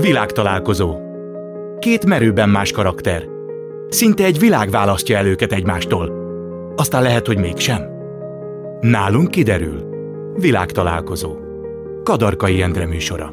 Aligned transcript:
Világtalálkozó. 0.00 0.96
Két 1.78 2.06
merőben 2.06 2.48
más 2.48 2.72
karakter. 2.72 3.24
Szinte 3.88 4.24
egy 4.24 4.38
világ 4.38 4.70
választja 4.70 5.16
el 5.16 5.26
őket 5.26 5.52
egymástól. 5.52 6.12
Aztán 6.76 7.02
lehet, 7.02 7.26
hogy 7.26 7.38
mégsem. 7.38 7.82
Nálunk 8.80 9.30
kiderül. 9.30 9.88
Világtalálkozó. 10.34 11.36
Kadarkai 12.04 12.62
Endre 12.62 12.86
műsora. 12.86 13.32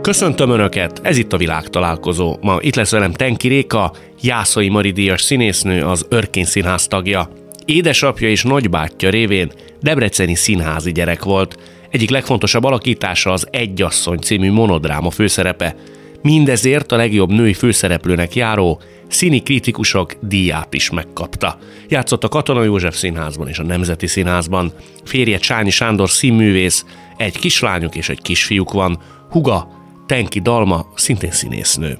Köszöntöm 0.00 0.50
Önöket, 0.50 1.00
ez 1.02 1.16
itt 1.16 1.32
a 1.32 1.36
világtalálkozó. 1.36 2.36
Ma 2.40 2.56
itt 2.60 2.74
lesz 2.74 2.90
velem 2.90 3.12
Tenki 3.12 3.48
Réka, 3.48 3.92
Jászai 4.20 4.68
Maridias 4.68 5.22
színésznő, 5.22 5.82
az 5.82 6.06
Örkény 6.08 6.44
Színház 6.44 6.86
tagja. 6.86 7.28
Édesapja 7.64 8.28
és 8.28 8.42
nagybátyja 8.42 9.10
révén 9.10 9.52
debreceni 9.80 10.34
színházi 10.34 10.92
gyerek 10.92 11.24
volt. 11.24 11.56
Egyik 11.90 12.10
legfontosabb 12.10 12.64
alakítása 12.64 13.32
az 13.32 13.46
Egyasszony 13.50 14.18
című 14.18 14.52
monodráma 14.52 15.10
főszerepe. 15.10 15.76
Mindezért 16.22 16.92
a 16.92 16.96
legjobb 16.96 17.30
női 17.30 17.54
főszereplőnek 17.54 18.34
járó 18.34 18.80
színi 19.08 19.42
kritikusok 19.42 20.12
díját 20.20 20.74
is 20.74 20.90
megkapta. 20.90 21.58
Játszott 21.88 22.24
a 22.24 22.28
Katona 22.28 22.62
József 22.62 22.96
Színházban 22.96 23.48
és 23.48 23.58
a 23.58 23.62
Nemzeti 23.62 24.06
Színházban. 24.06 24.72
Férje 25.04 25.38
Csányi 25.38 25.70
Sándor 25.70 26.10
színművész, 26.10 26.84
egy 27.16 27.38
kislányuk 27.38 27.94
és 27.94 28.08
egy 28.08 28.22
kisfiúk 28.22 28.72
van. 28.72 28.98
Huga 29.30 29.68
Tenki 30.06 30.40
Dalma, 30.40 30.86
szintén 30.94 31.30
színésznő. 31.30 31.98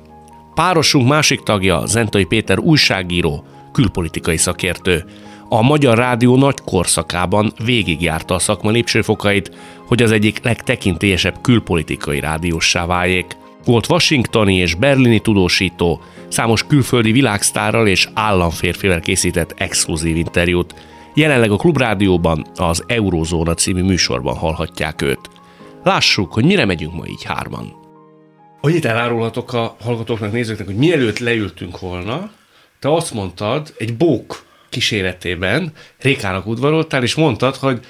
Párosunk 0.55 1.09
másik 1.09 1.41
tagja 1.41 1.87
Zentai 1.87 2.25
Péter 2.25 2.59
újságíró, 2.59 3.45
külpolitikai 3.73 4.37
szakértő. 4.37 5.05
A 5.49 5.63
Magyar 5.63 5.99
Rádió 5.99 6.37
nagy 6.37 6.61
korszakában 6.65 7.53
végigjárta 7.65 8.35
a 8.35 8.39
szakma 8.39 8.71
lépcsőfokait, 8.71 9.51
hogy 9.87 10.03
az 10.03 10.11
egyik 10.11 10.45
legtekintélyesebb 10.45 11.41
külpolitikai 11.41 12.21
rádióssá 12.21 12.87
váljék. 12.87 13.37
Volt 13.65 13.89
washingtoni 13.89 14.55
és 14.55 14.75
berlini 14.75 15.19
tudósító, 15.19 16.01
számos 16.29 16.67
külföldi 16.67 17.13
világsztárral 17.13 17.87
és 17.87 18.09
államférfivel 18.15 19.01
készített 19.01 19.55
exkluzív 19.57 20.17
interjút. 20.17 20.75
Jelenleg 21.15 21.51
a 21.51 21.57
Klubrádióban 21.57 22.47
az 22.55 22.85
Eurózóna 22.87 23.55
című 23.55 23.83
műsorban 23.83 24.37
hallhatják 24.37 25.03
őt. 25.03 25.31
Lássuk, 25.85 26.33
hogy 26.33 26.45
mire 26.45 26.65
megyünk 26.65 26.95
ma 26.95 27.07
így 27.07 27.25
hárman. 27.25 27.73
Annyit 28.61 28.85
elárulhatok 28.85 29.53
a 29.53 29.77
hallgatóknak, 29.85 30.33
nézőknek, 30.33 30.67
hogy 30.67 30.77
mielőtt 30.77 31.19
leültünk 31.19 31.81
volna, 31.81 32.31
te 32.81 32.93
azt 32.93 33.15
mondtad 33.15 33.75
egy 33.79 33.97
bók 33.97 34.46
kíséretében, 34.69 35.73
Rékának 35.99 36.47
udvaroltál, 36.47 37.03
és 37.03 37.15
mondtad, 37.15 37.57
hogy 37.57 37.81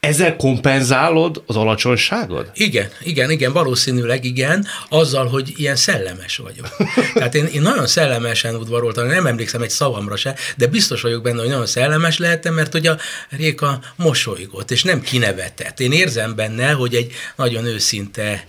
ezzel 0.00 0.36
kompenzálod 0.36 1.42
az 1.46 1.56
alacsonyságod? 1.56 2.50
Igen, 2.54 2.88
igen, 3.02 3.30
igen, 3.30 3.52
valószínűleg 3.52 4.24
igen, 4.24 4.66
azzal, 4.88 5.26
hogy 5.26 5.52
ilyen 5.56 5.76
szellemes 5.76 6.36
vagyok. 6.36 6.76
Tehát 7.14 7.34
én, 7.34 7.46
én 7.46 7.62
nagyon 7.62 7.86
szellemesen 7.86 8.54
udvaroltam, 8.54 9.06
nem 9.06 9.26
emlékszem 9.26 9.62
egy 9.62 9.70
szavamra 9.70 10.16
se, 10.16 10.34
de 10.56 10.66
biztos 10.66 11.00
vagyok 11.00 11.22
benne, 11.22 11.40
hogy 11.40 11.48
nagyon 11.48 11.66
szellemes 11.66 12.18
lehettem, 12.18 12.54
mert 12.54 12.72
hogy 12.72 12.86
a 12.86 12.98
Réka 13.30 13.80
mosolygott, 13.96 14.70
és 14.70 14.82
nem 14.82 15.00
kinevetett. 15.00 15.80
Én 15.80 15.92
érzem 15.92 16.34
benne, 16.34 16.70
hogy 16.70 16.94
egy 16.94 17.12
nagyon 17.36 17.64
őszinte 17.64 18.44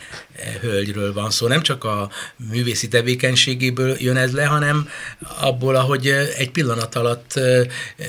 hölgyről 0.62 1.14
van 1.14 1.32
szó. 1.32 1.48
Nem 1.48 1.62
csak 1.62 1.84
a 1.84 2.10
művészi 2.50 2.88
tevékenységéből 2.88 3.96
jön 4.00 4.18
ez 4.18 4.32
le, 4.32 4.46
hanem 4.46 4.90
abból, 5.42 5.76
ahogy 5.76 6.08
egy 6.38 6.52
pillanat 6.52 6.96
alatt 6.96 7.40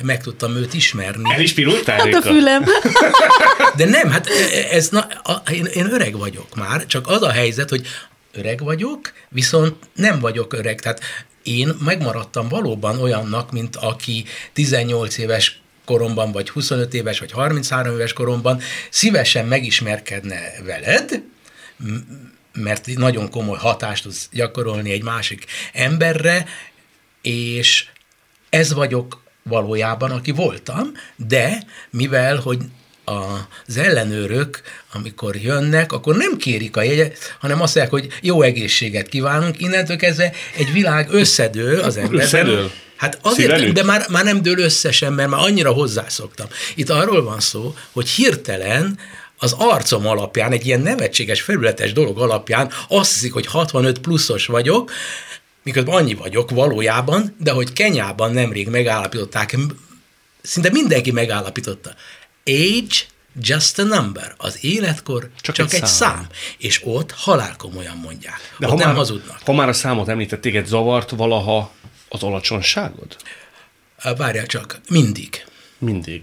meg 0.03 0.23
tudtam 0.23 0.57
őt 0.57 0.75
ismerni. 0.75 1.33
El 1.35 1.41
is 1.41 1.53
pirultál, 1.53 1.99
Hát 1.99 2.15
a 2.15 2.23
fülem. 2.23 2.65
De 3.77 3.85
nem, 3.85 4.11
hát 4.11 4.29
ez, 4.71 4.89
na, 4.89 5.01
a, 5.23 5.43
én, 5.51 5.65
én 5.65 5.93
öreg 5.93 6.17
vagyok 6.17 6.55
már, 6.55 6.87
csak 6.87 7.09
az 7.09 7.23
a 7.23 7.31
helyzet, 7.31 7.69
hogy 7.69 7.87
öreg 8.33 8.61
vagyok, 8.63 9.13
viszont 9.29 9.75
nem 9.95 10.19
vagyok 10.19 10.53
öreg. 10.53 10.81
Tehát 10.81 11.01
én 11.43 11.75
megmaradtam 11.85 12.49
valóban 12.49 13.01
olyannak, 13.01 13.53
mint 13.53 13.77
aki 13.77 14.25
18 14.53 15.19
éves 15.19 15.61
koromban, 15.85 16.33
vagy 16.33 16.51
25 16.51 16.95
éves, 16.95 17.19
vagy 17.19 17.33
33 17.33 17.95
éves 17.95 18.13
koromban 18.13 18.61
szívesen 18.91 19.47
megismerkedne 19.47 20.41
veled, 20.65 21.23
mert 22.53 22.87
nagyon 22.87 23.31
komoly 23.31 23.59
hatást 23.59 24.03
tudsz 24.03 24.29
gyakorolni 24.33 24.93
egy 24.93 25.03
másik 25.03 25.45
emberre, 25.73 26.47
és 27.23 27.89
ez 28.51 28.73
vagyok 28.73 29.23
valójában, 29.43 30.11
aki 30.11 30.31
voltam, 30.31 30.93
de 31.17 31.63
mivel, 31.91 32.37
hogy 32.37 32.59
az 33.67 33.77
ellenőrök, 33.77 34.61
amikor 34.93 35.37
jönnek, 35.37 35.93
akkor 35.93 36.17
nem 36.17 36.37
kérik 36.37 36.77
a 36.77 36.83
jegyet, 36.83 37.37
hanem 37.41 37.61
azt 37.61 37.75
mondják, 37.75 38.03
hogy 38.03 38.19
jó 38.23 38.43
egészséget 38.43 39.09
kívánunk, 39.09 39.61
innentől 39.61 39.97
kezdve 39.97 40.33
egy 40.57 40.73
világ 40.73 41.09
összedől 41.11 41.81
az 41.81 41.97
emberben. 41.97 42.25
Összedől? 42.25 42.71
Hát 42.97 43.19
azért, 43.23 43.73
de 43.73 43.85
már, 43.85 44.07
már 44.09 44.25
nem 44.25 44.43
dől 44.43 44.59
összesen, 44.59 45.13
mert 45.13 45.29
már 45.29 45.41
annyira 45.41 45.73
hozzászoktam. 45.73 46.47
Itt 46.75 46.91
arról 46.91 47.23
van 47.23 47.41
szó, 47.41 47.75
hogy 47.93 48.09
hirtelen 48.09 48.99
az 49.39 49.55
arcom 49.59 50.07
alapján, 50.07 50.53
egy 50.53 50.67
ilyen 50.67 50.81
nevetséges, 50.81 51.41
felületes 51.41 51.93
dolog 51.93 52.19
alapján 52.19 52.71
azt 52.89 53.13
hiszik, 53.13 53.33
hogy 53.33 53.47
65 53.47 53.99
pluszos 53.99 54.47
vagyok, 54.47 54.91
miközben 55.63 55.95
annyi 55.95 56.15
vagyok 56.15 56.51
valójában, 56.51 57.37
de 57.39 57.51
hogy 57.51 57.73
Kenyában 57.73 58.33
nemrég 58.33 58.69
megállapították, 58.69 59.57
szinte 60.43 60.71
mindenki 60.71 61.11
megállapította. 61.11 61.95
Age 62.47 62.95
just 63.41 63.79
a 63.79 63.83
number. 63.83 64.35
Az 64.37 64.65
életkor 64.65 65.31
csak, 65.41 65.55
csak 65.55 65.67
egy, 65.67 65.75
egy 65.75 65.87
szám. 65.87 66.15
szám. 66.15 66.27
És 66.59 66.81
ott 66.85 67.13
halálkomolyan 67.13 67.97
mondják. 67.97 68.55
De 68.59 68.67
ott 68.67 68.73
ha 68.73 68.79
nem 68.79 68.87
már, 68.87 68.97
hazudnak. 68.97 69.41
Ha 69.45 69.53
már 69.53 69.69
a 69.69 69.73
számot 69.73 70.09
említett, 70.09 70.41
téged 70.41 70.67
zavart 70.67 71.11
valaha 71.11 71.73
az 72.09 72.23
alacsonyságod? 72.23 73.17
Várjál 74.17 74.47
csak, 74.47 74.81
mindig. 74.89 75.45
Mindig. 75.79 76.23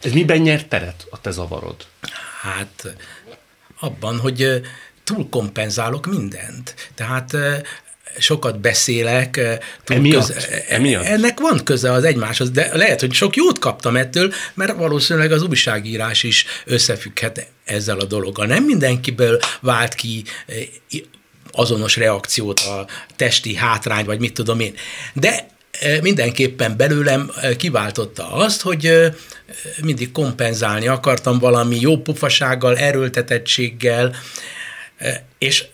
Ez 0.00 0.12
miben 0.12 0.38
nyert 0.38 0.68
teret 0.68 1.06
a 1.10 1.20
te 1.20 1.30
zavarod? 1.30 1.86
Hát 2.40 2.94
abban, 3.80 4.18
hogy 4.18 4.60
túl 5.04 5.28
kompenzálok 5.28 6.06
mindent. 6.06 6.90
Tehát 6.94 7.36
sokat 8.18 8.60
beszélek. 8.60 9.40
Emiatt? 9.86 10.26
Köze, 10.26 10.64
emiatt? 10.68 11.04
Ennek 11.04 11.40
van 11.40 11.64
köze 11.64 11.92
az 11.92 12.04
egymáshoz, 12.04 12.50
de 12.50 12.76
lehet, 12.76 13.00
hogy 13.00 13.12
sok 13.12 13.36
jót 13.36 13.58
kaptam 13.58 13.96
ettől, 13.96 14.32
mert 14.54 14.76
valószínűleg 14.76 15.32
az 15.32 15.42
újságírás 15.42 16.22
is 16.22 16.44
összefügghet 16.64 17.46
ezzel 17.64 17.98
a 17.98 18.04
dologgal. 18.04 18.46
Nem 18.46 18.64
mindenkiből 18.64 19.38
vált 19.60 19.94
ki 19.94 20.24
azonos 21.52 21.96
reakciót 21.96 22.60
a 22.60 22.86
testi 23.16 23.54
hátrány, 23.54 24.04
vagy 24.04 24.18
mit 24.18 24.34
tudom 24.34 24.60
én. 24.60 24.74
De 25.14 25.50
mindenképpen 26.00 26.76
belőlem 26.76 27.30
kiváltotta 27.56 28.32
azt, 28.32 28.60
hogy 28.60 29.12
mindig 29.82 30.12
kompenzálni 30.12 30.86
akartam 30.86 31.38
valami 31.38 31.80
jó 31.80 31.96
pufasággal, 31.96 32.76
erőltetettséggel, 32.76 34.16
és 35.38 35.64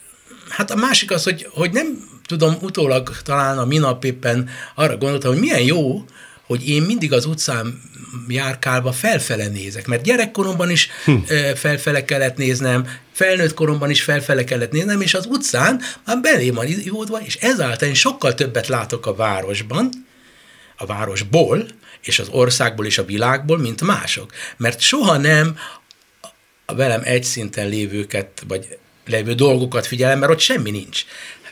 hát 0.48 0.70
a 0.70 0.74
másik 0.76 1.10
az, 1.10 1.24
hogy, 1.24 1.46
hogy 1.50 1.70
nem 1.70 2.08
tudom, 2.28 2.56
utólag 2.60 3.22
talán 3.22 3.58
a 3.58 3.64
minap 3.64 4.04
éppen 4.04 4.48
arra 4.74 4.96
gondoltam, 4.96 5.32
hogy 5.32 5.40
milyen 5.40 5.62
jó, 5.62 6.04
hogy 6.46 6.68
én 6.68 6.82
mindig 6.82 7.12
az 7.12 7.24
utcán 7.24 7.80
járkálva 8.28 8.92
felfele 8.92 9.48
nézek, 9.48 9.86
mert 9.86 10.02
gyerekkoromban 10.02 10.70
is 10.70 10.90
hm. 11.04 11.16
felfele 11.54 12.04
kellett 12.04 12.36
néznem, 12.36 12.88
felnőtt 13.12 13.54
koromban 13.54 13.90
is 13.90 14.02
felfele 14.02 14.44
kellett 14.44 14.70
néznem, 14.72 15.00
és 15.00 15.14
az 15.14 15.26
utcán 15.26 15.80
már 16.04 16.20
belé 16.20 16.50
van 16.50 16.66
jódva, 16.84 17.20
és 17.20 17.36
ezáltal 17.36 17.88
én 17.88 17.94
sokkal 17.94 18.34
többet 18.34 18.66
látok 18.66 19.06
a 19.06 19.14
városban, 19.14 19.88
a 20.76 20.86
városból, 20.86 21.66
és 22.02 22.18
az 22.18 22.28
országból 22.30 22.86
és 22.86 22.98
a 22.98 23.04
világból, 23.04 23.58
mint 23.58 23.80
mások. 23.80 24.32
Mert 24.56 24.80
soha 24.80 25.16
nem 25.16 25.56
a 26.66 26.74
velem 26.74 27.00
egy 27.04 27.24
szinten 27.24 27.68
lévőket, 27.68 28.42
vagy 28.48 28.78
lévő 29.06 29.34
dolgokat 29.34 29.86
figyelem, 29.86 30.18
mert 30.18 30.32
ott 30.32 30.40
semmi 30.40 30.70
nincs. 30.70 31.04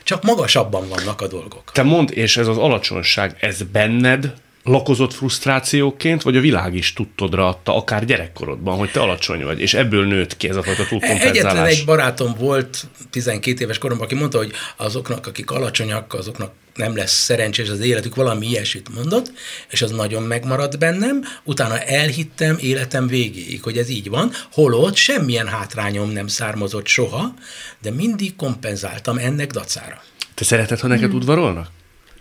Csak 0.06 0.23
magasabban 0.23 0.88
vannak 0.88 1.20
a 1.20 1.26
dolgok. 1.26 1.70
Te 1.73 1.82
mondd, 1.82 2.12
és 2.12 2.37
ez 2.37 2.47
az 2.47 2.58
alacsonyság, 2.58 3.37
ez 3.41 3.62
benned 3.62 4.35
lakozott 4.67 5.13
frusztrációként, 5.13 6.23
vagy 6.23 6.37
a 6.37 6.41
világ 6.41 6.75
is 6.75 6.93
tudtodra 6.93 7.49
adta, 7.49 7.77
akár 7.77 8.05
gyerekkorodban, 8.05 8.79
hogy 8.79 8.91
te 8.91 9.01
alacsony 9.01 9.45
vagy, 9.45 9.61
és 9.61 9.75
ebből 9.75 10.07
nőtt 10.07 10.37
ki 10.37 10.49
ez 10.49 10.57
a 10.57 10.63
fajta 10.63 10.87
túlkompenzálás? 10.87 11.35
Egyetlen 11.35 11.65
egy 11.65 11.83
barátom 11.85 12.35
volt 12.39 12.87
12 13.11 13.63
éves 13.63 13.79
koromban, 13.79 14.07
aki 14.07 14.15
mondta, 14.15 14.39
hogy 14.39 14.53
azoknak, 14.77 15.27
akik 15.27 15.51
alacsonyak, 15.51 16.15
azoknak 16.15 16.53
nem 16.75 16.97
lesz 16.97 17.13
szerencsés 17.13 17.69
az 17.69 17.81
életük, 17.81 18.15
valami 18.15 18.47
ilyesmit 18.47 18.95
mondott, 18.95 19.33
és 19.71 19.83
az 19.83 19.91
nagyon 19.91 20.23
megmaradt 20.23 20.79
bennem, 20.79 21.23
utána 21.45 21.79
elhittem 21.79 22.57
életem 22.61 23.07
végéig, 23.07 23.63
hogy 23.63 23.79
ez 23.79 23.89
így 23.89 24.09
van, 24.09 24.31
holott 24.53 24.97
semmilyen 24.97 25.47
hátrányom 25.47 26.11
nem 26.11 26.27
származott 26.27 26.87
soha, 26.87 27.35
de 27.83 27.91
mindig 27.91 28.37
kompenzáltam 28.37 29.19
ennek 29.19 29.51
dacára. 29.51 30.03
Te 30.35 30.45
szereted, 30.45 30.81
ha 30.81 30.87
neked 30.87 31.13
mm. 31.13 31.17
udvarolnak? 31.17 31.69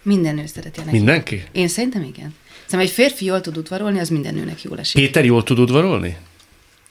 Minden 0.06 0.36
nő 0.36 0.46
szereti 0.46 0.80
neki. 0.80 0.92
Mindenki? 0.92 1.44
Én 1.52 1.68
szerintem 1.68 2.02
igen. 2.02 2.36
Szerintem 2.54 2.80
egy 2.80 2.90
férfi 2.90 3.26
jól 3.26 3.42
tud 3.42 3.58
udvarolni, 3.58 4.00
az 4.00 4.10
minden 4.10 4.34
nőnek 4.34 4.64
jól 4.64 4.80
esik. 4.80 5.02
Péter 5.02 5.26
jól 5.26 5.44
tud 5.44 5.60
udvarolni? 5.60 6.18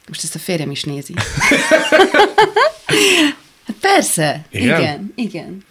Most 0.09 0.25
ezt 0.25 0.35
a 0.35 0.39
férjem 0.39 0.71
is 0.71 0.83
nézi. 0.83 1.15
Persze, 3.81 4.45
Igen? 4.51 4.81
igen, 4.81 5.13
igen. 5.15 5.65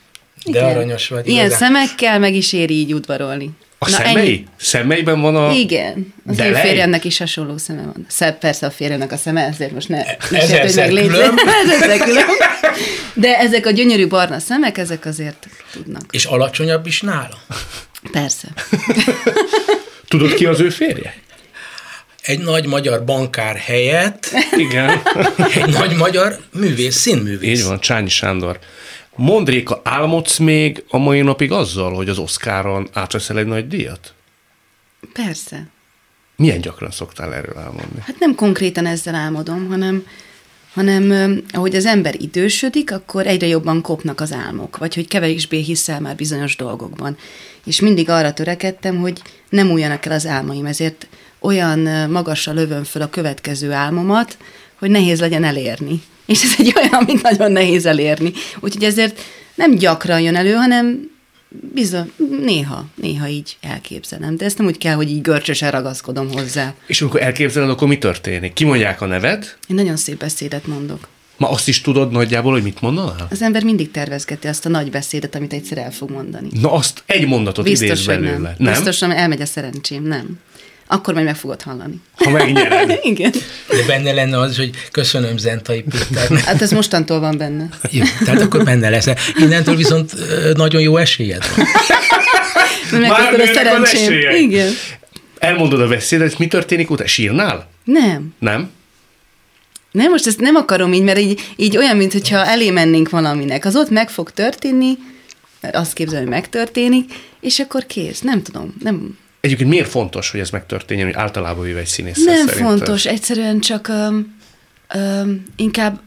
De 0.45 0.59
igen. 0.59 0.63
aranyos 0.63 1.07
vagy. 1.07 1.27
Ilyen 1.27 1.45
igazán. 1.45 1.59
szemekkel 1.59 2.19
meg 2.19 2.35
is 2.35 2.53
éri 2.53 2.73
így 2.73 2.93
udvarolni. 2.93 3.49
A 3.85 3.89
Na, 3.89 3.95
szemei? 3.95 4.15
ennyi. 4.27 4.45
Szemeiben 4.57 5.21
van 5.21 5.35
a... 5.35 5.51
Igen. 5.51 6.13
Az 6.27 6.35
De 6.35 6.45
én 6.45 6.51
lej? 6.51 6.61
férjemnek 6.61 7.05
is 7.05 7.17
hasonló 7.17 7.57
szeme 7.57 7.81
van. 7.81 8.05
Szebb 8.07 8.37
persze 8.37 8.65
a 8.65 8.71
férjemnek 8.71 9.11
a 9.11 9.17
szeme, 9.17 9.41
ezért 9.47 9.71
most 9.71 9.89
ne 9.89 10.01
ne 10.29 10.39
sértődj 10.39 10.99
meg. 11.07 12.13
De 13.13 13.37
ezek 13.37 13.65
a 13.65 13.71
gyönyörű 13.71 14.07
barna 14.07 14.39
szemek, 14.39 14.77
ezek 14.77 15.05
azért 15.05 15.47
tudnak. 15.71 16.03
És 16.11 16.25
alacsonyabb 16.25 16.85
is 16.85 17.01
nála? 17.01 17.37
Persze. 18.11 18.47
Tudod 20.07 20.33
ki 20.33 20.45
az 20.45 20.59
ő 20.59 20.69
férje? 20.69 21.13
Egy 22.21 22.39
nagy 22.39 22.65
magyar 22.65 23.03
bankár 23.05 23.55
helyett 23.55 24.31
Igen. 24.57 25.01
egy 25.53 25.69
nagy 25.69 25.95
magyar 25.95 26.39
művész, 26.53 26.95
színművész. 26.95 27.59
Így 27.59 27.65
van, 27.65 27.79
Csányi 27.79 28.09
Sándor. 28.09 28.59
Mondd 29.15 29.49
Réka, 29.49 29.81
álmodsz 29.83 30.37
még 30.37 30.83
a 30.87 30.97
mai 30.97 31.21
napig 31.21 31.51
azzal, 31.51 31.93
hogy 31.93 32.09
az 32.09 32.17
Oszkáron 32.17 32.87
átveszel 32.93 33.37
egy 33.37 33.45
nagy 33.45 33.67
díjat? 33.67 34.13
Persze. 35.13 35.67
Milyen 36.35 36.61
gyakran 36.61 36.91
szoktál 36.91 37.33
erről 37.33 37.57
álmodni? 37.57 37.99
Hát 38.05 38.19
nem 38.19 38.35
konkrétan 38.35 38.85
ezzel 38.85 39.15
álmodom, 39.15 39.67
hanem, 39.67 40.05
hanem 40.73 41.41
ahogy 41.51 41.75
az 41.75 41.85
ember 41.85 42.21
idősödik, 42.21 42.91
akkor 42.91 43.27
egyre 43.27 43.47
jobban 43.47 43.81
kopnak 43.81 44.21
az 44.21 44.31
álmok, 44.31 44.77
vagy 44.77 44.95
hogy 44.95 45.07
kevésbé 45.07 45.59
hiszel 45.59 45.99
már 45.99 46.15
bizonyos 46.15 46.55
dolgokban. 46.55 47.17
És 47.65 47.79
mindig 47.79 48.09
arra 48.09 48.33
törekedtem, 48.33 48.97
hogy 48.97 49.21
nem 49.49 49.71
újjanak 49.71 50.05
el 50.05 50.11
az 50.11 50.25
álmaim, 50.25 50.65
ezért 50.65 51.07
olyan 51.39 52.09
magasra 52.09 52.53
lövöm 52.53 52.83
föl 52.83 53.01
a 53.01 53.09
következő 53.09 53.71
álmomat, 53.71 54.37
hogy 54.79 54.89
nehéz 54.89 55.19
legyen 55.19 55.43
elérni. 55.43 56.01
És 56.33 56.43
ez 56.43 56.53
egy 56.57 56.73
olyan, 56.75 56.93
amit 56.93 57.21
nagyon 57.21 57.51
nehéz 57.51 57.85
elérni. 57.85 58.31
Úgyhogy 58.59 58.83
ezért 58.83 59.21
nem 59.55 59.75
gyakran 59.75 60.21
jön 60.21 60.35
elő, 60.35 60.53
hanem 60.53 61.11
bizony, 61.73 62.11
néha, 62.41 62.85
néha 62.95 63.27
így 63.27 63.57
elképzelem. 63.61 64.37
De 64.37 64.45
ezt 64.45 64.57
nem 64.57 64.67
úgy 64.67 64.77
kell, 64.77 64.93
hogy 64.95 65.09
így 65.09 65.21
görcsösen 65.21 65.71
ragaszkodom 65.71 66.31
hozzá. 66.31 66.73
És 66.87 67.01
amikor 67.01 67.21
elképzeled, 67.21 67.69
akkor 67.69 67.87
mi 67.87 67.97
történik? 67.97 68.53
Kimondják 68.53 69.01
a 69.01 69.05
neved? 69.05 69.55
Én 69.67 69.75
nagyon 69.75 69.95
szép 69.97 70.17
beszédet 70.17 70.67
mondok. 70.67 71.07
Ma 71.37 71.49
azt 71.49 71.67
is 71.67 71.81
tudod 71.81 72.11
nagyjából, 72.11 72.51
hogy 72.51 72.63
mit 72.63 72.81
mondanál? 72.81 73.27
Az 73.29 73.41
ember 73.41 73.63
mindig 73.63 73.91
tervezgeti 73.91 74.47
azt 74.47 74.65
a 74.65 74.69
nagy 74.69 74.89
beszédet, 74.91 75.35
amit 75.35 75.53
egyszer 75.53 75.77
el 75.77 75.91
fog 75.91 76.11
mondani. 76.11 76.47
Na 76.61 76.71
azt 76.71 77.03
egy 77.05 77.27
mondatot 77.27 77.65
Biztos, 77.65 77.87
idéz 77.87 78.05
hogy 78.05 78.15
belőle. 78.15 78.37
nem. 78.37 78.55
nem? 78.57 78.73
Biztosan 78.73 79.11
elmegy 79.11 79.41
a 79.41 79.45
szerencsém, 79.45 80.03
nem. 80.03 80.39
Akkor 80.93 81.13
majd 81.13 81.25
meg 81.25 81.35
fogod 81.35 81.61
hallani. 81.61 82.01
Ha 82.15 82.29
megnyered. 82.29 82.99
Igen. 83.03 83.31
De 83.67 83.85
benne 83.87 84.11
lenne 84.11 84.39
az, 84.39 84.57
hogy 84.57 84.69
köszönöm 84.91 85.37
Zentai 85.37 85.81
Péternek. 85.81 86.43
Hát 86.49 86.61
ez 86.61 86.71
mostantól 86.71 87.19
van 87.19 87.37
benne. 87.37 87.69
Jó, 87.89 88.03
tehát 88.25 88.41
akkor 88.41 88.63
benne 88.63 88.89
lesz. 88.89 89.07
Innentől 89.35 89.75
viszont 89.75 90.13
nagyon 90.55 90.81
jó 90.81 90.97
esélyed 90.97 91.43
van. 91.55 91.67
Már 93.01 93.19
akkor 93.19 93.39
a 93.39 93.45
szerencsém. 93.45 94.35
Igen. 94.35 94.71
Elmondod 95.39 95.81
a 95.81 95.87
beszédet, 95.87 96.37
mi 96.37 96.47
történik 96.47 96.89
utána? 96.89 97.09
Sírnál? 97.09 97.69
Nem. 97.83 98.33
Nem? 98.39 98.69
Nem, 99.91 100.09
most 100.09 100.27
ezt 100.27 100.39
nem 100.39 100.55
akarom 100.55 100.93
így, 100.93 101.03
mert 101.03 101.19
így, 101.19 101.41
így 101.55 101.77
olyan, 101.77 101.97
mintha 101.97 102.45
elé 102.45 102.69
mennénk 102.69 103.09
valaminek. 103.09 103.65
Az 103.65 103.75
ott 103.75 103.89
meg 103.89 104.09
fog 104.09 104.31
történni, 104.31 104.97
mert 105.61 105.75
azt 105.75 105.93
képzelem, 105.93 106.21
hogy 106.21 106.31
megtörténik, 106.31 107.13
és 107.41 107.59
akkor 107.59 107.85
kész. 107.85 108.19
Nem 108.19 108.41
tudom. 108.41 108.73
Nem, 108.79 109.17
Egyébként 109.43 109.69
miért 109.69 109.89
fontos, 109.89 110.31
hogy 110.31 110.39
ez 110.39 110.49
megtörténjen, 110.49 111.05
hogy 111.07 111.15
általában 111.15 111.63
véve 111.63 111.79
egy 111.79 111.85
színész 111.85 112.23
Nem 112.23 112.47
fontos, 112.47 113.05
egyszerűen 113.05 113.59
csak 113.59 113.87
um, 113.89 114.39
um, 114.95 115.45
inkább, 115.55 116.01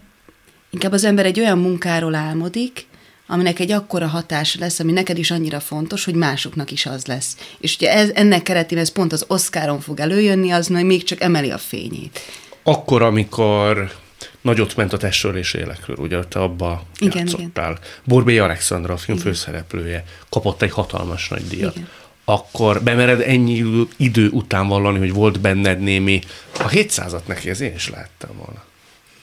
inkább 0.70 0.92
az 0.92 1.04
ember 1.04 1.26
egy 1.26 1.40
olyan 1.40 1.58
munkáról 1.58 2.14
álmodik, 2.14 2.86
aminek 3.26 3.58
egy 3.58 3.70
akkora 3.72 4.06
hatása 4.06 4.58
lesz, 4.60 4.78
ami 4.78 4.92
neked 4.92 5.18
is 5.18 5.30
annyira 5.30 5.60
fontos, 5.60 6.04
hogy 6.04 6.14
másoknak 6.14 6.70
is 6.70 6.86
az 6.86 7.06
lesz. 7.06 7.36
És 7.58 7.76
ugye 7.76 7.92
ez, 7.92 8.10
ennek 8.14 8.42
keretében 8.42 8.84
ez 8.84 8.92
pont 8.92 9.12
az 9.12 9.24
Oscaron 9.28 9.80
fog 9.80 10.00
előjönni, 10.00 10.50
az 10.50 10.66
még 10.66 11.04
csak 11.04 11.20
emeli 11.20 11.50
a 11.50 11.58
fényét. 11.58 12.20
Akkor, 12.62 13.02
amikor 13.02 13.92
nagyot 14.40 14.76
ment 14.76 14.92
a 14.92 14.96
testről 14.96 15.36
és 15.36 15.54
élekről, 15.54 15.96
ugye 15.98 16.24
te 16.24 16.38
abba 16.38 16.82
Igen, 16.98 17.16
játszottál. 17.16 17.78
Borbély 18.04 18.38
Alexandra, 18.38 18.94
a 18.94 18.96
film 18.96 19.18
főszereplője, 19.18 20.04
kapott 20.28 20.62
egy 20.62 20.72
hatalmas 20.72 21.28
nagy 21.28 21.46
díjat. 21.48 21.76
Igen. 21.76 21.88
Akkor 22.28 22.82
bemered 22.82 23.20
ennyi 23.20 23.64
idő- 23.96 24.28
után 24.30 24.68
vallani, 24.68 24.98
hogy 24.98 25.12
volt 25.12 25.40
benned 25.40 25.78
némi, 25.80 26.20
a 26.58 26.68
700-at 26.68 27.26
neki, 27.26 27.50
ez 27.50 27.60
én 27.60 27.74
is 27.74 27.90
lehettem 27.90 28.30
volna. 28.36 28.64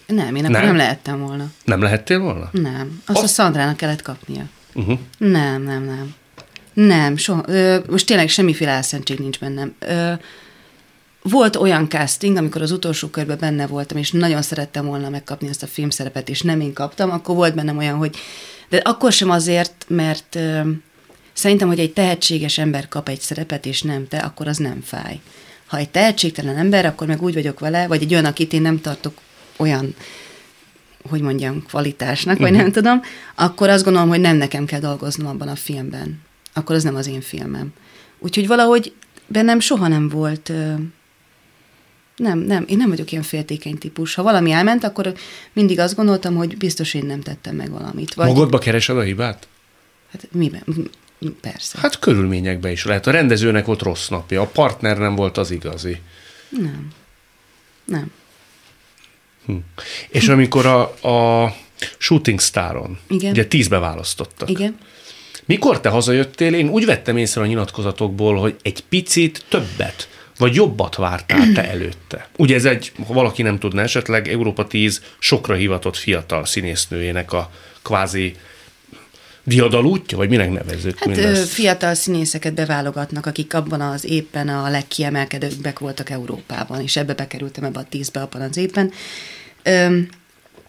Nem, 0.07 0.35
én 0.35 0.43
akkor 0.43 0.55
Nem? 0.55 0.65
nem, 0.65 0.75
lehettem 0.75 1.19
volna. 1.19 1.45
Nem 1.65 1.81
lehettél 1.81 2.19
volna? 2.19 2.49
Nem. 2.51 3.01
Azt 3.05 3.19
a 3.19 3.23
Azt- 3.23 3.33
Szandrának 3.33 3.77
kellett 3.77 4.01
kapnia. 4.01 4.43
Uh-huh. 4.73 4.99
Nem, 5.17 5.61
nem, 5.63 5.83
nem. 5.83 6.15
Nem, 6.73 7.17
soha. 7.17 7.43
Ö, 7.47 7.77
most 7.89 8.05
tényleg 8.05 8.29
semmiféle 8.29 8.71
álszentség 8.71 9.19
nincs 9.19 9.39
bennem. 9.39 9.75
Ö, 9.79 10.11
volt 11.21 11.55
olyan 11.55 11.89
casting, 11.89 12.37
amikor 12.37 12.61
az 12.61 12.71
utolsó 12.71 13.07
körben 13.07 13.37
benne 13.39 13.67
voltam, 13.67 13.97
és 13.97 14.11
nagyon 14.11 14.41
szerettem 14.41 14.85
volna 14.85 15.09
megkapni 15.09 15.47
ezt 15.47 15.63
a 15.63 15.67
filmszerepet, 15.67 16.29
és 16.29 16.41
nem 16.41 16.59
én 16.61 16.73
kaptam, 16.73 17.11
akkor 17.11 17.35
volt 17.35 17.55
bennem 17.55 17.77
olyan, 17.77 17.95
hogy... 17.97 18.15
De 18.69 18.77
akkor 18.77 19.11
sem 19.11 19.29
azért, 19.29 19.85
mert 19.87 20.35
ö, 20.35 20.61
szerintem, 21.33 21.67
hogy 21.67 21.79
egy 21.79 21.93
tehetséges 21.93 22.57
ember 22.57 22.87
kap 22.87 23.09
egy 23.09 23.19
szerepet, 23.19 23.65
és 23.65 23.81
nem 23.81 24.07
te, 24.07 24.17
akkor 24.17 24.47
az 24.47 24.57
nem 24.57 24.81
fáj. 24.81 25.19
Ha 25.65 25.77
egy 25.77 25.89
tehetségtelen 25.89 26.57
ember, 26.57 26.85
akkor 26.85 27.07
meg 27.07 27.21
úgy 27.21 27.33
vagyok 27.33 27.59
vele, 27.59 27.87
vagy 27.87 28.01
egy 28.01 28.13
olyan, 28.13 28.25
akit 28.25 28.53
én 28.53 28.61
nem 28.61 28.81
tartok 28.81 29.17
olyan 29.57 29.95
hogy 31.09 31.21
mondjam, 31.21 31.63
kvalitásnak, 31.65 32.37
vagy 32.37 32.51
nem 32.51 32.71
tudom, 32.71 33.01
akkor 33.35 33.69
azt 33.69 33.83
gondolom, 33.83 34.09
hogy 34.09 34.19
nem 34.19 34.35
nekem 34.37 34.65
kell 34.65 34.79
dolgoznom 34.79 35.27
abban 35.27 35.47
a 35.47 35.55
filmben. 35.55 36.21
Akkor 36.53 36.75
az 36.75 36.83
nem 36.83 36.95
az 36.95 37.07
én 37.07 37.21
filmem. 37.21 37.73
Úgyhogy 38.19 38.47
valahogy 38.47 38.93
bennem 39.27 39.59
soha 39.59 39.87
nem 39.87 40.09
volt, 40.09 40.51
nem, 42.15 42.39
nem, 42.39 42.65
én 42.67 42.77
nem 42.77 42.89
vagyok 42.89 43.11
ilyen 43.11 43.23
féltékeny 43.23 43.77
típus. 43.77 44.15
Ha 44.15 44.23
valami 44.23 44.51
elment, 44.51 44.83
akkor 44.83 45.13
mindig 45.53 45.79
azt 45.79 45.95
gondoltam, 45.95 46.35
hogy 46.35 46.57
biztos 46.57 46.93
én 46.93 47.05
nem 47.05 47.21
tettem 47.21 47.55
meg 47.55 47.69
valamit. 47.69 48.13
Vagy, 48.13 48.27
Magadba 48.27 48.57
keresed 48.57 48.97
a 48.97 49.01
hibát? 49.01 49.47
Hát 50.11 50.27
miben? 50.31 50.63
Persze. 51.41 51.79
Hát 51.79 51.99
körülményekben 51.99 52.71
is 52.71 52.85
lehet. 52.85 53.07
A 53.07 53.11
rendezőnek 53.11 53.65
volt 53.65 53.81
rossz 53.81 54.07
napja, 54.07 54.41
a 54.41 54.45
partner 54.45 54.97
nem 54.97 55.15
volt 55.15 55.37
az 55.37 55.51
igazi. 55.51 55.97
Nem. 56.49 56.87
Nem. 57.85 58.11
Hm. 59.45 59.55
És 60.09 60.27
amikor 60.27 60.65
a, 60.65 60.81
a 61.07 61.55
Shooting 61.97 62.39
Staron, 62.39 62.99
Igen. 63.07 63.31
ugye 63.31 63.45
tízbe 63.45 63.77
választottak. 63.77 64.49
Igen. 64.49 64.77
Mikor 65.45 65.81
te 65.81 65.89
hazajöttél, 65.89 66.53
én 66.53 66.69
úgy 66.69 66.85
vettem 66.85 67.17
észre 67.17 67.41
a 67.41 67.45
nyilatkozatokból, 67.45 68.35
hogy 68.35 68.55
egy 68.61 68.83
picit 68.89 69.45
többet, 69.49 70.09
vagy 70.37 70.55
jobbat 70.55 70.95
vártál 70.95 71.51
te 71.53 71.69
előtte. 71.69 72.29
Ugye 72.37 72.55
ez 72.55 72.65
egy, 72.65 72.91
ha 73.07 73.13
valaki 73.13 73.41
nem 73.41 73.59
tudna 73.59 73.81
esetleg, 73.81 74.27
Európa 74.27 74.67
10 74.67 75.01
sokra 75.19 75.53
hivatott 75.53 75.97
fiatal 75.97 76.45
színésznőjének 76.45 77.33
a 77.33 77.51
kvázi 77.81 78.35
diadalútja, 79.43 80.17
vagy 80.17 80.29
minek 80.29 80.51
nevezzük 80.51 80.97
Hát 80.97 81.07
mindezt? 81.07 81.47
fiatal 81.49 81.93
színészeket 81.93 82.53
beválogatnak, 82.53 83.25
akik 83.25 83.53
abban 83.53 83.81
az 83.81 84.05
éppen 84.05 84.47
a 84.47 84.69
legkiemelkedőbbek 84.69 85.79
voltak 85.79 86.09
Európában, 86.09 86.81
és 86.81 86.95
ebbe 86.95 87.13
bekerültem 87.13 87.63
ebbe 87.63 87.79
a 87.79 87.85
tízbe 87.89 88.21
abban 88.21 88.41
az 88.41 88.57
éppen. 88.57 88.91
Öm, 89.63 90.07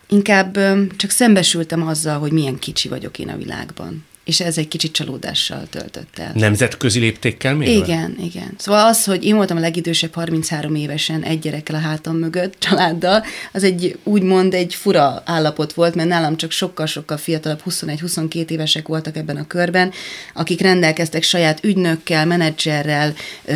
inkább 0.09 0.57
öm, 0.57 0.88
csak 0.97 1.11
szembesültem 1.11 1.87
azzal, 1.87 2.19
hogy 2.19 2.33
milyen 2.33 2.59
kicsi 2.59 2.88
vagyok 2.88 3.19
én 3.19 3.28
a 3.28 3.37
világban. 3.37 4.04
És 4.25 4.40
ez 4.40 4.59
egy 4.59 4.69
kicsit 4.69 4.93
csalódással 4.93 5.66
töltött 5.71 6.19
el. 6.19 6.33
Nemzetközi 6.35 6.99
léptékkel 6.99 7.54
még? 7.54 7.69
Igen, 7.69 8.16
igen. 8.21 8.54
Szóval 8.57 8.87
az, 8.87 9.04
hogy 9.04 9.25
én 9.25 9.37
voltam 9.37 9.57
a 9.57 9.61
legidősebb 9.61 10.14
33 10.14 10.75
évesen 10.75 11.23
egy 11.23 11.38
gyerekkel 11.38 11.75
a 11.75 11.78
hátam 11.78 12.16
mögött, 12.16 12.54
családdal, 12.69 13.25
az 13.52 13.64
egy 13.64 13.99
úgymond 14.02 14.54
egy 14.54 14.75
fura 14.75 15.23
állapot 15.25 15.73
volt, 15.73 15.95
mert 15.95 16.09
nálam 16.09 16.37
csak 16.37 16.50
sokkal-sokkal 16.50 17.16
fiatalabb, 17.16 17.61
21-22 17.71 18.50
évesek 18.50 18.88
voltak 18.88 19.16
ebben 19.16 19.37
a 19.37 19.47
körben, 19.47 19.93
akik 20.35 20.61
rendelkeztek 20.61 21.23
saját 21.23 21.64
ügynökkel, 21.64 22.26
menedzserrel, 22.26 23.14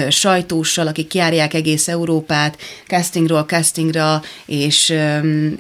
sajtóssal, 0.09 0.87
akik 0.87 1.15
járják 1.15 1.55
egész 1.55 1.89
Európát, 1.89 2.59
castingról 2.87 3.43
castingra, 3.43 4.23
és, 4.47 4.95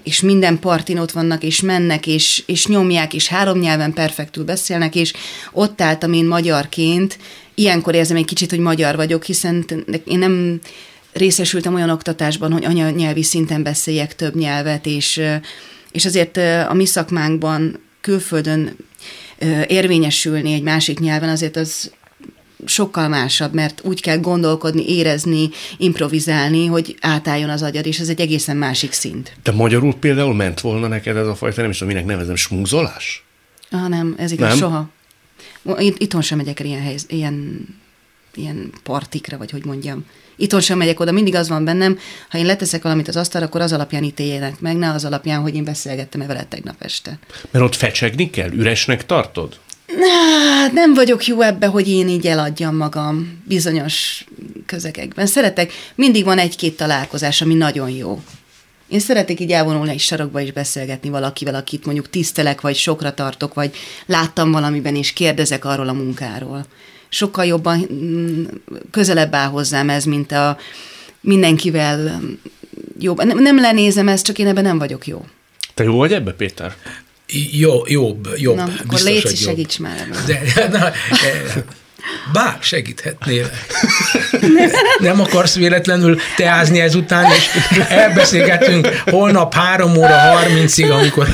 és 0.03 0.21
minden 0.21 0.59
partin 0.59 0.99
ott 0.99 1.11
vannak, 1.11 1.43
és 1.43 1.61
mennek, 1.61 2.07
és, 2.07 2.43
és 2.47 2.67
nyomják, 2.67 3.15
és 3.15 3.29
három 3.29 3.59
nyelven 3.59 3.93
perfektül 3.93 4.45
beszélnek, 4.45 4.95
és 4.99 5.13
ott 5.53 5.81
álltam 5.81 6.13
én 6.13 6.27
magyarként, 6.27 7.19
ilyenkor 7.55 7.95
érzem 7.95 8.17
egy 8.17 8.25
kicsit, 8.25 8.51
hogy 8.51 8.59
magyar 8.59 8.97
vagyok, 8.97 9.25
hiszen 9.25 9.65
én 10.05 10.19
nem 10.19 10.61
részesültem 11.13 11.75
olyan 11.75 11.91
oktatásban, 11.91 12.53
hogy 12.53 12.65
anyanyelvi 12.65 13.23
szinten 13.23 13.63
beszéljek 13.63 14.17
több 14.17 14.35
nyelvet, 14.35 14.87
és, 14.87 15.21
és 15.93 16.05
azért 16.05 16.37
a 16.69 16.75
mi 16.75 16.87
szakmánkban 16.87 17.81
külföldön 18.01 18.77
érvényesülni 19.67 20.53
egy 20.53 20.63
másik 20.63 20.99
nyelven, 20.99 21.29
azért 21.29 21.57
az 21.57 21.91
sokkal 22.65 23.09
másabb, 23.09 23.55
mert 23.55 23.81
úgy 23.85 24.01
kell 24.01 24.19
gondolkodni, 24.19 24.97
érezni, 24.97 25.51
improvizálni, 25.77 26.67
hogy 26.67 26.97
átálljon 27.01 27.51
az 27.51 27.63
agyad, 27.63 27.87
és 27.87 27.99
ez 27.99 28.09
egy 28.09 28.21
egészen 28.21 28.57
másik 28.57 28.93
szint. 28.93 29.33
De 29.43 29.53
magyarul 29.53 29.95
például 29.95 30.35
ment 30.35 30.61
volna 30.61 30.87
neked 30.87 31.17
ez 31.17 31.27
a 31.27 31.35
fajta, 31.35 31.61
nem 31.61 31.71
is 31.71 31.79
tudom, 31.79 31.93
minek 31.93 32.09
nevezem, 32.09 32.37
smúzolás? 32.37 33.28
Ah, 33.71 33.89
nem, 33.89 34.15
ez 34.19 34.33
igaz, 34.33 34.49
Nem? 34.49 34.59
soha. 34.59 34.89
Itt, 35.79 35.99
itthon 35.99 36.23
sem 36.23 36.39
megyek 36.39 36.61
el 36.61 36.67
ilyen, 36.67 36.83
helyz, 36.83 37.05
ilyen, 37.09 37.67
ilyen 38.35 38.71
partikra, 38.83 39.37
vagy 39.37 39.51
hogy 39.51 39.65
mondjam. 39.65 40.05
Itthon 40.37 40.61
sem 40.61 40.79
megyek 40.79 41.01
oda, 41.01 41.13
mindig 41.13 41.35
az 41.35 41.49
van 41.49 41.65
bennem, 41.65 41.99
ha 42.29 42.39
én 42.39 42.47
leteszek 42.47 42.83
valamit 42.83 43.09
az 43.09 43.17
asztalra, 43.17 43.47
akkor 43.47 43.61
az 43.61 43.73
alapján 43.73 44.03
ítéljenek 44.03 44.61
meg, 44.61 44.77
ne 44.77 44.91
az 44.91 45.05
alapján, 45.05 45.41
hogy 45.41 45.55
én 45.55 45.65
beszélgettem-e 45.65 46.27
vele 46.27 46.45
tegnap 46.45 46.83
este. 46.83 47.19
Mert 47.51 47.65
ott 47.65 47.75
fecsegni 47.75 48.31
kell? 48.31 48.51
Üresnek 48.51 49.07
tartod? 49.07 49.59
Hát 50.61 50.73
nem 50.73 50.95
vagyok 50.95 51.27
jó 51.27 51.41
ebbe, 51.41 51.67
hogy 51.67 51.89
én 51.89 52.09
így 52.09 52.27
eladjam 52.27 52.77
magam 52.77 53.43
bizonyos 53.45 54.25
közegekben. 54.67 55.27
Szeretek, 55.27 55.73
mindig 55.95 56.25
van 56.25 56.39
egy-két 56.39 56.77
találkozás, 56.77 57.43
ami 57.43 57.55
nagyon 57.55 57.91
jó. 57.91 58.23
Én 58.89 59.01
szeretek 59.01 59.41
így 59.41 59.53
elvonulni 59.53 59.91
egy 59.91 60.01
sarokba 60.01 60.41
és 60.41 60.53
beszélgetni 60.53 61.09
valakivel, 61.09 61.55
akit 61.55 61.85
mondjuk 61.85 62.11
tisztelek, 62.11 62.61
vagy 62.61 62.77
sokra 62.77 63.15
tartok, 63.15 63.55
vagy 63.55 63.77
láttam 64.07 64.53
valamiben, 64.53 64.97
és 64.97 65.13
kérdezek 65.13 65.65
arról 65.65 65.89
a 65.89 65.93
munkáról. 65.93 66.67
Sokkal 67.09 67.45
jobban 67.45 67.89
mm, 67.93 68.45
közelebb 68.91 69.35
áll 69.35 69.49
hozzám 69.49 69.91
ez, 69.91 70.05
mint 70.05 70.33
a 70.33 70.59
mindenkivel 71.21 72.21
mm, 72.21 72.33
jobb. 72.99 73.25
Nem, 73.25 73.39
nem 73.39 73.61
lenézem 73.61 74.09
ezt, 74.09 74.25
csak 74.25 74.39
én 74.39 74.47
ebben 74.47 74.65
nem 74.65 74.79
vagyok 74.79 75.07
jó. 75.07 75.25
Te 75.75 75.85
jó 75.85 75.97
vagy 75.97 76.13
ebbe, 76.13 76.33
Péter? 76.33 76.75
Jó, 77.53 77.83
jobb, 77.87 78.29
jobb. 78.37 78.57
Na, 78.57 78.63
akkor 78.63 78.85
biztos, 78.89 79.03
légy, 79.03 79.23
hogy 79.23 79.41
jobb. 79.41 79.49
segíts 79.49 79.79
már 79.79 79.99
ebben. 80.01 80.25
De, 80.27 80.69
na, 80.79 80.87
eh, 80.87 81.63
bár 82.33 82.57
segíthetnél. 82.61 83.51
Nem 84.99 85.21
akarsz 85.21 85.55
véletlenül 85.55 86.19
teázni 86.37 86.81
ezután, 86.81 87.33
és 87.33 87.51
elbeszélgetünk 87.89 88.87
holnap 89.05 89.55
3 89.55 89.97
óra 89.97 90.17
30-ig, 90.45 90.93
amikor 90.99 91.29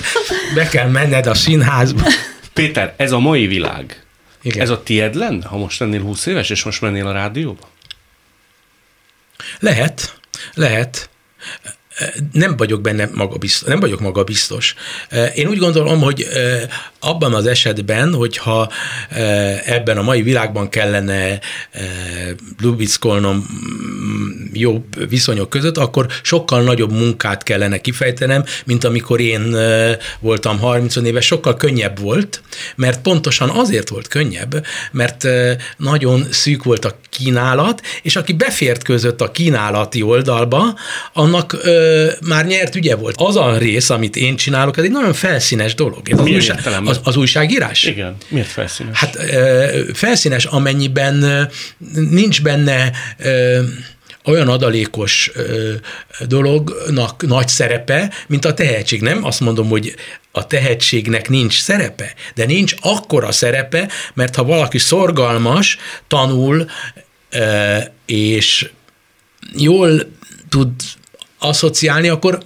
be 0.54 0.69
kell 0.69 0.88
menned 0.88 1.26
a 1.26 1.35
színházba. 1.35 2.07
Péter, 2.52 2.95
ez 2.97 3.12
a 3.12 3.19
mai 3.19 3.47
világ. 3.47 4.02
Igen. 4.43 4.62
Ez 4.62 4.71
a 4.71 4.83
tied 4.83 5.14
lenne, 5.14 5.47
ha 5.47 5.57
most 5.57 5.81
lennél 5.81 6.00
20 6.00 6.26
éves, 6.26 6.50
és 6.50 6.64
most 6.64 6.81
mennél 6.81 7.07
a 7.07 7.12
rádióba? 7.12 7.69
Lehet, 9.59 10.14
lehet. 10.54 11.09
Nem 12.33 12.57
vagyok 12.57 12.81
benne 12.81 13.09
magabiztos, 13.13 13.69
nem 13.69 13.81
vagyok 13.81 14.01
magabiztos. 14.01 14.75
Én 15.35 15.49
úgy 15.49 15.59
gondolom, 15.59 16.01
hogy 16.01 16.27
abban 17.01 17.35
az 17.35 17.47
esetben, 17.47 18.15
hogyha 18.15 18.71
ebben 19.65 19.99
a 19.99 20.03
mai 20.03 20.23
világban 20.23 20.69
kellene 20.69 21.39
lubickolnom 22.61 23.47
jobb 24.53 25.09
viszonyok 25.09 25.51
között, 25.51 25.79
akkor 25.79 26.07
sokkal 26.23 26.63
nagyobb 26.63 26.93
munkát 26.93 27.43
kellene 27.43 27.79
kifejtenem, 27.79 28.45
mint 28.65 28.85
amikor 28.85 29.21
én 29.21 29.57
voltam 30.21 30.59
30 30.59 30.97
éves, 30.97 31.27
sokkal 31.27 31.57
könnyebb 31.57 32.01
volt, 32.01 32.43
mert 32.77 33.01
pontosan 33.01 33.49
azért 33.49 33.89
volt 33.89 34.09
könnyebb, 34.09 34.67
mert 34.93 35.27
nagyon 35.77 36.27
szűk 36.31 36.65
volt 36.65 36.85
a 36.85 36.97
kínálat, 37.11 37.83
és 38.03 38.17
aki 38.17 38.33
befért 38.33 38.83
között 38.83 39.21
a 39.21 39.31
kínálati 39.31 40.03
oldalba, 40.03 40.79
annak 41.13 41.57
már 42.26 42.47
nyert 42.47 42.75
ügye 42.75 42.95
volt. 42.95 43.14
Az 43.19 43.37
a 43.37 43.59
rész, 43.59 43.91
amit 43.91 44.17
én 44.17 44.37
csinálok, 44.37 44.76
ez 44.76 44.85
egy 44.85 44.91
nagyon 44.91 45.12
felszínes 45.12 45.75
dolog. 45.75 46.09
Ez 46.11 46.19
az, 46.19 46.26
újság, 46.26 46.61
az, 46.85 47.00
az 47.03 47.17
újságírás? 47.17 47.85
Igen. 47.85 48.17
Miért 48.29 48.49
felszínes? 48.49 48.99
Hát 48.99 49.17
ö, 49.17 49.81
felszínes, 49.93 50.45
amennyiben 50.45 51.23
ö, 51.23 51.43
nincs 52.11 52.43
benne 52.43 52.91
ö, 53.19 53.62
olyan 54.25 54.49
adalékos 54.49 55.31
ö, 55.35 55.73
dolognak 56.26 57.26
nagy 57.26 57.49
szerepe, 57.49 58.12
mint 58.26 58.45
a 58.45 58.55
tehetség. 58.55 59.00
Nem 59.00 59.25
azt 59.25 59.41
mondom, 59.41 59.69
hogy 59.69 59.95
a 60.33 60.47
tehetségnek 60.47 61.29
nincs 61.29 61.61
szerepe, 61.61 62.14
de 62.35 62.45
nincs 62.45 62.75
akkora 62.81 63.33
szerepe, 63.33 63.88
mert 64.14 64.35
ha 64.35 64.45
valaki 64.45 64.79
szorgalmas, 64.79 65.79
tanul, 66.09 66.71
ö, 67.31 67.76
és 68.07 68.71
jól 69.57 70.12
tud 70.49 70.71
asszociálni, 71.45 72.09
akkor 72.09 72.39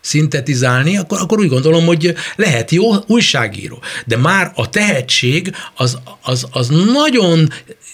szintetizálni, 0.00 0.96
akkor, 0.96 1.18
akkor 1.20 1.38
úgy 1.38 1.48
gondolom, 1.48 1.86
hogy 1.86 2.14
lehet 2.36 2.70
jó 2.70 2.82
újságíró. 3.06 3.82
De 4.06 4.16
már 4.16 4.52
a 4.54 4.68
tehetség 4.68 5.54
az, 5.74 5.98
az, 6.22 6.46
az 6.50 6.68
nagyon 6.92 7.48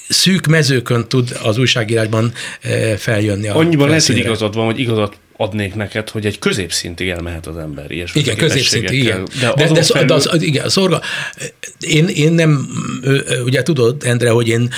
szűk 0.09 0.47
mezőkön 0.47 1.09
tud 1.09 1.37
az 1.43 1.59
újságírásban 1.59 2.33
eh, 2.61 2.97
feljönni. 2.97 3.49
A 3.49 3.57
Annyiban 3.57 3.89
lehet, 3.89 4.07
hogy 4.07 4.17
igazad 4.17 4.55
van, 4.55 4.65
hogy 4.65 4.79
igazat 4.79 5.17
adnék 5.43 5.75
neked, 5.75 6.11
hogy 6.11 6.27
egy 6.27 6.39
középszintig 6.39 7.09
elmehet 7.09 7.47
az 7.47 7.57
ember. 7.57 7.91
Ilyesmi 7.91 8.21
Igen, 8.21 8.37
középszintű, 8.37 8.95
igen. 8.95 9.29
De, 9.41 9.53
De, 9.57 9.73
de, 9.73 9.83
felül... 9.83 10.07
de 10.07 10.15
az, 10.15 10.29
az, 10.31 10.43
igen, 10.43 10.69
szorga, 10.69 11.01
én, 11.81 12.09
én 12.09 12.33
nem, 12.33 12.69
ugye 13.45 13.63
tudod, 13.63 14.05
Endre, 14.05 14.31
hogy 14.31 14.49
én 14.49 14.73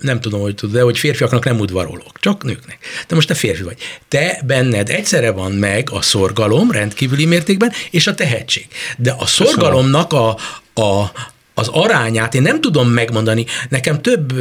nem 0.00 0.20
tudom, 0.20 0.40
hogy 0.40 0.54
tudod, 0.54 0.74
de 0.74 0.82
hogy 0.82 0.98
férfiaknak 0.98 1.44
nem 1.44 1.58
udvarolok, 1.58 2.20
csak 2.20 2.44
nőknek. 2.44 2.78
De 3.08 3.14
most 3.14 3.28
te 3.28 3.34
férfi 3.34 3.62
vagy. 3.62 3.76
Te 4.08 4.42
benned 4.46 4.90
egyszerre 4.90 5.30
van 5.30 5.52
meg 5.52 5.88
a 5.92 6.02
szorgalom 6.02 6.70
rendkívüli 6.70 7.24
mértékben, 7.24 7.72
és 7.90 8.06
a 8.06 8.14
tehetség. 8.14 8.66
De 8.96 9.14
a 9.18 9.26
szorgalomnak 9.26 10.12
a, 10.12 10.28
a, 10.74 11.12
az 11.54 11.68
arányát 11.68 12.34
én 12.34 12.42
nem 12.42 12.60
tudom 12.60 12.88
megmondani. 12.88 13.46
Nekem 13.68 14.02
több 14.02 14.32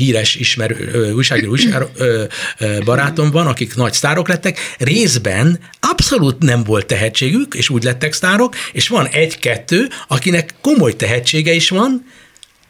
híres 0.00 0.34
ismerő 0.34 1.12
újságíró 1.12 1.50
újságíró 1.50 1.88
barátom 2.84 3.30
van, 3.30 3.46
akik 3.46 3.74
nagy 3.74 3.92
sztárok 3.92 4.28
lettek, 4.28 4.58
részben 4.78 5.58
abszolút 5.80 6.42
nem 6.42 6.64
volt 6.64 6.86
tehetségük, 6.86 7.54
és 7.54 7.68
úgy 7.68 7.82
lettek 7.82 8.12
sztárok, 8.12 8.54
és 8.72 8.88
van 8.88 9.06
egy-kettő, 9.06 9.88
akinek 10.08 10.54
komoly 10.60 10.96
tehetsége 10.96 11.52
is 11.52 11.68
van, 11.68 12.06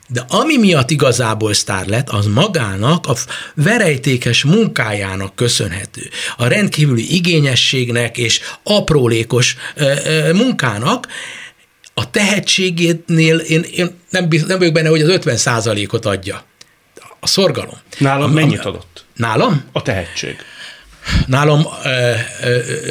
de 0.08 0.24
ami 0.28 0.56
miatt 0.56 0.90
igazából 0.90 1.54
sztár 1.54 1.86
lett, 1.86 2.08
az 2.08 2.26
magának 2.26 3.06
a 3.06 3.14
verejtékes 3.54 4.44
munkájának 4.44 5.34
köszönhető. 5.34 6.02
A 6.36 6.46
rendkívüli 6.46 7.14
igényességnek 7.14 8.18
és 8.18 8.40
aprólékos 8.62 9.56
ö, 9.74 9.92
ö, 10.04 10.32
munkának, 10.32 11.06
a 11.94 12.10
tehetségénél 12.10 13.38
én, 13.38 13.64
én 13.74 13.90
nem, 14.10 14.28
biz, 14.28 14.44
nem 14.44 14.58
vagyok 14.58 14.72
benne, 14.72 14.88
hogy 14.88 15.02
az 15.02 15.08
50 15.08 15.86
ot 15.90 16.06
adja. 16.06 16.44
A 17.20 17.26
szorgalom. 17.26 17.78
Nálam 17.98 18.30
A- 18.30 18.34
mennyit 18.34 18.64
adott? 18.64 19.04
Nálam? 19.14 19.64
A 19.72 19.82
tehetség. 19.82 20.36
Nálam 21.26 21.66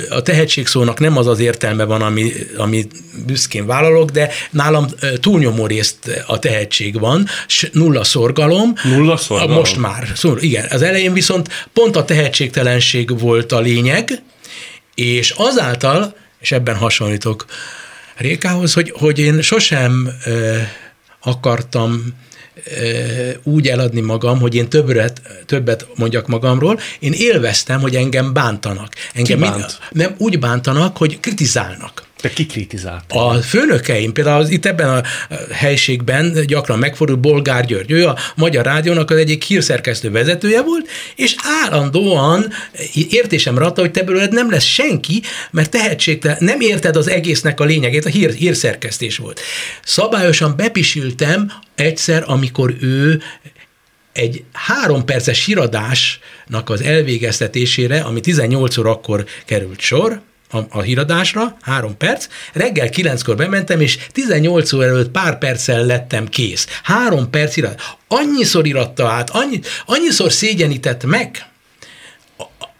a 0.09 0.21
tehetség 0.21 0.67
szónak 0.67 1.00
nem 1.00 1.17
az 1.17 1.27
az 1.27 1.39
értelme 1.39 1.83
van, 1.83 2.01
ami, 2.01 2.31
ami 2.57 2.88
büszkén 3.25 3.65
vállalok, 3.65 4.09
de 4.09 4.31
nálam 4.51 4.88
túlnyomó 5.19 5.65
részt 5.65 6.24
a 6.27 6.39
tehetség 6.39 7.00
van, 7.00 7.27
s 7.48 7.69
nulla 7.74 8.03
szorgalom. 8.03 8.74
Nulla 8.83 9.17
szorgalom? 9.17 9.55
Most 9.55 9.77
már. 9.77 10.07
Szóval 10.15 10.39
igen, 10.39 10.65
az 10.69 10.81
elején 10.81 11.13
viszont 11.13 11.67
pont 11.74 11.95
a 11.95 12.05
tehetségtelenség 12.05 13.19
volt 13.19 13.51
a 13.51 13.59
lényeg, 13.59 14.21
és 14.95 15.33
azáltal, 15.38 16.15
és 16.39 16.51
ebben 16.51 16.75
hasonlítok 16.75 17.45
Rékához, 18.15 18.74
hogy, 18.74 18.93
hogy 18.98 19.19
én 19.19 19.41
sosem 19.41 20.09
akartam 21.21 22.05
úgy 23.44 23.68
eladni 23.68 24.01
magam, 24.01 24.39
hogy 24.39 24.56
én 24.56 24.70
többet, 24.70 25.22
többet 25.46 25.88
mondjak 25.96 26.28
magamról. 26.28 26.80
Én 27.00 27.13
élveztem, 27.13 27.80
hogy 27.80 27.96
engem 27.96 28.34
bántanak. 28.34 28.94
Engem 29.13 29.39
Ki 29.39 29.44
bánt? 29.44 29.80
nem 29.92 30.16
úgy 30.18 30.39
bántanak, 30.39 30.98
hogy 30.98 31.20
kritizálnak. 31.20 32.08
Te 32.21 32.29
ki 32.29 32.45
kritizált? 32.45 33.03
A 33.07 33.33
főnökeim, 33.33 34.13
például 34.13 34.47
itt 34.47 34.65
ebben 34.65 34.89
a 34.89 35.03
helységben 35.51 36.45
gyakran 36.45 36.79
megfordul 36.79 37.15
Bolgár 37.15 37.65
György, 37.65 37.91
ő 37.91 38.07
a 38.07 38.17
Magyar 38.35 38.65
Rádiónak 38.65 39.11
az 39.11 39.17
egyik 39.17 39.43
hírszerkesztő 39.43 40.11
vezetője 40.11 40.61
volt, 40.61 40.89
és 41.15 41.35
állandóan 41.63 42.53
értésemre 43.09 43.65
adta, 43.65 43.81
hogy 43.81 43.91
te 43.91 44.03
belőled 44.03 44.31
nem 44.31 44.51
lesz 44.51 44.63
senki, 44.63 45.21
mert 45.51 45.69
tehetségtelen, 45.69 46.38
nem 46.39 46.59
érted 46.59 46.95
az 46.95 47.07
egésznek 47.07 47.59
a 47.59 47.63
lényegét, 47.63 48.05
a 48.05 48.09
hír, 48.09 48.33
hírszerkesztés 48.33 49.17
volt. 49.17 49.39
Szabályosan 49.83 50.55
bepisültem 50.55 51.51
egyszer, 51.75 52.23
amikor 52.25 52.75
ő 52.81 53.21
egy 54.13 54.43
három 54.51 55.05
perces 55.05 55.45
híradásnak 55.45 56.69
az 56.69 56.81
elvégeztetésére, 56.81 57.99
ami 57.99 58.19
18 58.19 58.77
órakor 58.77 59.25
került 59.45 59.79
sor, 59.79 60.21
a, 60.51 60.58
a 60.70 60.82
híradásra, 60.82 61.58
három 61.62 61.98
perc, 61.98 62.27
reggel 62.53 62.89
kilenckor 62.89 63.36
bementem, 63.36 63.82
és 63.82 63.98
18 64.12 64.74
óra 64.74 64.86
előtt 64.86 65.10
pár 65.12 65.38
perccel 65.38 65.86
lettem 65.86 66.27
kész. 66.27 66.68
Három 66.84 67.29
perc 67.29 67.58
irat. 67.58 67.82
Annyiszor 68.08 68.68
iratta 68.68 69.08
át, 69.08 69.29
annyi, 69.29 69.60
annyiszor 69.86 70.32
szégyenített 70.32 71.03
meg, 71.06 71.46
a- 72.38 72.44
a- 72.44 72.74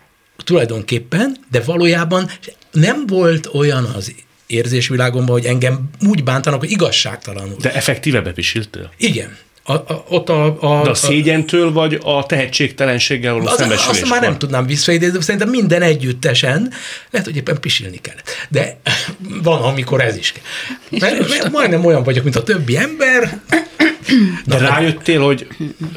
tulajdonképpen, 0.44 1.38
de 1.52 1.60
valójában 1.62 2.32
nem 2.72 3.08
volt 3.08 3.50
olyan 3.54 3.86
az 3.86 4.14
érzésvilágomban, 4.48 5.32
hogy 5.36 5.46
engem 5.46 5.90
úgy 6.08 6.24
bántanak, 6.24 6.60
hogy 6.60 6.72
igazságtalanul. 6.72 7.56
De 7.60 7.74
effektíve 7.74 8.22
bepisiltél? 8.22 8.92
Igen. 8.98 9.38
A, 9.70 9.74
a, 9.74 10.04
ott 10.08 10.30
a, 10.30 10.46
a, 10.60 10.84
De 10.84 10.90
a 10.90 10.94
szégyentől, 10.94 11.72
vagy 11.72 12.00
a 12.04 12.26
tehetségtelenséggel 12.26 13.34
való 13.34 13.46
az, 13.46 13.58
szembesüléskor? 13.58 14.02
azt 14.02 14.10
már 14.10 14.22
nem 14.22 14.38
tudnám 14.38 14.66
visszaidézni, 14.66 15.22
szerintem 15.22 15.50
minden 15.50 15.82
együttesen, 15.82 16.72
lehet, 17.10 17.28
hogy 17.28 17.36
éppen 17.36 17.60
pisilni 17.60 17.98
kell. 17.98 18.16
De 18.50 18.80
van, 19.44 19.62
amikor 19.62 20.02
ez 20.02 20.18
is 20.18 20.32
kell. 20.32 20.44
Mert, 21.00 21.30
mert 21.30 21.52
majdnem 21.52 21.86
olyan 21.86 22.04
vagyok, 22.04 22.24
mint 22.24 22.36
a 22.36 22.44
többi 22.44 22.78
ember. 22.78 23.40
De 24.46 24.58
rájöttél, 24.58 25.22
hogy 25.22 25.48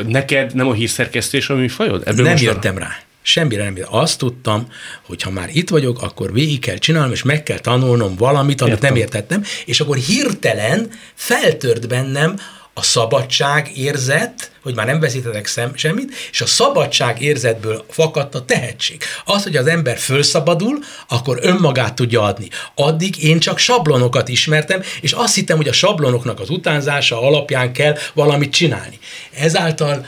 neked 0.06 0.54
nem 0.54 0.68
a 0.68 0.72
hírszerkesztés 0.72 1.48
a 1.48 1.54
műfajod? 1.54 2.02
Ebből 2.04 2.24
nem 2.24 2.36
jöttem 2.36 2.78
rá. 2.78 2.96
Semmire 3.22 3.64
nem 3.64 3.76
jöttem. 3.76 3.94
Azt 3.94 4.18
tudtam, 4.18 4.66
hogy 5.06 5.22
ha 5.22 5.30
már 5.30 5.48
itt 5.52 5.68
vagyok, 5.68 6.02
akkor 6.02 6.32
végig 6.32 6.58
kell 6.58 6.76
csinálnom, 6.76 7.12
és 7.12 7.22
meg 7.22 7.42
kell 7.42 7.58
tanulnom 7.58 8.16
valamit, 8.16 8.60
amit 8.60 8.74
Értem. 8.74 8.92
nem 8.92 9.02
értettem, 9.02 9.44
és 9.64 9.80
akkor 9.80 9.96
hirtelen 9.96 10.90
feltört 11.14 11.88
bennem 11.88 12.36
a 12.74 12.82
szabadság 12.82 13.76
érzet, 13.76 14.50
hogy 14.62 14.74
már 14.74 14.86
nem 14.86 15.00
veszítetek 15.00 15.46
szem, 15.46 15.74
semmit, 15.74 16.14
és 16.30 16.40
a 16.40 16.46
szabadság 16.46 17.20
érzetből 17.20 17.84
fakadt 17.88 18.34
a 18.34 18.44
tehetség. 18.44 19.02
Az, 19.24 19.42
hogy 19.42 19.56
az 19.56 19.66
ember 19.66 19.98
fölszabadul, 19.98 20.78
akkor 21.08 21.38
önmagát 21.40 21.94
tudja 21.94 22.22
adni. 22.22 22.48
Addig 22.74 23.22
én 23.22 23.38
csak 23.38 23.58
sablonokat 23.58 24.28
ismertem, 24.28 24.82
és 25.00 25.12
azt 25.12 25.34
hittem, 25.34 25.56
hogy 25.56 25.68
a 25.68 25.72
sablonoknak 25.72 26.40
az 26.40 26.50
utánzása 26.50 27.20
alapján 27.22 27.72
kell 27.72 27.96
valamit 28.14 28.52
csinálni. 28.52 28.98
Ezáltal 29.38 30.06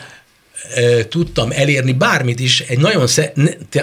tudtam 1.09 1.51
elérni 1.51 1.93
bármit 1.93 2.41
is, 2.41 2.61
egy 2.61 2.79
nagyon, 2.79 3.07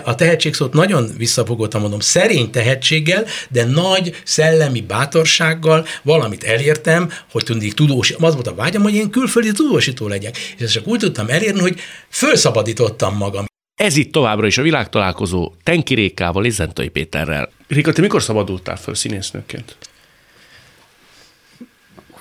a 0.03 0.15
tehetség 0.15 0.53
szót 0.53 0.73
nagyon 0.73 1.09
visszafogottan 1.17 1.81
mondom, 1.81 1.99
szerény 1.99 2.49
tehetséggel, 2.49 3.25
de 3.49 3.65
nagy 3.65 4.15
szellemi 4.23 4.81
bátorsággal 4.81 5.85
valamit 6.03 6.43
elértem, 6.43 7.09
hogy 7.31 7.43
tudnék 7.43 7.73
tudós, 7.73 8.11
az 8.11 8.33
volt 8.33 8.47
a 8.47 8.55
vágyam, 8.55 8.81
hogy 8.81 8.95
én 8.95 9.09
külföldi 9.09 9.51
tudósító 9.51 10.07
legyek. 10.07 10.37
És 10.37 10.63
ezt 10.63 10.73
csak 10.73 10.87
úgy 10.87 10.99
tudtam 10.99 11.29
elérni, 11.29 11.59
hogy 11.59 11.79
felszabadítottam 12.09 13.17
magam. 13.17 13.45
Ez 13.81 13.95
itt 13.95 14.11
továbbra 14.11 14.47
is 14.47 14.57
a 14.57 14.61
világtalálkozó 14.61 15.51
Tenki 15.63 15.93
Rékával 15.93 16.45
és 16.45 16.53
Zentai 16.53 16.89
Péterrel. 16.89 17.49
Réka, 17.67 17.91
te 17.91 18.01
mikor 18.01 18.21
szabadultál 18.21 18.77
föl 18.77 18.95
színésznőként? 18.95 19.77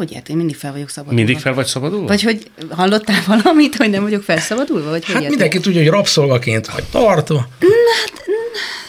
Hogy 0.01 0.13
ért? 0.13 0.29
Én 0.29 0.37
mindig 0.37 0.57
fel 0.57 0.73
vagyok 0.73 0.89
szabadulva. 0.89 1.25
Mindig 1.25 1.43
fel 1.43 1.55
vagy 1.55 1.67
szabadulva? 1.67 2.07
Vagy 2.07 2.23
hogy 2.23 2.51
hallottál 2.71 3.23
valamit, 3.27 3.77
hogy 3.77 3.91
nem 3.91 4.03
vagyok 4.03 4.23
felszabadulva? 4.23 4.91
Vagy 4.91 5.05
hogy 5.05 5.15
Hát 5.15 5.23
érted? 5.23 5.31
mindenki 5.31 5.61
tudja, 5.61 5.81
hogy 5.83 5.91
rabszolgaként 5.91 6.67
vagy 6.67 6.85
tartva. 6.91 7.49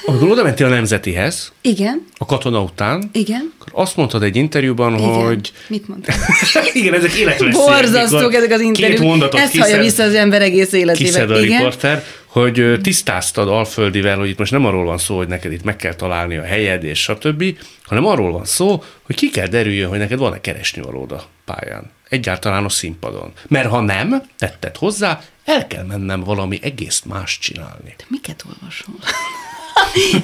Amikor 0.06 0.30
oda 0.30 0.44
mentél 0.44 0.66
a 0.66 0.70
Nemzetihez, 0.70 1.52
Igen, 1.62 2.06
a 2.18 2.26
katona 2.26 2.62
után, 2.62 3.10
igen. 3.14 3.52
akkor 3.60 3.82
azt 3.84 3.96
mondtad 3.96 4.24
egy 4.24 4.36
interjúban, 4.36 4.94
Igen. 4.94 5.10
hogy 5.10 5.52
Mit 5.68 5.88
mondtam? 5.88 6.16
igen, 6.74 6.94
ezek 6.94 7.14
életveszélyek. 7.14 7.54
Borzasztók 7.54 8.34
ezek 8.34 8.52
az 8.52 8.62
interjúk. 8.62 8.98
Két 9.00 9.08
mondatot 9.08 9.40
Ezt 9.40 9.52
kiszed, 9.52 9.68
hallja 9.68 9.82
vissza 9.84 10.04
az 10.04 10.14
ember 10.14 10.42
egész 10.42 10.72
életében. 10.72 10.96
kiszed 11.12 11.32
a 11.32 11.40
Igen. 11.42 11.58
riporter, 11.58 12.04
hogy 12.32 12.80
tisztáztad 12.82 13.48
Alföldivel, 13.48 14.18
hogy 14.18 14.30
itt 14.30 14.38
most 14.38 14.52
nem 14.52 14.66
arról 14.66 14.86
van 14.86 14.98
szó, 14.98 15.18
hogy 15.18 15.28
neked 15.28 15.52
itt 15.52 15.64
meg 15.64 15.76
kell 15.76 15.94
találni 15.94 16.38
a 16.38 16.44
helyed 16.44 16.84
és 16.84 17.02
stb., 17.02 17.44
hanem 17.84 18.06
arról 18.06 18.32
van 18.32 18.46
szó, 18.46 18.84
hogy 19.02 19.16
ki 19.16 19.30
kell 19.30 19.48
derüljön, 19.48 19.90
hogy 19.90 19.98
neked 19.98 20.18
van-e 20.18 20.42
keresnivalód 20.42 21.12
a 21.12 21.24
pályán. 21.46 21.92
Egyáltalán 22.10 22.66
a 22.66 22.70
színpadon. 22.70 23.32
Mert 23.48 23.70
ha 23.70 23.80
nem, 23.80 24.24
tetted 24.38 24.78
hozzá, 24.78 25.22
el 25.46 25.68
kell 25.68 25.84
mennem 25.84 26.24
valami 26.24 26.60
egész 26.62 27.02
más 27.06 27.40
csinálni. 27.40 27.96
Miket 28.08 28.44
olvasol? 28.48 28.96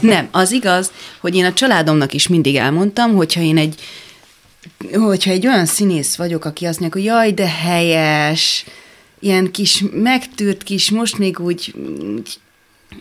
nem, 0.14 0.28
az 0.32 0.52
igaz, 0.52 0.92
hogy 1.20 1.36
én 1.36 1.46
a 1.46 1.54
családomnak 1.54 2.14
is 2.14 2.28
mindig 2.28 2.56
elmondtam, 2.56 3.16
hogyha 3.16 3.42
én 3.42 3.58
egy 3.58 3.82
hogyha 4.94 5.32
egy 5.32 5.48
olyan 5.48 5.66
színész 5.66 6.16
vagyok, 6.16 6.46
aki 6.46 6.66
azt 6.66 6.80
mondja, 6.80 7.02
hogy 7.02 7.10
jaj, 7.10 7.32
de 7.32 7.48
helyes, 7.48 8.66
ilyen 9.20 9.52
kis 9.52 9.84
megtűrt 9.92 10.64
kis, 10.64 10.92
most 10.92 11.18
még 11.18 11.40
úgy, 11.40 11.74
úgy 12.16 12.40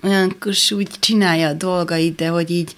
olyan 0.02 0.37
kis 0.40 0.73
úgy 0.73 0.88
csinálja 0.99 1.49
a 1.49 1.52
dolgait, 1.52 2.14
de 2.14 2.28
hogy 2.28 2.50
így, 2.50 2.75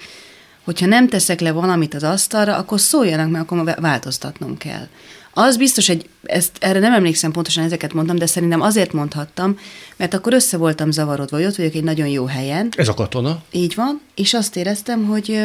hogyha 0.64 0.86
nem 0.86 1.08
teszek 1.08 1.40
le 1.40 1.52
valamit 1.52 1.94
az 1.94 2.02
asztalra, 2.02 2.56
akkor 2.56 2.80
szóljanak, 2.80 3.30
mert 3.30 3.50
akkor 3.50 3.74
változtatnom 3.80 4.56
kell. 4.56 4.88
Az 5.32 5.56
biztos, 5.56 5.86
hogy 5.86 6.08
ezt, 6.22 6.50
erre 6.60 6.78
nem 6.78 6.92
emlékszem 6.92 7.32
pontosan, 7.32 7.64
ezeket 7.64 7.92
mondtam, 7.92 8.16
de 8.16 8.26
szerintem 8.26 8.60
azért 8.60 8.92
mondhattam, 8.92 9.58
mert 9.96 10.14
akkor 10.14 10.32
össze 10.32 10.56
voltam 10.56 10.90
zavarodva, 10.90 11.36
hogy 11.36 11.46
ott 11.46 11.56
vagyok 11.56 11.74
egy 11.74 11.84
nagyon 11.84 12.06
jó 12.08 12.24
helyen, 12.24 12.68
Ez 12.76 12.88
a 12.88 12.94
katona? 12.94 13.42
így 13.50 13.74
van, 13.74 14.00
és 14.14 14.34
azt 14.34 14.56
éreztem, 14.56 15.04
hogy, 15.04 15.40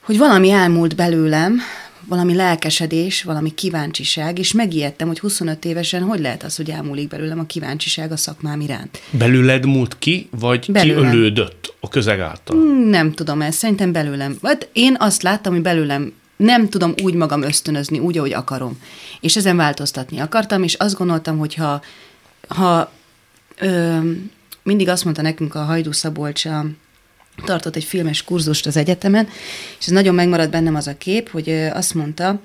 hogy 0.00 0.18
valami 0.18 0.50
elmúlt 0.50 0.96
belőlem, 0.96 1.60
valami 2.06 2.34
lelkesedés, 2.34 3.22
valami 3.22 3.54
kíváncsiság, 3.54 4.38
és 4.38 4.52
megijedtem, 4.52 5.06
hogy 5.06 5.18
25 5.18 5.64
évesen 5.64 6.02
hogy 6.02 6.20
lehet 6.20 6.42
az, 6.42 6.56
hogy 6.56 6.70
elmúlik 6.70 7.08
belőlem 7.08 7.38
a 7.38 7.46
kíváncsiság 7.46 8.12
a 8.12 8.16
szakmám 8.16 8.60
iránt. 8.60 9.02
Belőled 9.10 9.66
múlt 9.66 9.98
ki, 9.98 10.28
vagy 10.30 10.66
Belőlem. 10.72 11.10
kiölődött 11.10 11.74
a 11.80 11.88
közeg 11.88 12.20
által? 12.20 12.56
Nem 12.88 13.12
tudom 13.12 13.42
ezt, 13.42 13.58
szerintem 13.58 13.92
belőlem. 13.92 14.36
Vagy 14.40 14.68
én 14.72 14.96
azt 14.98 15.22
láttam, 15.22 15.52
hogy 15.52 15.62
belőlem 15.62 16.12
nem 16.36 16.68
tudom 16.68 16.94
úgy 17.02 17.14
magam 17.14 17.42
ösztönözni, 17.42 17.98
úgy, 17.98 18.18
ahogy 18.18 18.32
akarom. 18.32 18.78
És 19.20 19.36
ezen 19.36 19.56
változtatni 19.56 20.18
akartam, 20.18 20.62
és 20.62 20.74
azt 20.74 20.96
gondoltam, 20.96 21.38
hogy 21.38 21.54
ha, 21.54 21.82
ha 22.48 22.92
ö, 23.58 23.98
mindig 24.62 24.88
azt 24.88 25.04
mondta 25.04 25.22
nekünk 25.22 25.54
a 25.54 25.64
Hajdú 25.64 25.92
Szabolcs, 25.92 26.44
a, 26.44 26.64
tartott 27.44 27.76
egy 27.76 27.84
filmes 27.84 28.22
kurzust 28.22 28.66
az 28.66 28.76
egyetemen, 28.76 29.28
és 29.78 29.86
ez 29.86 29.92
nagyon 29.92 30.14
megmaradt 30.14 30.50
bennem 30.50 30.74
az 30.74 30.86
a 30.86 30.96
kép, 30.96 31.30
hogy 31.30 31.50
azt 31.72 31.94
mondta, 31.94 32.40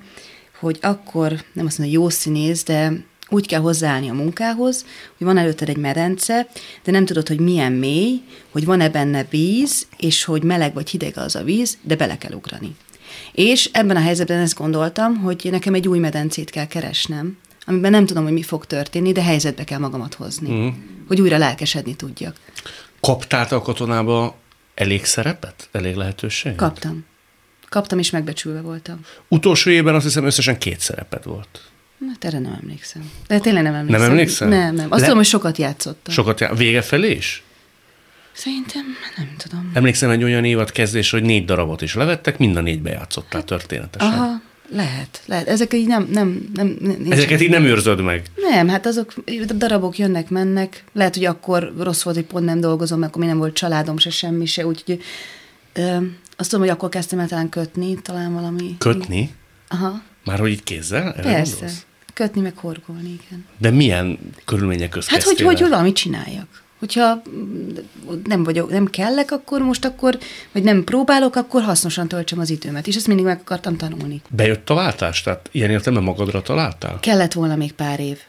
hogy 0.60 0.78
akkor, 0.82 1.44
nem 1.54 1.66
azt 1.66 1.78
mondja, 1.78 2.00
jó 2.00 2.10
színész, 2.10 2.64
de 2.64 2.94
úgy 3.30 3.48
kell 3.48 3.60
hozzáállni 3.60 4.10
a 4.10 4.14
munkához, 4.14 4.86
hogy 5.18 5.28
van 5.28 5.38
előtted 5.38 5.70
egy 5.70 5.78
medence, 5.78 6.48
de 6.84 6.92
nem 6.92 7.06
tudod, 7.06 7.28
hogy 7.28 7.40
milyen 7.40 7.72
mély, 7.72 8.22
hogy 8.52 8.66
van-e 8.66 8.90
benne 8.90 9.26
víz, 9.30 9.88
és 9.98 10.24
hogy 10.24 10.44
meleg 10.44 10.74
vagy 10.74 10.90
hideg 10.90 11.18
az 11.18 11.36
a 11.36 11.44
víz, 11.44 11.78
de 11.82 11.96
bele 11.96 12.18
kell 12.18 12.32
ugrani. 12.32 12.76
És 13.32 13.70
ebben 13.74 13.96
a 13.96 14.00
helyzetben 14.00 14.40
ezt 14.40 14.58
gondoltam, 14.58 15.18
hogy 15.18 15.48
nekem 15.52 15.74
egy 15.74 15.88
új 15.88 16.00
medencét 16.00 16.50
kell 16.50 16.68
keresnem, 16.68 17.38
amiben 17.66 17.92
nem 17.92 18.06
tudom, 18.06 18.24
hogy 18.24 18.34
mi 18.34 18.42
fog 18.42 18.66
történni, 18.66 19.12
de 19.12 19.22
helyzetbe 19.22 19.64
kell 19.64 19.80
magamat 19.80 20.14
hozni, 20.14 20.52
mm. 20.52 20.68
hogy 21.08 21.22
újra 21.22 21.38
lelkesedni 21.38 21.96
tudjak. 21.96 22.36
Kaptál 23.00 23.48
a 23.50 23.62
katonába 23.62 24.36
elég 24.76 25.06
szerepet? 25.06 25.70
Elég 25.72 25.96
lehetőséget? 25.96 26.58
Kaptam. 26.58 27.06
Kaptam, 27.70 28.00
és 28.00 28.10
megbecsülve 28.10 28.62
voltam. 28.62 29.00
Utolsó 29.28 29.70
évben 29.70 29.96
azt 29.96 30.04
hiszem 30.04 30.26
összesen 30.26 30.58
két 30.58 30.80
szerepet 30.80 31.24
volt. 31.24 31.62
Hát 32.10 32.26
erre 32.26 32.40
nem 32.40 32.58
emlékszem. 32.62 33.12
De 33.28 33.40
tényleg 33.40 33.64
nem 33.64 33.74
emlékszem. 33.74 34.02
Nem 34.02 34.10
emlékszel? 34.12 34.48
Nem, 34.48 34.76
nem. 34.76 34.86
Azt 34.86 34.92
Le- 34.92 35.00
tudom, 35.02 35.16
hogy 35.18 35.26
sokat 35.26 35.58
játszottam. 35.58 36.14
Sokat 36.14 36.40
já- 36.40 36.58
vége 36.58 36.82
felé 36.82 37.12
is? 37.12 37.44
Szerintem 38.32 38.84
nem 39.18 39.36
tudom. 39.38 39.72
Emlékszem 39.74 40.10
egy 40.10 40.24
olyan 40.24 40.46
évad 40.46 40.72
kezdés, 40.72 41.10
hogy 41.12 41.24
négy 41.24 41.46
darabot 41.46 41.82
is 41.82 41.94
levettek, 41.94 42.38
mind 42.38 42.56
a 42.56 42.62
négybe 42.62 42.90
játszottál 42.90 43.44
történetesen. 43.44 44.12
Aha, 44.14 44.42
lehet, 44.70 45.22
lehet. 45.26 45.48
Ezek 45.48 45.74
így 45.74 45.88
nem, 45.88 46.08
nem, 46.12 46.50
nem, 46.54 46.78
Ezeket 47.10 47.42
így 47.42 47.50
nem 47.50 47.64
őrzöd 47.64 48.02
meg. 48.02 48.26
Nem, 48.36 48.68
hát 48.68 48.86
azok 48.86 49.14
darabok 49.56 49.98
jönnek, 49.98 50.30
mennek. 50.30 50.84
Lehet, 50.94 51.16
hogy 51.16 51.26
akkor 51.26 51.74
rossz 51.80 52.04
volt, 52.04 52.16
hogy 52.16 52.26
pont 52.26 52.46
nem 52.46 52.60
dolgozom, 52.60 53.00
mert 53.00 53.10
akkor 53.10 53.22
még 53.22 53.32
nem 53.32 53.40
volt 53.40 53.54
családom 53.54 53.98
se, 53.98 54.10
semmi 54.10 54.46
se, 54.46 54.66
úgyhogy 54.66 55.02
ö, 55.74 55.98
azt 56.38 56.50
tudom, 56.50 56.66
hogy 56.66 56.74
akkor 56.76 56.90
kezdtem 56.90 57.20
el 57.20 57.28
talán 57.28 57.50
kötni, 57.50 58.02
talán 58.02 58.34
valami. 58.34 58.76
Kötni? 58.78 59.34
Aha, 59.68 60.02
Már 60.26 60.40
hogy 60.40 60.50
így 60.52 60.64
kézzel? 60.64 61.14
Erre 61.14 61.22
persze. 61.22 61.52
gondolsz? 61.52 61.86
Kötni 62.14 62.42
meg 62.42 62.58
horgolni, 62.58 63.20
igen. 63.26 63.46
De 63.58 63.70
milyen 63.70 64.20
körülmények 64.46 64.90
között 64.90 65.10
Hát, 65.10 65.24
hogy, 65.24 65.42
hogy, 65.42 65.60
hogy 65.60 65.70
valamit 65.70 65.96
csináljak. 65.96 66.64
Hogyha 66.86 67.22
nem 68.24 68.44
vagyok, 68.44 68.70
nem 68.70 68.86
kellek, 68.86 69.32
akkor 69.32 69.62
most 69.62 69.86
akkor, 69.86 70.18
vagy 70.52 70.64
nem 70.64 70.84
próbálok, 70.84 71.36
akkor 71.36 71.62
hasznosan 71.62 72.08
töltsem 72.08 72.40
az 72.40 72.50
időmet. 72.50 72.88
És 72.88 72.96
ezt 72.96 73.08
mindig 73.08 73.26
meg 73.26 73.40
akartam 73.42 73.78
tanulni. 73.78 74.22
Bejött 74.30 74.70
a 74.70 74.74
váltás? 74.74 75.22
Tehát 75.22 75.50
ilyen 75.52 75.70
értelemben 75.70 76.14
magadra 76.14 76.42
találtál? 76.42 77.00
Kellett 77.00 77.34
volna 77.34 77.56
még 77.56 77.72
pár 77.72 78.00
év. 78.00 78.20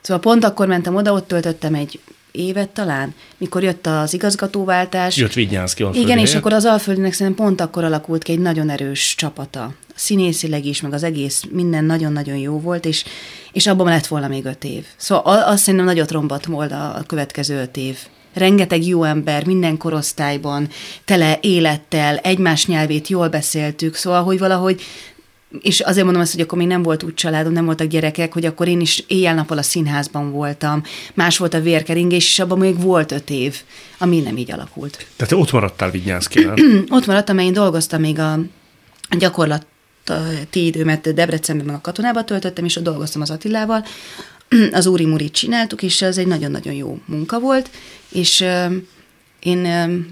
Szóval 0.00 0.22
pont 0.22 0.44
akkor 0.44 0.66
mentem 0.66 0.94
oda, 0.94 1.12
ott 1.12 1.28
töltöttem 1.28 1.74
egy 1.74 2.00
évet 2.34 2.68
talán, 2.68 3.14
mikor 3.36 3.62
jött 3.62 3.86
az 3.86 4.14
igazgatóváltás. 4.14 5.16
Jött 5.16 5.32
Vignyánszki 5.32 5.84
Igen, 5.92 6.18
és 6.18 6.34
akkor 6.34 6.52
az 6.52 6.64
Alföldinek 6.64 7.12
szerintem 7.12 7.44
pont 7.44 7.60
akkor 7.60 7.84
alakult 7.84 8.22
ki 8.22 8.32
egy 8.32 8.38
nagyon 8.38 8.70
erős 8.70 9.14
csapata. 9.14 9.74
Színészileg 9.94 10.64
is, 10.64 10.80
meg 10.80 10.92
az 10.92 11.02
egész, 11.02 11.42
minden 11.50 11.84
nagyon-nagyon 11.84 12.36
jó 12.36 12.60
volt, 12.60 12.84
és, 12.84 13.04
és 13.52 13.66
abban 13.66 13.86
lett 13.86 14.06
volna 14.06 14.28
még 14.28 14.44
öt 14.44 14.64
év. 14.64 14.84
Szóval 14.96 15.42
azt 15.42 15.62
szerintem 15.62 15.88
nagyot 15.88 16.10
rombat 16.10 16.46
volna 16.46 16.92
a 16.92 17.02
következő 17.02 17.60
öt 17.60 17.76
év. 17.76 17.98
Rengeteg 18.32 18.86
jó 18.86 19.04
ember, 19.04 19.46
minden 19.46 19.76
korosztályban, 19.76 20.68
tele 21.04 21.38
élettel, 21.40 22.16
egymás 22.16 22.66
nyelvét 22.66 23.08
jól 23.08 23.28
beszéltük, 23.28 23.94
szóval, 23.94 24.22
hogy 24.22 24.38
valahogy 24.38 24.82
és 25.60 25.80
azért 25.80 26.04
mondom 26.04 26.22
azt, 26.22 26.32
hogy 26.32 26.40
akkor 26.40 26.58
még 26.58 26.66
nem 26.66 26.82
volt 26.82 27.02
úgy 27.02 27.14
családom, 27.14 27.52
nem 27.52 27.64
voltak 27.64 27.86
gyerekek, 27.86 28.32
hogy 28.32 28.44
akkor 28.44 28.68
én 28.68 28.80
is 28.80 29.04
éjjel-nappal 29.06 29.58
a 29.58 29.62
színházban 29.62 30.30
voltam, 30.30 30.82
más 31.14 31.38
volt 31.38 31.54
a 31.54 31.60
vérkeringés, 31.60 32.24
és 32.24 32.38
abban 32.38 32.58
még 32.58 32.80
volt 32.80 33.12
öt 33.12 33.30
év, 33.30 33.56
ami 33.98 34.20
nem 34.20 34.36
így 34.36 34.52
alakult. 34.52 35.06
Tehát 35.16 35.32
te 35.32 35.36
ott 35.36 35.52
maradtál 35.52 35.90
Vignyánszkinál. 35.90 36.56
Ott 36.88 37.06
maradtam, 37.06 37.36
mert 37.36 37.48
én 37.48 37.54
dolgoztam 37.54 38.00
még 38.00 38.18
a 38.18 38.38
gyakorlati 39.18 39.64
időmet 40.52 41.14
Debrecenben, 41.14 41.66
meg 41.66 41.74
a 41.74 41.80
katonában 41.80 42.26
töltöttem, 42.26 42.64
és 42.64 42.76
ott 42.76 42.84
dolgoztam 42.84 43.22
az 43.22 43.30
Attilával, 43.30 43.84
az 44.72 44.86
Úri 44.86 45.04
Murit 45.04 45.32
csináltuk, 45.32 45.82
és 45.82 46.02
ez 46.02 46.18
egy 46.18 46.26
nagyon-nagyon 46.26 46.74
jó 46.74 46.98
munka 47.06 47.40
volt, 47.40 47.70
és 48.08 48.44
én 49.40 49.66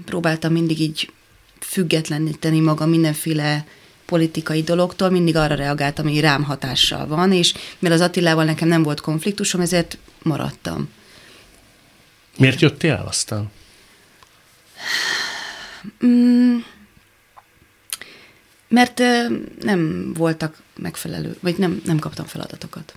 próbáltam 0.05 0.51
mindig 0.51 0.79
így 0.79 1.11
függetleníteni 1.59 2.59
magam 2.59 2.89
mindenféle 2.89 3.65
politikai 4.05 4.61
dologtól, 4.61 5.09
mindig 5.09 5.35
arra 5.35 5.55
reagáltam, 5.55 6.05
ami 6.05 6.19
rám 6.19 6.43
hatással 6.43 7.07
van, 7.07 7.31
és 7.31 7.53
mivel 7.79 7.97
az 7.97 8.03
Attilával 8.03 8.43
nekem 8.43 8.67
nem 8.67 8.83
volt 8.83 9.01
konfliktusom, 9.01 9.61
ezért 9.61 9.97
maradtam. 10.21 10.89
Miért 12.37 12.61
jöttél 12.61 12.93
el 12.93 13.05
aztán? 13.07 13.51
Mm, 16.05 16.57
mert 18.67 19.01
nem 19.61 20.11
voltak 20.13 20.61
megfelelő, 20.75 21.37
vagy 21.39 21.57
nem, 21.57 21.81
nem 21.85 21.99
kaptam 21.99 22.25
feladatokat. 22.25 22.93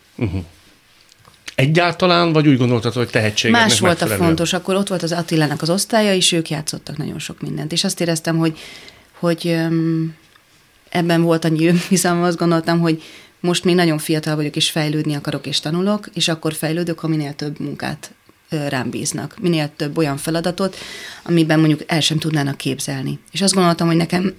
Egyáltalán, 1.54 2.32
vagy 2.32 2.48
úgy 2.48 2.58
gondoltad, 2.58 2.92
hogy 2.92 3.08
tehetségednek 3.08 3.68
Más 3.68 3.78
volt 3.80 3.92
a 3.92 3.94
megfelelően? 3.94 4.26
fontos, 4.26 4.52
akkor 4.52 4.74
ott 4.74 4.88
volt 4.88 5.02
az 5.02 5.12
Attilának 5.12 5.62
az 5.62 5.70
osztálya, 5.70 6.14
és 6.14 6.32
ők 6.32 6.50
játszottak 6.50 6.96
nagyon 6.96 7.18
sok 7.18 7.40
mindent. 7.40 7.72
És 7.72 7.84
azt 7.84 8.00
éreztem, 8.00 8.36
hogy, 8.36 8.58
hogy 9.18 9.46
öm, 9.46 10.14
ebben 10.96 11.22
volt 11.22 11.44
annyi 11.44 11.66
önbizalom, 11.66 12.22
azt 12.28 12.38
gondoltam, 12.38 12.80
hogy 12.80 13.02
most 13.40 13.64
még 13.64 13.74
nagyon 13.74 13.98
fiatal 13.98 14.36
vagyok, 14.36 14.56
és 14.56 14.70
fejlődni 14.70 15.14
akarok, 15.14 15.46
és 15.46 15.60
tanulok, 15.60 16.08
és 16.14 16.28
akkor 16.28 16.52
fejlődök, 16.52 16.98
ha 16.98 17.08
minél 17.08 17.34
több 17.34 17.60
munkát 17.60 18.10
rám 18.48 18.90
bíznak, 18.90 19.36
minél 19.40 19.70
több 19.76 19.96
olyan 19.96 20.16
feladatot, 20.16 20.76
amiben 21.22 21.58
mondjuk 21.58 21.82
el 21.86 22.00
sem 22.00 22.18
tudnának 22.18 22.56
képzelni. 22.56 23.18
És 23.32 23.42
azt 23.42 23.54
gondoltam, 23.54 23.86
hogy 23.86 23.96
nekem 23.96 24.34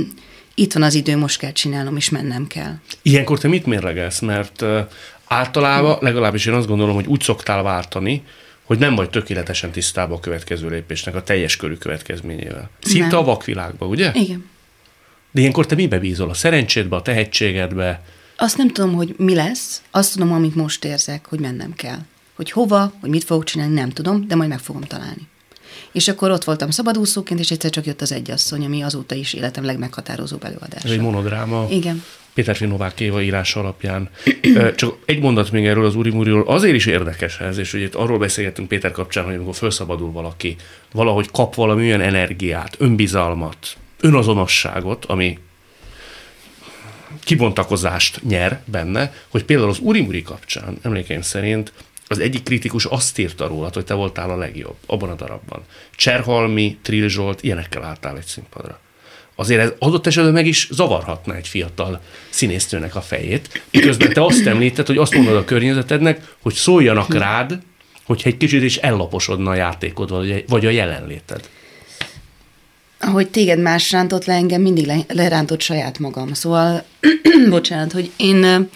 itt 0.54 0.72
van 0.72 0.82
az 0.82 0.94
idő, 0.94 1.16
most 1.16 1.38
kell 1.38 1.52
csinálnom, 1.52 1.96
és 1.96 2.10
mennem 2.10 2.46
kell. 2.46 2.74
Ilyenkor 3.02 3.38
te 3.38 3.48
mit 3.48 3.66
mérlegelsz? 3.66 4.20
Mert 4.20 4.64
általában, 5.24 5.98
legalábbis 6.00 6.46
én 6.46 6.54
azt 6.54 6.66
gondolom, 6.66 6.94
hogy 6.94 7.06
úgy 7.06 7.20
szoktál 7.20 7.62
váltani, 7.62 8.22
hogy 8.64 8.78
nem 8.78 8.94
vagy 8.94 9.10
tökéletesen 9.10 9.70
tisztában 9.70 10.16
a 10.16 10.20
következő 10.20 10.68
lépésnek, 10.68 11.14
a 11.14 11.22
teljes 11.22 11.56
körű 11.56 11.74
következményével. 11.74 12.70
Szinte 12.80 13.06
Nem. 13.06 13.18
a 13.18 13.24
vakvilágba, 13.24 13.86
ugye? 13.86 14.10
Igen. 14.14 14.52
De 15.34 15.40
ilyenkor 15.40 15.66
te 15.66 15.74
mibe 15.74 15.98
bízol? 15.98 16.30
A 16.30 16.34
szerencsédbe, 16.34 16.96
a 16.96 17.02
tehetségedbe? 17.02 18.02
Azt 18.36 18.56
nem 18.56 18.70
tudom, 18.70 18.94
hogy 18.94 19.14
mi 19.18 19.34
lesz, 19.34 19.82
azt 19.90 20.12
tudom, 20.12 20.32
amit 20.32 20.54
most 20.54 20.84
érzek, 20.84 21.26
hogy 21.26 21.40
mennem 21.40 21.74
kell. 21.74 21.98
Hogy 22.34 22.50
hova, 22.50 22.92
hogy 23.00 23.10
mit 23.10 23.24
fogok 23.24 23.44
csinálni, 23.44 23.74
nem 23.74 23.90
tudom, 23.90 24.26
de 24.28 24.34
majd 24.34 24.48
meg 24.48 24.58
fogom 24.58 24.82
találni. 24.82 25.28
És 25.92 26.08
akkor 26.08 26.30
ott 26.30 26.44
voltam 26.44 26.70
szabadúszóként, 26.70 27.40
és 27.40 27.50
egyszer 27.50 27.70
csak 27.70 27.86
jött 27.86 28.00
az 28.00 28.12
egyasszony, 28.12 28.64
ami 28.64 28.82
azóta 28.82 29.14
is 29.14 29.32
életem 29.32 29.64
legmeghatározóbb 29.64 30.44
előadása. 30.44 30.86
Ez 30.86 30.92
egy 30.92 31.00
monodráma. 31.00 31.66
Igen. 31.70 32.02
Péter 32.34 32.56
Finovák 32.56 33.00
Éva 33.00 33.22
írás 33.22 33.54
alapján. 33.54 34.10
Csak 34.74 34.96
egy 35.04 35.20
mondat 35.20 35.50
még 35.50 35.66
erről 35.66 35.84
az 35.84 35.94
Urimuriról. 35.94 36.46
Azért 36.46 36.74
is 36.74 36.86
érdekes 36.86 37.40
ez, 37.40 37.58
és 37.58 37.74
ugye 37.74 37.84
itt 37.84 37.94
arról 37.94 38.18
beszélgettünk 38.18 38.68
Péter 38.68 38.90
kapcsán, 38.90 39.24
hogy 39.24 39.34
amikor 39.34 39.54
felszabadul 39.54 40.12
valaki, 40.12 40.56
valahogy 40.92 41.30
kap 41.30 41.54
valami 41.54 41.82
olyan 41.82 42.00
energiát, 42.00 42.76
önbizalmat, 42.78 43.76
önazonosságot, 44.00 45.04
ami 45.04 45.38
kibontakozást 47.24 48.22
nyer 48.22 48.62
benne, 48.64 49.12
hogy 49.28 49.44
például 49.44 49.68
az 49.68 49.78
Urimuri 49.80 50.22
kapcsán, 50.22 50.78
emlékeim 50.82 51.22
szerint, 51.22 51.72
az 52.08 52.18
egyik 52.18 52.42
kritikus 52.42 52.84
azt 52.84 53.18
írta 53.18 53.46
róla, 53.46 53.70
hogy 53.72 53.84
te 53.84 53.94
voltál 53.94 54.30
a 54.30 54.36
legjobb 54.36 54.76
abban 54.86 55.10
a 55.10 55.14
darabban. 55.14 55.62
Cserhalmi, 55.96 56.78
Trill 56.82 57.08
Zsolt, 57.08 57.42
ilyenekkel 57.42 57.82
álltál 57.82 58.16
egy 58.16 58.24
színpadra. 58.24 58.80
Azért 59.34 59.60
ez 59.60 59.72
adott 59.78 60.06
esetben 60.06 60.32
meg 60.32 60.46
is 60.46 60.68
zavarhatna 60.70 61.34
egy 61.34 61.48
fiatal 61.48 62.00
színésznőnek 62.30 62.94
a 62.94 63.00
fejét, 63.00 63.62
miközben 63.70 64.12
te 64.12 64.24
azt 64.24 64.46
említed, 64.46 64.86
hogy 64.86 64.96
azt 64.96 65.14
mondod 65.14 65.36
a 65.36 65.44
környezetednek, 65.44 66.34
hogy 66.42 66.54
szóljanak 66.54 67.14
rád, 67.14 67.58
hogyha 68.02 68.28
egy 68.28 68.36
kicsit 68.36 68.62
is 68.62 68.76
ellaposodna 68.76 69.50
a 69.50 69.54
játékod, 69.54 70.10
vagy 70.48 70.66
a 70.66 70.70
jelenléted. 70.70 71.48
Ahogy 73.06 73.30
téged 73.30 73.58
más 73.58 73.90
rántott 73.90 74.24
le, 74.24 74.34
engem 74.34 74.60
mindig 74.60 74.86
le, 74.86 74.98
lerántott 75.08 75.60
saját 75.60 75.98
magam. 75.98 76.32
Szóval, 76.32 76.84
bocsánat, 77.48 77.92
hogy 77.92 78.10
én, 78.16 78.68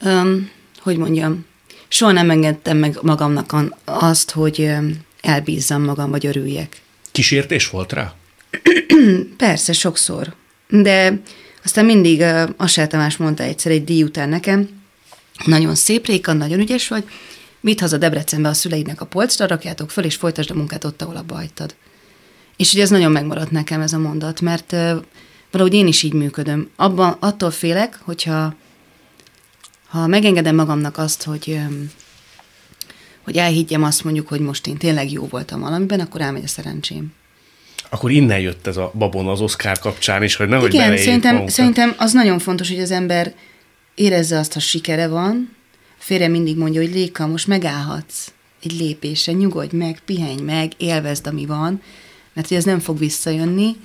öm, 0.00 0.50
hogy 0.78 0.96
mondjam, 0.96 1.46
soha 1.88 2.12
nem 2.12 2.30
engedtem 2.30 2.76
meg 2.76 2.98
magamnak 3.02 3.54
azt, 3.84 4.30
hogy 4.30 4.70
elbízzam 5.20 5.82
magam, 5.82 6.10
vagy 6.10 6.26
örüljek. 6.26 6.82
Kísértés 7.12 7.70
volt 7.70 7.92
rá? 7.92 8.14
Persze, 9.36 9.72
sokszor. 9.72 10.34
De 10.68 11.20
aztán 11.64 11.84
mindig 11.84 12.20
uh, 12.20 12.48
Asel 12.56 12.86
Tamás 12.86 13.16
mondta 13.16 13.42
egyszer 13.42 13.72
egy 13.72 13.84
díj 13.84 14.02
után 14.02 14.28
nekem, 14.28 14.68
nagyon 15.44 15.74
szép 15.74 16.06
Réka, 16.06 16.32
nagyon 16.32 16.60
ügyes 16.60 16.88
vagy, 16.88 17.04
mit 17.60 17.80
haza 17.80 17.98
Debrecenbe 17.98 18.48
a 18.48 18.52
szüleidnek 18.52 19.00
a 19.00 19.06
polcra, 19.06 19.46
rakjátok 19.46 19.90
föl, 19.90 20.04
és 20.04 20.14
folytasd 20.14 20.50
a 20.50 20.54
munkát 20.54 20.84
ott, 20.84 21.02
ahol 21.02 21.16
abba 21.16 21.34
hagytad. 21.34 21.74
És 22.56 22.72
ugye 22.72 22.82
ez 22.82 22.90
nagyon 22.90 23.12
megmaradt 23.12 23.50
nekem 23.50 23.80
ez 23.80 23.92
a 23.92 23.98
mondat, 23.98 24.40
mert 24.40 24.70
valahogy 25.50 25.74
én 25.74 25.86
is 25.86 26.02
így 26.02 26.12
működöm. 26.12 26.70
Abban 26.76 27.16
attól 27.20 27.50
félek, 27.50 27.98
hogyha 28.02 28.54
ha 29.88 30.06
megengedem 30.06 30.54
magamnak 30.54 30.98
azt, 30.98 31.22
hogy 31.22 31.58
hogy 33.24 33.36
elhiggyem 33.36 33.82
azt 33.82 34.04
mondjuk, 34.04 34.28
hogy 34.28 34.40
most 34.40 34.66
én 34.66 34.76
tényleg 34.76 35.12
jó 35.12 35.26
voltam 35.26 35.60
valamiben, 35.60 36.00
akkor 36.00 36.20
elmegy 36.20 36.44
a 36.44 36.48
szerencsém. 36.48 37.12
Akkor 37.90 38.10
innen 38.10 38.40
jött 38.40 38.66
ez 38.66 38.76
a 38.76 38.92
babon 38.94 39.28
az 39.28 39.40
Oscar 39.40 39.78
kapcsán 39.78 40.22
is, 40.22 40.34
hogy 40.34 40.48
nehogy 40.48 40.74
Igen, 40.74 40.96
szerintem, 40.96 41.30
magunkat. 41.30 41.54
szerintem 41.54 41.94
az 41.98 42.12
nagyon 42.12 42.38
fontos, 42.38 42.68
hogy 42.68 42.80
az 42.80 42.90
ember 42.90 43.34
érezze 43.94 44.38
azt, 44.38 44.52
ha 44.52 44.60
sikere 44.60 45.08
van. 45.08 45.56
Félre 45.98 46.28
mindig 46.28 46.56
mondja, 46.56 46.80
hogy 46.80 46.92
Léka, 46.92 47.26
most 47.26 47.46
megállhatsz 47.46 48.32
egy 48.62 48.72
lépésre, 48.72 49.32
nyugodj 49.32 49.76
meg, 49.76 50.00
pihenj 50.04 50.40
meg, 50.40 50.72
élvezd, 50.76 51.26
ami 51.26 51.46
van, 51.46 51.82
mert 52.34 52.48
hogy 52.48 52.56
ez 52.56 52.64
nem 52.64 52.80
fog 52.80 52.98
visszajönni, 52.98 53.76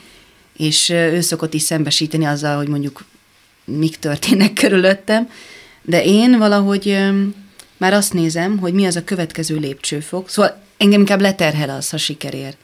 és 0.58 0.90
ő 0.90 1.22
szokott 1.22 1.54
is 1.54 1.62
szembesíteni 1.62 2.26
azzal, 2.26 2.58
hogy 2.58 2.68
mondjuk 2.68 3.06
mik 3.66 3.98
történnek 3.98 4.54
körülöttem, 4.54 5.30
de 5.82 6.04
én 6.04 6.38
valahogy 6.38 6.98
már 7.78 7.94
azt 7.94 8.14
nézem, 8.14 8.58
hogy 8.58 8.74
mi 8.74 8.86
az 8.86 8.96
a 8.96 9.04
következő 9.04 9.56
lépcsőfok, 9.56 10.30
szóval 10.30 10.62
engem 10.78 11.00
inkább 11.00 11.22
leterhel 11.22 11.70
az, 11.70 11.90
ha 11.90 11.98
siker 11.98 12.34
ér. 12.34 12.56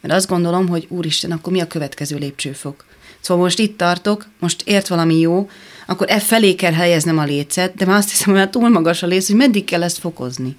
Mert 0.00 0.14
azt 0.14 0.28
gondolom, 0.28 0.68
hogy 0.68 0.86
úristen, 0.88 1.30
akkor 1.30 1.52
mi 1.52 1.60
a 1.60 1.66
következő 1.66 2.16
lépcsőfok? 2.16 2.84
Szóval 3.20 3.42
most 3.42 3.58
itt 3.58 3.78
tartok, 3.78 4.26
most 4.38 4.62
ért 4.64 4.88
valami 4.88 5.18
jó, 5.18 5.48
akkor 5.86 6.10
e 6.10 6.20
felé 6.20 6.54
kell 6.54 6.72
helyeznem 6.72 7.18
a 7.18 7.24
lécet, 7.24 7.74
de 7.74 7.84
már 7.84 7.96
azt 7.96 8.10
hiszem, 8.10 8.26
hogy 8.26 8.34
már 8.42 8.50
túl 8.50 8.68
magas 8.68 9.02
a 9.02 9.06
léc, 9.06 9.26
hogy 9.26 9.36
meddig 9.36 9.64
kell 9.64 9.82
ezt 9.82 9.98
fokozni. 9.98 10.56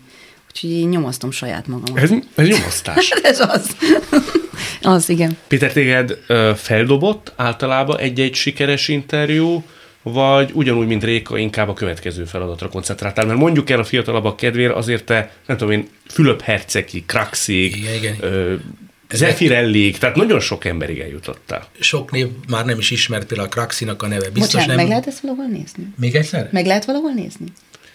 Úgyhogy 0.56 0.72
én 0.72 0.88
nyomasztom 0.88 1.32
saját 1.32 1.68
magamat. 1.68 2.04
Ez, 2.04 2.12
ez 2.36 2.48
nyomasztás. 2.48 3.10
Ez 3.24 3.40
az. 3.40 3.76
az, 4.82 5.10
igen. 5.10 5.38
Péter, 5.48 5.72
téged 5.72 6.18
feldobott 6.56 7.34
általában 7.36 7.98
egy-egy 8.00 8.34
sikeres 8.34 8.88
interjú, 8.88 9.64
vagy 10.02 10.52
ugyanúgy, 10.54 10.88
mint 10.88 11.04
Réka, 11.04 11.38
inkább 11.38 11.70
a 11.70 11.74
következő 11.74 12.26
feladatra 12.26 12.70
koncentráltál? 12.70 13.26
Mert 13.26 13.40
mondjuk 13.40 13.70
el 13.70 13.80
a 13.80 13.84
fiatalabbak 13.84 14.36
kedvére, 14.36 14.74
azért 14.74 15.04
te, 15.04 15.32
nem 15.46 15.58
tudom 15.58 15.74
én, 15.74 15.88
Fülöp-hercegi, 16.08 17.04
Kraxig, 17.06 17.76
Igen, 17.78 17.94
igen. 17.94 18.16
ö, 18.20 18.54
Zefirellig, 19.14 19.98
tehát 19.98 20.16
nagyon 20.16 20.40
sok 20.40 20.66
emberig 20.66 21.00
eljutottál. 21.00 21.68
Sok 21.80 22.12
név 22.12 22.28
már 22.48 22.66
nem 22.66 22.80
is 22.80 22.92
ismert, 22.92 23.26
például 23.26 23.48
a 23.48 23.52
Kraxinak 23.52 24.04
a 24.04 24.08
neve. 24.08 24.30
Biztos 24.30 24.42
Bocsánat, 24.42 24.68
nem. 24.68 24.76
meg 24.76 24.88
lehet 24.88 25.08
ezt 25.08 25.20
valahol 25.20 25.46
nézni? 25.46 25.94
Még 26.00 26.16
egyszer? 26.16 26.50
Meg 26.52 26.66
lehet 26.66 26.86
valahol 26.86 27.12
nézni? 27.12 27.46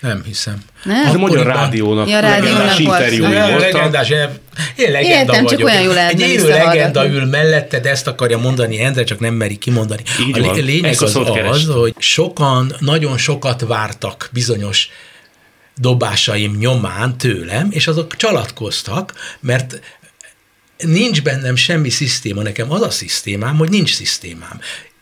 Nem 0.01 0.23
hiszem. 0.25 0.63
Nem? 0.85 1.09
Az 1.09 1.15
a 1.15 1.19
Magyar 1.19 1.47
Rádiónak 1.47 2.09
Ja, 2.09 2.21
legendás 2.21 2.79
volt. 2.79 3.01
interjúi 3.01 3.33
legendás, 3.59 4.11
én, 4.11 4.91
legenda 4.91 5.33
Értem, 5.33 5.47
csak 5.47 5.61
vagyok. 5.61 5.69
olyan 5.69 5.83
jó 5.83 5.91
Egy 5.91 6.21
élő 6.21 6.49
legenda 6.49 7.07
ül 7.09 7.25
mellette, 7.25 7.81
de 7.81 7.91
ezt 7.91 8.07
akarja 8.07 8.39
mondani 8.39 8.81
Endre, 8.81 9.05
csak 9.05 9.21
nem 9.21 9.35
meri 9.35 9.57
kimondani. 9.57 10.03
Így 10.29 10.39
a 10.39 10.43
van. 10.45 10.55
lé- 10.55 10.65
lényeg 10.65 10.91
Ezt 10.91 11.03
az 11.03 11.17
az, 11.17 11.67
hogy 11.67 11.95
sokan, 11.99 12.75
nagyon 12.79 13.19
sokat 13.19 13.61
vártak 13.61 14.29
bizonyos 14.33 14.89
dobásaim 15.77 16.57
nyomán 16.59 17.19
tőlem, 17.19 17.69
és 17.71 17.87
azok 17.87 18.17
csalatkoztak, 18.17 19.15
mert 19.41 19.81
nincs 20.79 21.23
bennem 21.23 21.57
semmi 21.57 21.89
szisztéma, 21.91 22.43
nekem 22.43 22.73
az 22.73 22.83
a 22.83 22.91
szisztémám, 22.91 23.57
hogy 23.57 23.71
nincs 23.71 23.95
szisztémám. 23.95 24.61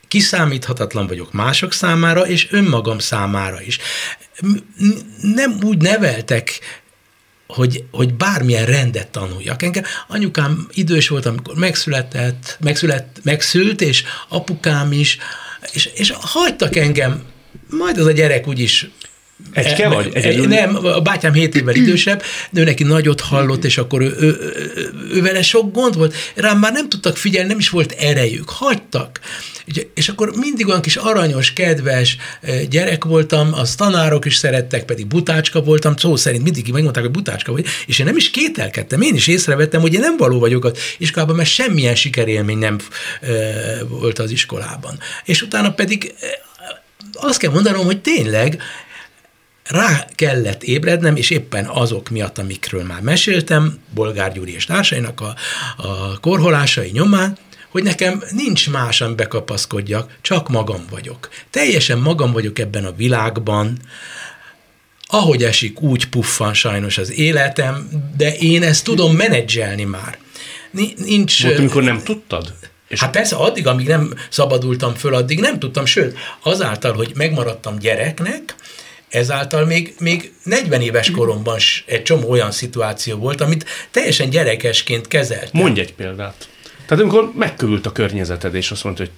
Kiszámíthatatlan 0.08 1.06
vagyok 1.06 1.32
mások 1.32 1.72
számára, 1.72 2.26
és 2.26 2.48
önmagam 2.50 2.98
számára 2.98 3.62
is. 3.62 3.78
Nem 5.20 5.58
úgy 5.62 5.82
neveltek, 5.82 6.60
hogy, 7.46 7.84
hogy 7.90 8.14
bármilyen 8.14 8.66
rendet 8.66 9.08
tanuljak. 9.08 9.62
Engem 9.62 9.84
anyukám 10.08 10.68
idős 10.72 11.08
volt, 11.08 11.26
amikor 11.26 11.54
megszületett, 11.54 12.56
megszület, 12.60 13.20
megszült, 13.22 13.80
és 13.80 14.04
apukám 14.28 14.92
is, 14.92 15.18
és, 15.72 15.86
és 15.94 16.12
hagytak 16.20 16.76
engem, 16.76 17.22
majd 17.70 17.98
az 17.98 18.06
a 18.06 18.12
gyerek 18.12 18.48
úgyis 18.48 18.88
Egyke 19.52 19.84
E- 19.84 19.88
vagy? 19.88 20.10
Egyedül? 20.14 20.46
Nem, 20.46 20.76
a 20.84 21.00
bátyám 21.00 21.32
7 21.32 21.54
évvel 21.54 21.74
idősebb, 21.82 22.22
de 22.50 22.60
ő 22.60 22.64
neki 22.64 22.82
nagyot 22.82 23.20
hallott, 23.20 23.64
és 23.64 23.78
akkor 23.78 24.02
ő, 24.02 24.14
ő, 24.18 24.26
ő, 24.76 24.90
ő 25.12 25.22
vele 25.22 25.42
sok 25.42 25.72
gond 25.72 25.96
volt. 25.96 26.14
Rám 26.34 26.58
már 26.58 26.72
nem 26.72 26.88
tudtak 26.88 27.16
figyelni, 27.16 27.48
nem 27.48 27.58
is 27.58 27.68
volt 27.68 27.92
erejük. 27.92 28.48
Hagytak. 28.48 29.20
És 29.94 30.08
akkor 30.08 30.32
mindig 30.36 30.68
olyan 30.68 30.80
kis 30.80 30.96
aranyos, 30.96 31.52
kedves 31.52 32.16
gyerek 32.70 33.04
voltam, 33.04 33.52
az 33.52 33.74
tanárok 33.74 34.24
is 34.24 34.36
szerettek, 34.36 34.84
pedig 34.84 35.06
butácska 35.06 35.62
voltam, 35.62 35.96
szó 35.96 36.16
szerint 36.16 36.42
mindig 36.42 36.72
megmondták, 36.72 37.02
hogy 37.02 37.12
butácska 37.12 37.52
vagy, 37.52 37.66
és 37.86 37.98
én 37.98 38.06
nem 38.06 38.16
is 38.16 38.30
kételkedtem, 38.30 39.00
én 39.00 39.14
is 39.14 39.26
észrevettem, 39.26 39.80
hogy 39.80 39.94
én 39.94 40.00
nem 40.00 40.16
való 40.16 40.38
vagyok 40.38 40.64
az 40.64 40.72
iskolában, 40.98 41.36
mert 41.36 41.48
semmilyen 41.48 41.94
sikerélmény 41.94 42.58
nem 42.58 42.78
volt 43.88 44.18
az 44.18 44.30
iskolában. 44.30 44.98
És 45.24 45.42
utána 45.42 45.72
pedig 45.72 46.14
azt 47.12 47.38
kell 47.38 47.50
mondanom, 47.50 47.84
hogy 47.84 48.00
tényleg 48.00 48.62
rá 49.68 50.06
kellett 50.14 50.62
ébrednem, 50.62 51.16
és 51.16 51.30
éppen 51.30 51.66
azok 51.66 52.08
miatt, 52.08 52.38
amikről 52.38 52.84
már 52.84 53.00
meséltem, 53.00 53.78
Bolgár 53.94 54.32
Gyuri 54.32 54.54
és 54.54 54.64
társainak 54.64 55.20
a, 55.20 55.34
a 55.76 56.20
korholásai 56.20 56.90
nyomán, 56.90 57.38
hogy 57.70 57.82
nekem 57.82 58.22
nincs 58.30 58.70
más, 58.70 59.00
amibe 59.00 59.26
kapaszkodjak, 59.26 60.16
csak 60.20 60.48
magam 60.48 60.84
vagyok. 60.90 61.28
Teljesen 61.50 61.98
magam 61.98 62.32
vagyok 62.32 62.58
ebben 62.58 62.84
a 62.84 62.92
világban, 62.92 63.78
ahogy 65.06 65.44
esik, 65.44 65.80
úgy 65.80 66.08
puffan 66.08 66.54
sajnos 66.54 66.98
az 66.98 67.12
életem, 67.12 67.88
de 68.16 68.36
én 68.36 68.62
ezt 68.62 68.84
tudom 68.84 69.16
menedzselni 69.16 69.84
már. 69.84 70.18
Nincs... 70.96 71.42
Volt, 71.42 71.58
amikor 71.58 71.82
nem 71.82 72.02
tudtad? 72.02 72.54
És 72.88 73.00
hát 73.00 73.10
persze, 73.10 73.36
addig, 73.36 73.66
amíg 73.66 73.86
nem 73.86 74.14
szabadultam 74.28 74.94
föl, 74.94 75.14
addig 75.14 75.40
nem 75.40 75.58
tudtam, 75.58 75.86
sőt, 75.86 76.18
azáltal, 76.42 76.92
hogy 76.92 77.12
megmaradtam 77.14 77.78
gyereknek, 77.78 78.54
ezáltal 79.08 79.64
még, 79.64 79.94
még 79.98 80.32
40 80.42 80.80
éves 80.80 81.10
koromban 81.10 81.58
egy 81.86 82.02
csomó 82.02 82.30
olyan 82.30 82.50
szituáció 82.50 83.16
volt, 83.16 83.40
amit 83.40 83.64
teljesen 83.90 84.30
gyerekesként 84.30 85.08
kezeltem. 85.08 85.48
Mondj 85.52 85.80
egy 85.80 85.94
példát. 85.94 86.48
Tehát 86.88 87.02
amikor 87.04 87.32
megkövült 87.34 87.86
a 87.86 87.92
környezeted, 87.92 88.54
és 88.54 88.70
azt 88.70 88.84
mondta, 88.84 89.02
hogy 89.02 89.12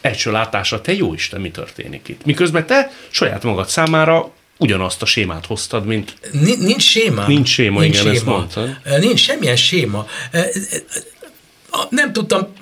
első 0.00 0.30
látásra, 0.30 0.80
te 0.80 0.94
jó 0.94 1.14
Isten, 1.14 1.40
mi 1.40 1.50
történik 1.50 2.08
itt? 2.08 2.24
Miközben 2.24 2.66
te 2.66 2.90
saját 3.10 3.42
magad 3.42 3.68
számára 3.68 4.30
ugyanazt 4.58 5.02
a 5.02 5.06
sémát 5.06 5.46
hoztad, 5.46 5.86
mint... 5.86 6.14
Nincs 6.58 6.82
séma. 6.82 7.26
Nincs 7.26 7.48
séma, 7.48 7.80
Nincs 7.80 8.00
igen, 8.00 8.14
séma. 8.14 8.14
ezt 8.14 8.24
mondtad. 8.24 8.78
Nincs 9.00 9.20
semmilyen 9.20 9.56
séma. 9.56 10.06
Nem 11.88 12.12
tudtam, 12.12 12.52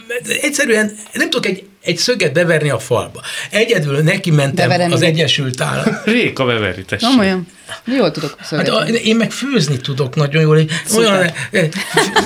egyszerűen 0.40 0.96
nem 1.12 1.30
tudok 1.30 1.46
egy 1.46 1.64
egy 1.82 1.96
szöget 1.96 2.32
beverni 2.32 2.70
a 2.70 2.78
falba. 2.78 3.20
Egyedül 3.50 3.98
neki 3.98 4.30
mentem 4.30 4.68
Beverem 4.68 4.92
az 4.92 5.02
Egyesült 5.02 5.60
Államok. 5.60 6.04
Réka 6.16 6.44
beveri, 6.44 6.84
tessék. 6.84 7.08
Nem 7.08 7.18
olyan. 7.18 7.46
Jól 7.84 8.10
tudok 8.10 8.36
szöget. 8.42 8.68
Hát, 8.68 8.88
én 8.88 9.16
meg 9.16 9.30
főzni 9.30 9.76
tudok 9.76 10.14
nagyon 10.14 10.42
jól. 10.42 10.60
Olyan, 10.96 11.30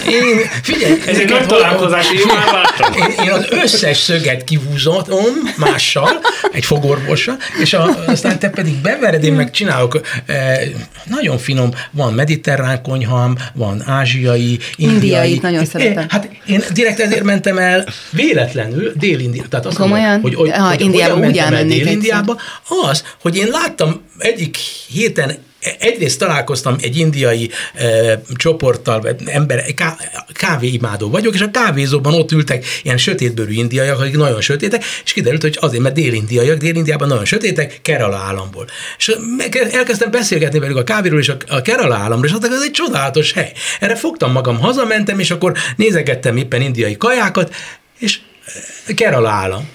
én, 0.08 0.38
figyelj, 0.62 1.00
ez 1.06 1.18
egy 1.18 1.28
nagy 1.28 1.46
találkozás, 1.46 2.10
én 2.12 2.26
már 2.26 2.52
láttam. 2.52 2.92
Én, 2.92 3.24
én, 3.24 3.30
az 3.30 3.46
összes 3.50 3.96
szöget 3.96 4.44
kihúzom 4.44 5.02
mással, 5.56 6.20
egy 6.52 6.64
fogorvossal, 6.64 7.36
és 7.60 7.72
a, 7.72 8.04
aztán 8.06 8.38
te 8.38 8.48
pedig 8.48 8.74
bevered, 8.74 9.24
én 9.24 9.32
meg 9.32 9.50
csinálok 9.50 10.00
e, 10.26 10.58
nagyon 11.04 11.38
finom, 11.38 11.70
van 11.90 12.12
mediterrán 12.12 12.82
konyham, 12.82 13.34
van 13.54 13.82
ázsiai, 13.86 14.58
indiai. 14.76 14.94
Indiai, 14.94 15.38
nagyon 15.42 15.64
szeretem. 15.64 16.06
Hát 16.08 16.28
én 16.46 16.64
direkt 16.72 17.00
ezért 17.00 17.22
mentem 17.22 17.58
el 17.58 17.84
véletlenül 18.10 18.92
dél 18.94 19.18
tehát 19.48 19.66
azt 19.66 19.76
Komolyan? 19.76 20.10
Mondom, 20.10 20.22
hogy, 20.22 20.34
hogy, 20.34 20.50
ha, 20.50 20.68
hogy 20.68 20.80
Indiába 20.80 21.26
úgy 21.26 21.36
elmennék 21.36 21.82
Dél-Indiába, 21.84 22.36
az, 22.88 23.04
hogy 23.20 23.36
én 23.36 23.48
láttam 23.50 24.02
egyik 24.18 24.56
héten 24.88 25.33
egyrészt 25.78 26.18
találkoztam 26.18 26.76
egy 26.80 26.96
indiai 26.96 27.50
e, 27.74 28.20
csoporttal, 28.34 29.16
ember, 29.26 29.74
ká, 29.74 29.96
kávéimádó 30.32 31.10
vagyok, 31.10 31.34
és 31.34 31.40
a 31.40 31.50
kávézóban 31.50 32.14
ott 32.14 32.32
ültek 32.32 32.64
ilyen 32.82 32.96
sötétbőrű 32.96 33.52
indiaiak, 33.52 34.00
akik 34.00 34.16
nagyon 34.16 34.40
sötétek, 34.40 34.84
és 35.04 35.12
kiderült, 35.12 35.42
hogy 35.42 35.56
azért, 35.60 35.82
mert 35.82 35.94
dél-indiaiak, 35.94 36.58
dél-indiában 36.58 37.08
nagyon 37.08 37.24
sötétek, 37.24 37.78
Kerala 37.82 38.16
államból. 38.16 38.66
És 38.98 39.16
elkezdtem 39.70 40.10
beszélgetni 40.10 40.58
velük 40.58 40.76
a 40.76 40.84
kávéról 40.84 41.18
és 41.18 41.28
a, 41.28 41.36
a 41.48 41.62
Kerala 41.62 41.94
államról, 41.94 42.26
és 42.26 42.32
azt 42.32 42.44
ez 42.44 42.62
egy 42.62 42.70
csodálatos 42.70 43.32
hely. 43.32 43.52
Erre 43.80 43.96
fogtam 43.96 44.32
magam, 44.32 44.58
hazamentem, 44.58 45.18
és 45.18 45.30
akkor 45.30 45.52
nézegettem 45.76 46.36
éppen 46.36 46.60
indiai 46.60 46.96
kajákat, 46.96 47.54
és 47.98 48.18
Kerala 48.94 49.30
állam. 49.30 49.68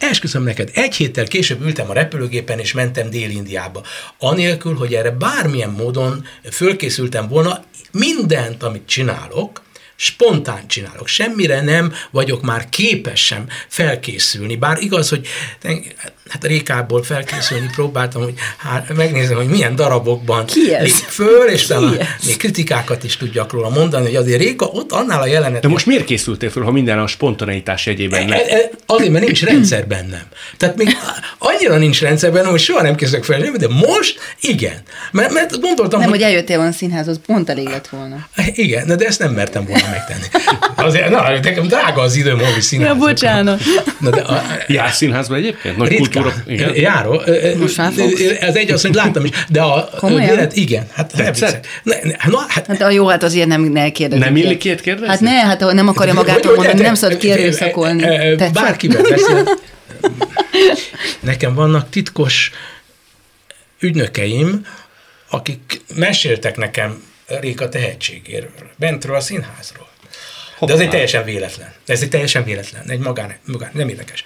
Esküszöm 0.00 0.42
neked, 0.42 0.70
egy 0.74 0.94
héttel 0.94 1.26
később 1.26 1.60
ültem 1.60 1.90
a 1.90 1.92
repülőgépen, 1.92 2.58
és 2.58 2.72
mentem 2.72 3.10
Dél-Indiába. 3.10 3.82
Anélkül, 4.18 4.74
hogy 4.74 4.94
erre 4.94 5.10
bármilyen 5.10 5.70
módon 5.70 6.26
fölkészültem 6.50 7.28
volna, 7.28 7.64
mindent, 7.92 8.62
amit 8.62 8.86
csinálok, 8.86 9.62
spontán 9.96 10.68
csinálok. 10.68 11.06
Semmire 11.06 11.60
nem 11.60 11.92
vagyok 12.10 12.42
már 12.42 12.68
képes 12.68 13.24
sem 13.24 13.48
felkészülni. 13.68 14.56
Bár 14.56 14.78
igaz, 14.78 15.08
hogy 15.08 15.26
hát 16.30 16.44
a 16.44 16.46
Rékából 16.46 17.02
felkészülni 17.02 17.66
próbáltam, 17.72 18.22
hogy 18.22 18.34
hát 18.56 18.96
megnézem, 18.96 19.36
hogy 19.36 19.46
milyen 19.46 19.76
darabokban 19.76 20.46
Ki 20.46 20.74
ez? 20.74 20.92
föl, 20.92 21.48
és 21.48 21.66
talán 21.66 21.98
még 22.26 22.36
kritikákat 22.36 23.04
is 23.04 23.16
tudjak 23.16 23.52
róla 23.52 23.68
mondani, 23.68 24.04
hogy 24.04 24.16
azért 24.16 24.40
Réka 24.40 24.66
ott 24.66 24.92
annál 24.92 25.20
a 25.20 25.26
jelenet. 25.26 25.62
De 25.62 25.68
most 25.68 25.86
miért 25.86 26.04
készültél 26.04 26.50
föl, 26.50 26.62
ha 26.64 26.70
minden 26.70 26.98
a 26.98 27.06
spontaneitás 27.06 27.86
jegyében 27.86 28.32
e, 28.32 28.36
e, 28.36 28.70
azért, 28.86 29.10
mert 29.10 29.24
nincs 29.24 29.44
rendszer 29.44 29.86
bennem. 29.86 30.22
Tehát 30.56 30.76
még 30.76 30.88
annyira 31.38 31.76
nincs 31.76 32.00
rendszer 32.00 32.32
bennem, 32.32 32.50
hogy 32.50 32.60
soha 32.60 32.82
nem 32.82 32.94
készülök 32.94 33.24
fel, 33.24 33.40
de 33.40 33.68
most 33.68 34.18
igen. 34.40 34.82
Mert, 35.12 35.32
mert 35.32 35.60
gondoltam, 35.60 36.00
Nem, 36.00 36.08
hogy, 36.08 36.18
hogy 36.18 36.28
eljöttél 36.28 36.56
volna 36.56 36.70
a 36.70 36.74
színházhoz, 36.74 37.20
pont 37.26 37.50
elég 37.50 37.66
lett 37.66 37.88
volna. 37.88 38.28
Igen, 38.52 38.96
de 38.96 39.06
ezt 39.06 39.18
nem 39.18 39.32
mertem 39.32 39.64
volna 39.64 39.88
megtenni. 39.90 40.26
Azért, 40.76 41.10
na, 41.10 41.30
nekem 41.30 41.66
drága 41.66 42.00
az 42.00 42.16
időm, 42.16 42.38
hogy 42.38 42.60
színház. 42.60 42.88
Ja, 42.88 42.94
bocsánat. 42.94 43.60
Na, 44.00 44.10
de 44.10 44.20
a, 44.20 44.42
Jársz 44.66 44.96
színházba 44.96 45.34
egyébként? 45.34 45.76
Nagy 45.76 45.88
kultúra. 46.22 46.42
Igen? 46.46 46.74
Járó. 46.74 47.22
Most 47.56 47.78
Ez 48.40 48.54
egy 48.54 48.70
azt, 48.70 48.86
hogy 48.86 48.94
láttam 48.94 49.24
is, 49.24 49.30
de 49.48 49.62
a 49.62 50.08
vélet, 50.08 50.56
igen. 50.56 50.86
Hát 50.92 51.12
nem 51.16 51.32
ne, 51.82 51.96
na, 52.26 52.44
hát, 52.48 52.66
hát, 52.66 52.80
a 52.80 52.90
jó, 52.90 53.06
hát 53.06 53.22
azért 53.22 53.46
nem 53.46 53.62
ne 53.62 53.90
kérdezik. 53.90 54.24
Nem 54.24 54.36
illik 54.36 54.58
két 54.58 54.80
kérdezni? 54.80 55.08
Hát 55.08 55.20
ne, 55.20 55.30
hát 55.30 55.72
nem 55.72 55.88
akarja 55.88 56.14
magától 56.14 56.54
mondani, 56.54 56.80
nem 56.80 56.94
szabad 56.94 57.18
kérdőszakolni. 57.18 58.04
Bárkivel 58.52 59.02
beszél. 59.02 59.58
Nekem 61.20 61.54
vannak 61.54 61.90
titkos 61.90 62.50
ügynökeim, 63.80 64.66
akik 65.30 65.80
meséltek 65.94 66.56
nekem 66.56 67.02
Réka 67.40 67.68
tehetségéről, 67.68 68.50
bentről 68.76 69.16
a 69.16 69.20
színházról. 69.20 69.88
De 70.60 70.72
ez 70.72 70.80
egy 70.80 70.90
teljesen 70.90 71.24
véletlen. 71.24 71.72
Ez 71.86 72.02
egy 72.02 72.08
teljesen 72.08 72.44
véletlen, 72.44 72.90
egy 72.90 72.98
magán, 72.98 73.34
magán 73.44 73.70
nem 73.72 73.88
érdekes. 73.88 74.24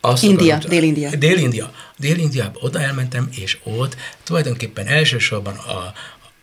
Azt 0.00 0.22
India, 0.22 0.58
Dél-India. 0.68 1.10
Dél-India. 1.16 1.72
Dél-Indiába 1.96 2.58
oda 2.60 2.80
elmentem, 2.80 3.28
és 3.34 3.58
ott 3.62 3.96
tulajdonképpen 4.22 4.86
elsősorban 4.86 5.54
a, 5.54 5.92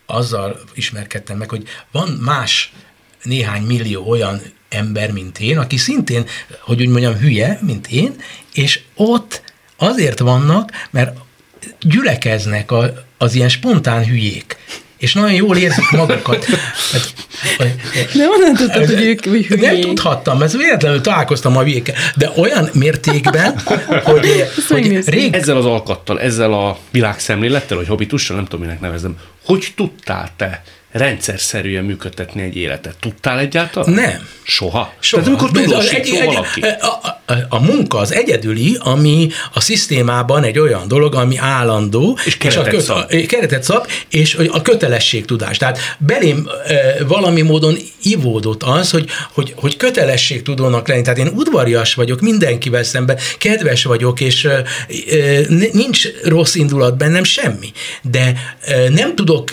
azzal 0.06 0.60
ismerkedtem 0.74 1.38
meg, 1.38 1.50
hogy 1.50 1.68
van 1.92 2.10
más 2.10 2.74
néhány 3.24 3.62
millió 3.62 4.10
olyan 4.10 4.42
ember, 4.70 5.12
mint 5.12 5.40
én, 5.40 5.58
aki 5.58 5.78
szintén, 5.78 6.26
hogy 6.60 6.82
úgy 6.82 6.88
mondjam, 6.88 7.18
hülye, 7.18 7.60
mint 7.62 7.88
én, 7.88 8.16
és 8.54 8.80
ott 8.96 9.42
azért 9.78 10.20
vannak, 10.20 10.72
mert 10.90 11.18
gyülekeznek 11.80 12.72
a, 12.72 12.94
az 13.18 13.36
ilyen 13.36 13.50
spontán 13.50 14.06
hülyék 14.06 14.58
és 14.98 15.14
nagyon 15.14 15.34
jól 15.34 15.58
érzik 15.58 15.92
magukat. 15.92 16.46
Nem 18.14 18.30
onnan 18.30 18.54
tudtad, 18.54 18.86
hogy 18.86 19.02
ők 19.02 19.26
hülyék. 19.26 19.62
Nem 19.62 19.82
tudhattam, 19.82 20.42
ez 20.42 20.58
véletlenül 20.58 21.02
találkoztam 21.02 21.58
a 21.58 21.62
hülyékkel, 21.64 21.96
de 22.16 22.32
olyan 22.36 22.70
mértékben, 22.74 23.60
hogy, 24.04 24.50
hogy 24.68 25.04
rég... 25.06 25.34
Ezzel 25.34 25.58
az 25.58 25.66
alkattal, 25.66 26.20
ezzel 26.20 26.54
a 26.54 26.78
világszemlélettel, 26.92 27.78
vagy 27.78 27.88
habitussal, 27.88 28.36
nem 28.36 28.46
tudom, 28.46 28.66
minek 28.66 28.80
nevezem, 28.80 29.18
hogy 29.46 29.74
tudtál 29.76 30.30
te 30.38 30.64
rendszer 30.96 31.40
szerűen 31.40 31.84
működtetni 31.84 32.42
egy 32.42 32.56
életet. 32.56 32.96
Tudtál 33.00 33.40
egyáltalán? 33.40 33.94
Nem. 33.94 34.28
Soha? 34.44 34.94
Soha. 35.00 35.24
Tehát 35.24 35.40
amikor 35.40 35.62
tudósító 35.62 36.20
egy, 36.20 36.26
valaki. 36.26 36.62
A, 36.62 36.86
a, 37.26 37.34
a 37.50 37.60
munka 37.60 37.98
az 37.98 38.14
egyedüli, 38.14 38.78
ami 38.80 39.28
a 39.54 39.62
szisztémában 39.62 40.44
egy 40.44 40.60
olyan 40.60 40.88
dolog, 40.88 41.16
ami 41.16 41.38
állandó, 41.38 42.18
és 42.26 42.38
keretet, 42.38 42.66
és 42.66 42.70
a 42.70 42.76
köt, 42.76 42.86
szab. 42.86 43.28
keretet 43.28 43.64
szab, 43.64 43.88
és 44.10 44.38
a 44.52 44.62
kötelességtudás. 44.62 45.58
Tehát 45.58 45.80
belém 45.98 46.50
e, 46.68 47.04
valami 47.08 47.42
módon 47.42 47.78
ivódott 48.02 48.64
az, 48.64 48.92
hogy, 48.92 49.10
hogy, 49.34 49.54
hogy 49.56 49.78
kötelességtudónak 49.78 50.88
lenni. 50.88 51.02
Tehát 51.02 51.20
én 51.20 51.28
udvarias 51.28 51.94
vagyok 51.94 52.22
mindenkivel 52.22 52.84
szemben, 52.84 53.18
kedves 53.38 53.84
vagyok, 53.84 54.20
és 54.22 54.46
e, 54.46 54.64
nincs 55.72 56.08
rossz 56.24 56.56
indulat 56.56 56.98
bennem 56.98 57.24
semmi. 57.24 57.72
De 58.02 58.34
e, 58.62 58.90
nem 58.90 59.16
tudok 59.16 59.50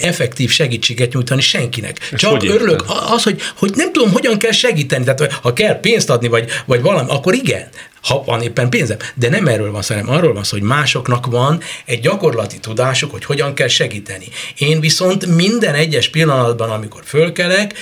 effektív 0.00 0.50
segíteni 0.50 0.74
segítséget 0.76 1.12
nyújtani 1.12 1.40
senkinek. 1.40 1.98
Ezt 2.00 2.16
Csak 2.16 2.42
örülök 2.42 2.84
az, 3.10 3.22
hogy, 3.22 3.40
hogy 3.56 3.72
nem 3.74 3.92
tudom, 3.92 4.12
hogyan 4.12 4.38
kell 4.38 4.52
segíteni. 4.52 5.04
Tehát 5.04 5.32
ha 5.32 5.52
kell 5.52 5.80
pénzt 5.80 6.10
adni, 6.10 6.28
vagy, 6.28 6.50
vagy 6.66 6.82
valami, 6.82 7.10
akkor 7.10 7.34
igen. 7.34 7.68
ha 8.02 8.22
van 8.24 8.42
éppen 8.42 8.70
pénzem. 8.70 8.96
De 9.14 9.28
nem 9.28 9.46
erről 9.46 9.72
van 9.72 9.82
szó, 9.82 9.94
hanem 9.94 10.10
arról 10.10 10.32
van 10.32 10.44
szó, 10.44 10.58
hogy 10.58 10.66
másoknak 10.66 11.26
van 11.26 11.60
egy 11.84 12.00
gyakorlati 12.00 12.58
tudásuk, 12.58 13.10
hogy 13.10 13.24
hogyan 13.24 13.54
kell 13.54 13.68
segíteni. 13.68 14.26
Én 14.58 14.80
viszont 14.80 15.26
minden 15.26 15.74
egyes 15.74 16.08
pillanatban, 16.08 16.70
amikor 16.70 17.02
fölkelek, 17.04 17.74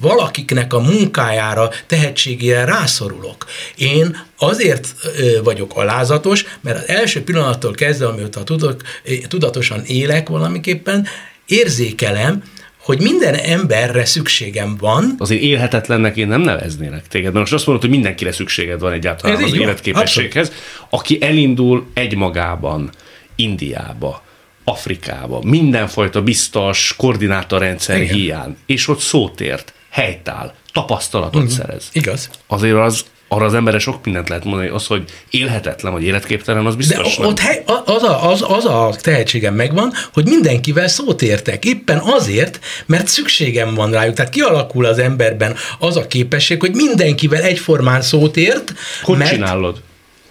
valakiknek 0.00 0.72
a 0.72 0.80
munkájára, 0.80 1.70
tehetségére 1.86 2.64
rászorulok. 2.64 3.46
Én 3.76 4.26
azért 4.38 4.94
vagyok 5.42 5.76
alázatos, 5.76 6.44
mert 6.60 6.78
az 6.78 6.88
első 6.88 7.22
pillanattól 7.22 7.72
kezdve, 7.72 8.06
amióta 8.06 8.44
tudok, 8.44 8.82
tudatosan 9.28 9.84
élek 9.84 10.28
valamiképpen, 10.28 11.06
érzékelem, 11.48 12.42
hogy 12.78 13.00
minden 13.00 13.34
emberre 13.34 14.04
szükségem 14.04 14.76
van. 14.80 15.14
Azért 15.18 15.42
élhetetlennek 15.42 16.16
én 16.16 16.28
nem 16.28 16.40
neveznélek 16.40 17.08
téged, 17.08 17.32
mert 17.32 17.38
most 17.38 17.52
azt 17.52 17.66
mondod, 17.66 17.84
hogy 17.84 17.94
mindenkire 17.94 18.32
szükséged 18.32 18.80
van 18.80 18.92
egyáltalán 18.92 19.36
Ez 19.36 19.42
az 19.42 19.54
életképességhez, 19.54 20.52
aki 20.90 21.18
elindul 21.20 21.86
egymagában 21.94 22.90
Indiába, 23.36 24.22
Afrikába, 24.64 25.40
mindenfajta 25.42 26.22
biztos 26.22 26.94
koordinátorrendszer 26.96 28.02
Igen. 28.02 28.14
hiány, 28.14 28.56
és 28.66 28.88
ott 28.88 28.98
szótért, 29.00 29.72
helytáll, 29.90 30.54
tapasztalatot 30.72 31.42
uh-huh. 31.42 31.56
szerez. 31.56 31.88
Igaz. 31.92 32.30
Azért 32.46 32.76
az 32.76 33.04
arra 33.28 33.44
az 33.44 33.54
emberre 33.54 33.78
sok 33.78 34.04
mindent 34.04 34.28
lehet 34.28 34.44
mondani, 34.44 34.68
az, 34.68 34.86
hogy 34.86 35.04
élhetetlen 35.30 35.92
vagy 35.92 36.02
életképtelen, 36.02 36.66
az 36.66 36.74
biztos 36.74 37.16
De 37.16 37.26
ott 37.26 37.38
hely, 37.38 37.62
az, 37.84 38.02
a, 38.02 38.30
az, 38.30 38.44
az 38.48 38.64
a 38.64 38.94
tehetségem 39.00 39.54
megvan, 39.54 39.92
hogy 40.12 40.24
mindenkivel 40.24 40.88
szót 40.88 41.22
értek. 41.22 41.64
Éppen 41.64 41.98
azért, 41.98 42.60
mert 42.86 43.06
szükségem 43.06 43.74
van 43.74 43.90
rájuk. 43.90 44.14
Tehát 44.14 44.32
kialakul 44.32 44.84
az 44.84 44.98
emberben 44.98 45.56
az 45.78 45.96
a 45.96 46.06
képesség, 46.06 46.60
hogy 46.60 46.74
mindenkivel 46.74 47.42
egyformán 47.42 48.02
szót 48.02 48.36
ért. 48.36 48.74
Hogy 49.02 49.18
mert, 49.18 49.30
csinálod? 49.30 49.80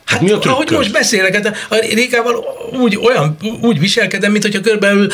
Hát, 0.07 0.21
mi 0.21 0.31
a 0.31 0.37
trükkös? 0.37 0.51
ahogy 0.51 0.71
most 0.71 0.91
beszélek, 0.91 1.35
hát 1.35 1.57
a 1.69 1.75
Rékával 1.75 2.45
úgy, 2.81 2.99
olyan, 3.03 3.37
úgy 3.61 3.79
viselkedem, 3.79 4.31
mint 4.31 4.43
hogyha 4.43 4.61
körülbelül, 4.61 5.07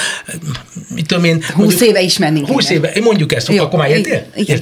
mit 0.95 1.07
tudom 1.07 1.23
én... 1.23 1.43
20 1.43 1.55
mondjuk, 1.55 1.81
éve 1.81 2.01
ismernénk. 2.01 2.47
20 2.47 2.69
éve, 2.69 2.91
mondjuk 3.01 3.33
ezt, 3.33 3.47
Jó, 3.47 3.63
akkor 3.63 3.79
már 3.79 3.89
értél? 3.89 4.25
Igen. 4.35 4.59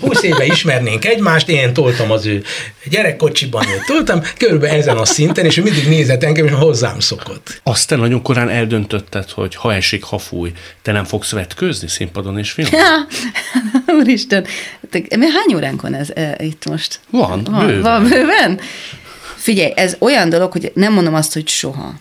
20 0.00 0.22
éve 0.22 0.44
ismernénk 0.44 1.04
egymást, 1.04 1.48
én 1.48 1.72
toltam 1.72 2.10
az 2.10 2.26
ő 2.26 2.42
gyerekkocsiban, 2.90 3.62
én 3.62 3.80
toltam, 3.86 4.22
körülbelül 4.36 4.76
ezen 4.76 4.96
a 4.96 5.04
szinten, 5.04 5.44
és 5.44 5.56
ő 5.56 5.62
mindig 5.62 5.88
nézett 5.88 6.22
engem, 6.24 6.46
és 6.46 6.52
hozzám 6.52 7.00
szokott. 7.00 7.60
Azt 7.62 7.88
te 7.88 7.96
nagyon 7.96 8.22
korán 8.22 8.48
eldöntötted, 8.48 9.30
hogy 9.30 9.54
ha 9.54 9.74
esik, 9.74 10.02
ha 10.02 10.18
fúj, 10.18 10.52
te 10.82 10.92
nem 10.92 11.04
fogsz 11.04 11.30
vetkőzni 11.30 11.88
színpadon 11.88 12.38
és 12.38 12.50
filmben? 12.50 12.80
Ja, 12.80 13.06
úristen, 14.00 14.46
hány 15.10 15.54
óránk 15.54 15.82
van 15.82 15.94
ez 15.94 16.08
e, 16.14 16.36
itt 16.38 16.64
most? 16.68 17.00
Van, 17.10 17.44
van 17.44 17.66
bőven. 17.66 17.82
Van 17.82 18.02
bőven? 18.08 18.60
Figyelj, 19.46 19.72
ez 19.76 19.96
olyan 19.98 20.28
dolog, 20.28 20.52
hogy 20.52 20.72
nem 20.74 20.92
mondom 20.92 21.14
azt, 21.14 21.32
hogy 21.32 21.48
soha. 21.48 21.94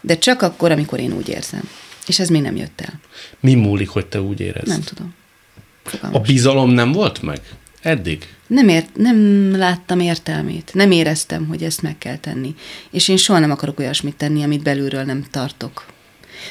De 0.00 0.18
csak 0.18 0.42
akkor, 0.42 0.70
amikor 0.70 1.00
én 1.00 1.12
úgy 1.12 1.28
érzem. 1.28 1.68
És 2.06 2.18
ez 2.18 2.28
még 2.28 2.42
nem 2.42 2.56
jött 2.56 2.80
el. 2.80 3.00
Mi 3.40 3.54
múlik, 3.54 3.88
hogy 3.88 4.06
te 4.06 4.20
úgy 4.20 4.40
érezd? 4.40 4.66
Nem 4.66 4.80
tudom. 4.80 5.14
Fogalmas. 5.84 6.20
A 6.20 6.22
bizalom 6.22 6.70
nem 6.70 6.92
volt 6.92 7.22
meg? 7.22 7.40
Eddig? 7.82 8.28
Nem, 8.46 8.68
ért, 8.68 8.96
nem 8.96 9.50
láttam 9.56 10.00
értelmét. 10.00 10.70
Nem 10.72 10.90
éreztem, 10.90 11.46
hogy 11.46 11.62
ezt 11.62 11.82
meg 11.82 11.98
kell 11.98 12.16
tenni. 12.16 12.54
És 12.90 13.08
én 13.08 13.16
soha 13.16 13.38
nem 13.38 13.50
akarok 13.50 13.78
olyasmit 13.78 14.16
tenni, 14.16 14.42
amit 14.42 14.62
belülről 14.62 15.02
nem 15.02 15.24
tartok. 15.30 15.86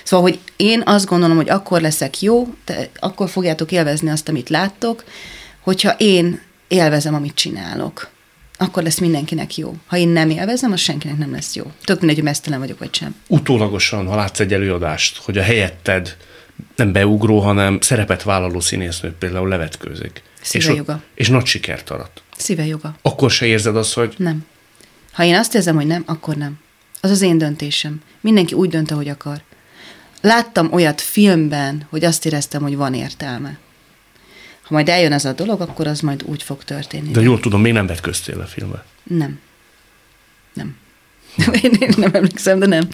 Szóval, 0.03 0.29
hogy 0.29 0.39
én 0.55 0.81
azt 0.85 1.05
gondolom, 1.05 1.35
hogy 1.35 1.49
akkor 1.49 1.81
leszek 1.81 2.21
jó, 2.21 2.53
te, 2.63 2.89
akkor 2.99 3.29
fogjátok 3.29 3.71
élvezni 3.71 4.09
azt, 4.09 4.29
amit 4.29 4.49
láttok, 4.49 5.03
hogyha 5.59 5.95
én 5.97 6.41
élvezem, 6.67 7.13
amit 7.13 7.35
csinálok 7.35 8.11
akkor 8.63 8.83
lesz 8.83 8.99
mindenkinek 8.99 9.57
jó. 9.57 9.75
Ha 9.85 9.97
én 9.97 10.07
nem 10.07 10.29
élvezem, 10.29 10.71
az 10.71 10.79
senkinek 10.79 11.17
nem 11.17 11.31
lesz 11.31 11.55
jó. 11.55 11.71
Tök 11.83 11.99
mindegy, 11.99 12.15
hogy 12.15 12.25
mesztelen 12.25 12.59
vagyok, 12.59 12.79
vagy 12.79 12.93
sem. 12.93 13.15
Utólagosan, 13.27 14.07
ha 14.07 14.15
látsz 14.15 14.39
egy 14.39 14.53
előadást, 14.53 15.17
hogy 15.17 15.37
a 15.37 15.41
helyetted 15.41 16.17
nem 16.75 16.91
beugró, 16.91 17.39
hanem 17.39 17.81
szerepet 17.81 18.23
vállaló 18.23 18.59
színésznő 18.59 19.15
például 19.19 19.47
levetkőzik. 19.47 20.23
Szíve 20.41 20.71
és 20.71 20.77
joga. 20.77 20.93
Ott, 20.93 21.01
és 21.15 21.29
nagy 21.29 21.45
sikert 21.45 21.89
arat. 21.89 22.21
Szíve 22.37 22.65
joga. 22.65 22.95
Akkor 23.01 23.31
se 23.31 23.45
érzed 23.45 23.75
azt, 23.75 23.93
hogy... 23.93 24.13
Nem. 24.17 24.45
Ha 25.11 25.23
én 25.23 25.35
azt 25.35 25.55
érzem, 25.55 25.75
hogy 25.75 25.87
nem, 25.87 26.03
akkor 26.05 26.35
nem. 26.35 26.59
Az 27.01 27.09
az 27.09 27.21
én 27.21 27.37
döntésem. 27.37 28.01
Mindenki 28.21 28.53
úgy 28.53 28.69
dönt, 28.69 28.91
ahogy 28.91 29.07
akar. 29.07 29.41
Láttam 30.21 30.73
olyat 30.73 31.01
filmben, 31.01 31.87
hogy 31.89 32.05
azt 32.05 32.25
éreztem, 32.25 32.61
hogy 32.61 32.75
van 32.75 32.93
értelme 32.93 33.57
ha 34.63 34.73
majd 34.73 34.89
eljön 34.89 35.11
ez 35.11 35.25
a 35.25 35.33
dolog, 35.33 35.61
akkor 35.61 35.87
az 35.87 35.99
majd 35.99 36.23
úgy 36.25 36.43
fog 36.43 36.63
történni. 36.63 37.11
De 37.11 37.21
jól 37.21 37.39
tudom, 37.39 37.61
még 37.61 37.73
nem 37.73 37.87
vetköztél 37.87 38.39
a 38.39 38.45
filmbe. 38.45 38.83
Nem. 39.03 39.39
Nem. 40.53 40.75
Én, 41.63 41.71
én 41.79 41.93
nem 41.97 42.11
emlékszem, 42.13 42.59
de 42.59 42.65
nem. 42.65 42.87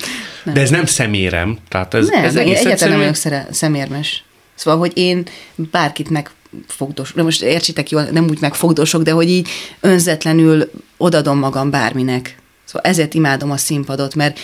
nem. 0.44 0.54
De 0.54 0.62
ez 0.62 0.70
nem 0.70 0.86
szemérem. 0.86 1.58
Tehát 1.70 1.94
ez, 1.94 2.08
nem, 2.08 2.24
ez 2.24 2.36
egész 2.36 2.60
egyáltalán 2.60 3.00
nem 3.00 3.14
vagyok 3.16 3.46
szemérmes. 3.52 4.24
Szóval, 4.56 4.80
hogy 4.80 4.92
én 4.94 5.24
bárkit 5.56 6.10
megfogdosok, 6.10 7.16
de 7.16 7.24
most 7.24 7.42
értsétek 7.42 7.90
jól, 7.90 8.04
nem 8.04 8.28
úgy 8.30 8.42
megfogdosok, 8.42 9.02
de 9.02 9.12
hogy 9.12 9.30
így 9.30 9.50
önzetlenül 9.80 10.72
odadom 10.98 11.40
magam 11.40 11.70
bárminek. 11.70 12.36
Szóval 12.66 12.92
ezért 12.92 13.14
imádom 13.14 13.52
a 13.52 13.58
színpadot, 13.58 14.16
mert 14.16 14.40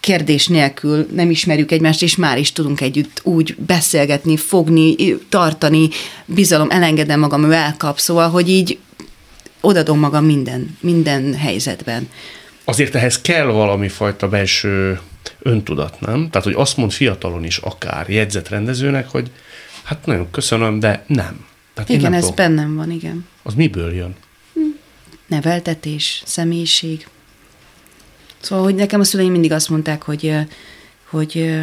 kérdés 0.00 0.46
nélkül 0.46 1.08
nem 1.14 1.30
ismerjük 1.30 1.70
egymást, 1.70 2.02
és 2.02 2.16
már 2.16 2.38
is 2.38 2.52
tudunk 2.52 2.80
együtt 2.80 3.20
úgy 3.22 3.56
beszélgetni, 3.66 4.36
fogni, 4.36 4.96
tartani, 5.28 5.88
bizalom, 6.24 6.70
elengedem 6.70 7.20
magam, 7.20 7.44
ő 7.44 7.52
elkap, 7.52 7.98
szóval, 7.98 8.30
hogy 8.30 8.48
így 8.48 8.78
odadom 9.60 9.98
magam 9.98 10.24
minden, 10.24 10.76
minden 10.80 11.34
helyzetben. 11.34 12.08
Azért 12.64 12.94
ehhez 12.94 13.20
kell 13.20 13.46
valami 13.46 13.88
fajta 13.88 14.28
belső 14.28 15.00
öntudat, 15.42 16.00
nem? 16.00 16.28
Tehát, 16.30 16.46
hogy 16.46 16.56
azt 16.56 16.76
mond 16.76 16.92
fiatalon 16.92 17.44
is 17.44 17.56
akár 17.56 18.08
jegyzetrendezőnek, 18.08 19.08
hogy 19.08 19.30
hát 19.82 20.06
nagyon 20.06 20.30
köszönöm, 20.30 20.78
de 20.80 21.04
nem. 21.06 21.46
Tehát 21.74 21.90
igen, 21.90 22.10
nem 22.10 22.12
ez 22.12 22.30
bennem 22.30 22.76
van, 22.76 22.90
igen. 22.90 23.26
Az 23.42 23.54
miből 23.54 23.94
jön? 23.94 24.14
Hm. 24.54 24.60
Neveltetés, 25.26 26.22
személyiség, 26.26 27.06
Szóval, 28.40 28.64
hogy 28.64 28.74
nekem 28.74 29.00
a 29.00 29.04
szüleim 29.04 29.32
mindig 29.32 29.52
azt 29.52 29.68
mondták, 29.68 30.02
hogy, 30.02 30.34
hogy 31.10 31.54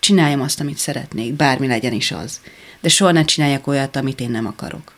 csináljam 0.00 0.40
azt, 0.40 0.60
amit 0.60 0.78
szeretnék, 0.78 1.32
bármi 1.32 1.66
legyen 1.66 1.92
is 1.92 2.12
az. 2.12 2.40
De 2.80 2.88
soha 2.88 3.12
ne 3.12 3.24
csináljak 3.24 3.66
olyat, 3.66 3.96
amit 3.96 4.20
én 4.20 4.30
nem 4.30 4.46
akarok. 4.46 4.92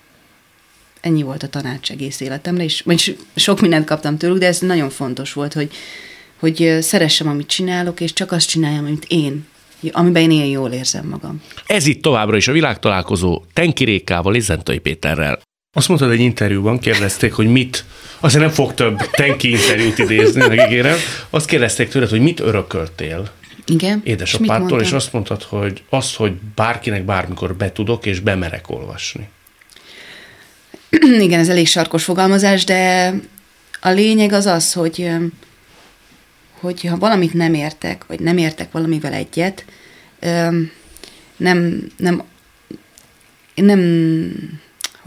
Ennyi 1.01 1.23
volt 1.23 1.43
a 1.43 1.49
tanács 1.49 1.91
egész 1.91 2.21
életemre, 2.21 2.65
és 2.65 3.15
sok 3.35 3.61
mindent 3.61 3.87
kaptam 3.87 4.17
tőlük, 4.17 4.39
de 4.39 4.47
ez 4.47 4.59
nagyon 4.59 4.91
fontos 4.91 5.33
volt, 5.33 5.53
hogy, 5.53 5.71
hogy 6.39 6.79
szeressem, 6.81 7.29
amit 7.29 7.47
csinálok, 7.47 8.01
és 8.01 8.13
csak 8.13 8.33
azt 8.33 8.49
csináljam, 8.49 8.85
amit 8.85 9.05
én 9.09 9.47
amiben 9.93 10.31
én 10.31 10.45
jól 10.45 10.71
érzem 10.71 11.07
magam. 11.07 11.43
Ez 11.67 11.87
itt 11.87 12.03
továbbra 12.03 12.37
is 12.37 12.49
a 12.49 12.53
világtalálkozó 12.53 13.43
Tenki 13.53 13.85
Rékával 13.85 14.35
és 14.35 14.43
Zentai 14.43 14.79
Péterrel. 14.79 15.39
Azt 15.79 15.89
mondtad 15.89 16.11
egy 16.11 16.21
interjúban, 16.21 16.79
kérdezték, 16.79 17.33
hogy 17.33 17.47
mit, 17.47 17.85
azért 18.21 18.43
nem 18.43 18.53
fog 18.53 18.75
több 18.75 18.99
tenki 19.11 19.51
interjút 19.51 19.99
idézni, 19.99 20.47
megígérem, 20.47 20.97
azt 21.31 21.47
kérdezték 21.47 21.89
tőled, 21.89 22.09
hogy 22.09 22.21
mit 22.21 22.41
örököltél 22.41 23.31
igen. 23.67 24.01
édesapától, 24.05 24.81
és, 24.81 24.87
és 24.87 24.93
azt 24.93 25.13
mondtad, 25.13 25.43
hogy 25.43 25.83
az, 25.89 26.15
hogy 26.15 26.33
bárkinek 26.55 27.05
bármikor 27.05 27.55
betudok, 27.55 28.07
és 28.07 28.21
bemerek 28.21 28.71
olvasni. 28.71 29.29
Igen, 31.19 31.41
ez 31.41 31.49
elég 31.49 31.67
sarkos 31.67 32.05
fogalmazás, 32.05 32.65
de 32.65 33.15
a 33.81 33.89
lényeg 33.89 34.33
az 34.33 34.47
az, 34.47 34.73
hogy, 34.73 35.11
hogy 36.61 36.85
ha 36.85 36.97
valamit 36.97 37.35
nem 37.35 37.55
értek, 37.55 38.05
vagy 38.07 38.21
nem 38.21 38.39
értek 38.39 38.73
valamivel 38.73 39.13
egyet, 39.13 39.65
nem, 41.37 41.87
nem, 41.97 42.23
nem 43.55 43.81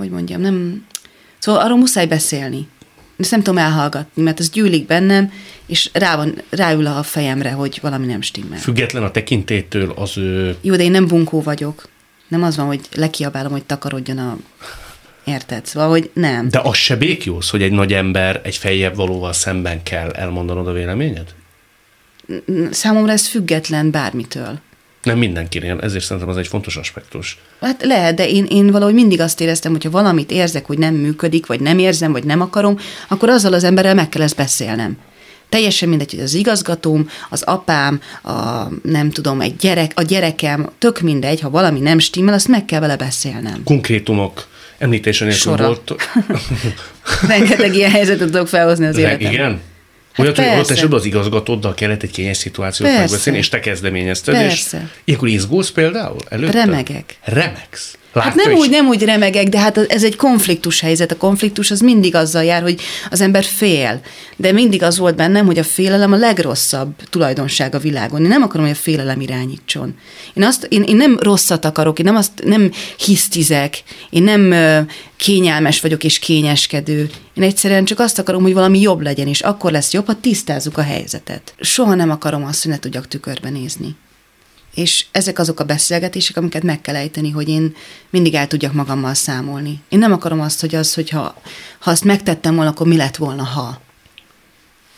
hogy 0.01 0.09
mondjam, 0.09 0.41
nem... 0.41 0.85
Szóval 1.39 1.61
arról 1.61 1.77
muszáj 1.77 2.05
beszélni. 2.05 2.67
Ezt 3.17 3.31
nem 3.31 3.41
tudom 3.41 3.57
elhallgatni, 3.57 4.23
mert 4.23 4.39
az 4.39 4.49
gyűlik 4.49 4.85
bennem, 4.85 5.31
és 5.65 5.89
rá 5.93 6.15
van, 6.15 6.41
ráül 6.49 6.87
a 6.87 7.03
fejemre, 7.03 7.51
hogy 7.51 7.79
valami 7.81 8.05
nem 8.05 8.21
stimmel. 8.21 8.59
Független 8.59 9.03
a 9.03 9.11
tekintétől 9.11 9.91
az 9.95 10.17
ő... 10.17 10.55
Jó, 10.61 10.75
de 10.75 10.83
én 10.83 10.91
nem 10.91 11.07
bunkó 11.07 11.41
vagyok. 11.41 11.89
Nem 12.27 12.43
az 12.43 12.55
van, 12.55 12.65
hogy 12.65 12.79
lekiabálom, 12.95 13.51
hogy 13.51 13.63
takarodjon 13.63 14.17
a... 14.17 14.37
Érted? 15.23 15.65
Szóval, 15.65 15.89
hogy 15.89 16.09
nem. 16.13 16.49
De 16.49 16.59
az 16.59 16.75
se 16.75 16.95
békjósz, 16.95 17.49
hogy 17.49 17.61
egy 17.61 17.71
nagy 17.71 17.93
ember 17.93 18.41
egy 18.43 18.55
fejjebb 18.55 18.95
valóval 18.95 19.33
szemben 19.33 19.83
kell 19.83 20.09
elmondanod 20.09 20.67
a 20.67 20.71
véleményed? 20.71 21.33
Számomra 22.71 23.11
ez 23.11 23.27
független 23.27 23.91
bármitől. 23.91 24.59
Nem 25.03 25.17
mindenkinél, 25.17 25.79
ezért 25.81 26.03
szerintem 26.03 26.29
az 26.31 26.37
egy 26.37 26.47
fontos 26.47 26.75
aspektus. 26.75 27.37
Hát 27.61 27.83
lehet, 27.83 28.15
de 28.15 28.29
én, 28.29 28.45
én 28.49 28.71
valahogy 28.71 28.93
mindig 28.93 29.19
azt 29.19 29.41
éreztem, 29.41 29.71
hogy 29.71 29.83
ha 29.83 29.89
valamit 29.89 30.31
érzek, 30.31 30.65
hogy 30.65 30.77
nem 30.77 30.93
működik, 30.93 31.45
vagy 31.45 31.59
nem 31.59 31.79
érzem, 31.79 32.11
vagy 32.11 32.23
nem 32.23 32.41
akarom, 32.41 32.77
akkor 33.07 33.29
azzal 33.29 33.53
az 33.53 33.63
emberrel 33.63 33.93
meg 33.93 34.09
kell 34.09 34.21
ezt 34.21 34.35
beszélnem. 34.35 34.97
Teljesen 35.49 35.89
mindegy, 35.89 36.11
hogy 36.11 36.19
az 36.19 36.33
igazgatóm, 36.33 37.09
az 37.29 37.41
apám, 37.41 38.01
a, 38.23 38.31
nem 38.83 39.09
tudom, 39.09 39.41
egy 39.41 39.55
gyerek, 39.55 39.91
a 39.95 40.01
gyerekem, 40.01 40.69
tök 40.77 40.99
mindegy, 40.99 41.39
ha 41.39 41.49
valami 41.49 41.79
nem 41.79 41.99
stimmel, 41.99 42.33
azt 42.33 42.47
meg 42.47 42.65
kell 42.65 42.79
vele 42.79 42.95
beszélnem. 42.95 43.63
Konkrétumok 43.63 44.47
említése 44.77 45.25
nélkül 45.25 45.41
Sora. 45.41 45.65
volt. 45.65 45.95
Rengeteg 47.27 47.75
ilyen 47.75 47.91
helyzetet 47.91 48.31
tudok 48.31 48.47
felhozni 48.47 48.85
az 48.85 48.97
életemben. 48.97 49.31
Igen? 49.31 49.61
Hát 50.11 50.19
Olyat, 50.19 50.35
hogy 50.35 50.45
ott 50.45 50.53
persze. 50.53 50.73
esetben 50.73 50.99
az 50.99 51.05
igazgatóddal 51.05 51.73
kellett 51.73 52.03
egy 52.03 52.11
kényes 52.11 52.37
szituációt 52.37 52.87
Persze. 52.89 53.03
megbeszélni, 53.03 53.39
és 53.39 53.49
te 53.49 53.59
kezdeményezted, 53.59 54.35
Persze. 54.35 54.77
és 54.77 55.01
ilyenkor 55.03 55.27
izgulsz 55.27 55.71
például 55.71 56.19
előtte? 56.29 56.51
Remegek. 56.65 57.17
Remegsz. 57.23 57.97
Látja 58.13 58.31
Hát 58.31 58.43
nem 58.43 58.51
is? 58.51 58.59
úgy, 58.59 58.69
nem 58.69 58.87
úgy 58.87 59.03
remegek, 59.03 59.47
de 59.47 59.59
hát 59.59 59.77
ez 59.77 60.03
egy 60.03 60.15
konfliktus 60.15 60.79
helyzet. 60.79 61.11
A 61.11 61.17
konfliktus 61.17 61.71
az 61.71 61.79
mindig 61.79 62.15
azzal 62.15 62.43
jár, 62.43 62.61
hogy 62.61 62.81
az 63.09 63.21
ember 63.21 63.43
fél. 63.43 64.01
De 64.35 64.51
mindig 64.51 64.83
az 64.83 64.97
volt 64.97 65.15
bennem, 65.15 65.45
hogy 65.45 65.57
a 65.57 65.63
félelem 65.63 66.11
a 66.11 66.15
legrosszabb 66.15 66.93
tulajdonság 67.09 67.75
a 67.75 67.79
világon. 67.79 68.21
Én 68.21 68.27
nem 68.27 68.41
akarom, 68.41 68.65
hogy 68.65 68.75
a 68.75 68.79
félelem 68.79 69.21
irányítson. 69.21 69.95
Én, 70.33 70.43
azt, 70.43 70.63
én, 70.69 70.83
én 70.83 70.95
nem 70.95 71.17
rosszat 71.19 71.65
akarok, 71.65 71.99
én 71.99 72.05
nem, 72.05 72.15
azt, 72.15 72.31
nem 72.43 72.71
hisztizek, 72.97 73.83
én 74.09 74.23
nem 74.23 74.53
kényelmes 75.15 75.81
vagyok 75.81 76.03
és 76.03 76.19
kényeskedő. 76.19 77.09
Én 77.33 77.43
egyszerűen 77.43 77.85
csak 77.85 77.99
azt 77.99 78.19
akarom, 78.19 78.41
hogy 78.41 78.53
valami 78.53 78.79
jobb 78.79 79.01
legyen, 79.01 79.27
és 79.27 79.41
akkor 79.41 79.71
lesz 79.71 79.93
jobb, 79.93 80.05
ha 80.05 80.19
tisztázzuk 80.19 80.77
a 80.77 80.81
helyzetet. 80.81 81.53
Soha 81.59 81.95
nem 81.95 82.09
akarom 82.09 82.43
azt, 82.43 82.63
hogy 82.63 82.71
ne 82.71 82.79
tudjak 82.79 83.07
tükörbe 83.07 83.49
nézni. 83.49 83.95
És 84.75 85.05
ezek 85.11 85.39
azok 85.39 85.59
a 85.59 85.63
beszélgetések, 85.63 86.37
amiket 86.37 86.63
meg 86.63 86.81
kell 86.81 86.95
ejteni, 86.95 87.29
hogy 87.29 87.49
én 87.49 87.75
mindig 88.09 88.33
el 88.33 88.47
tudjak 88.47 88.73
magammal 88.73 89.13
számolni. 89.13 89.81
Én 89.89 89.99
nem 89.99 90.11
akarom 90.11 90.41
azt, 90.41 90.59
hogy 90.59 90.75
az, 90.75 90.93
hogyha 90.93 91.41
ha 91.79 91.91
azt 91.91 92.03
megtettem 92.03 92.55
volna, 92.55 92.69
akkor 92.69 92.87
mi 92.87 92.95
lett 92.95 93.15
volna, 93.15 93.43
ha. 93.43 93.81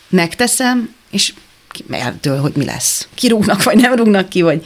Megteszem, 0.09 0.93
és 1.11 1.33
eldől, 1.89 2.39
hogy 2.39 2.53
mi 2.55 2.65
lesz. 2.65 3.07
Kirúgnak, 3.13 3.63
vagy 3.63 3.77
nem 3.77 3.95
rúgnak 3.95 4.29
ki, 4.29 4.41
vagy, 4.41 4.65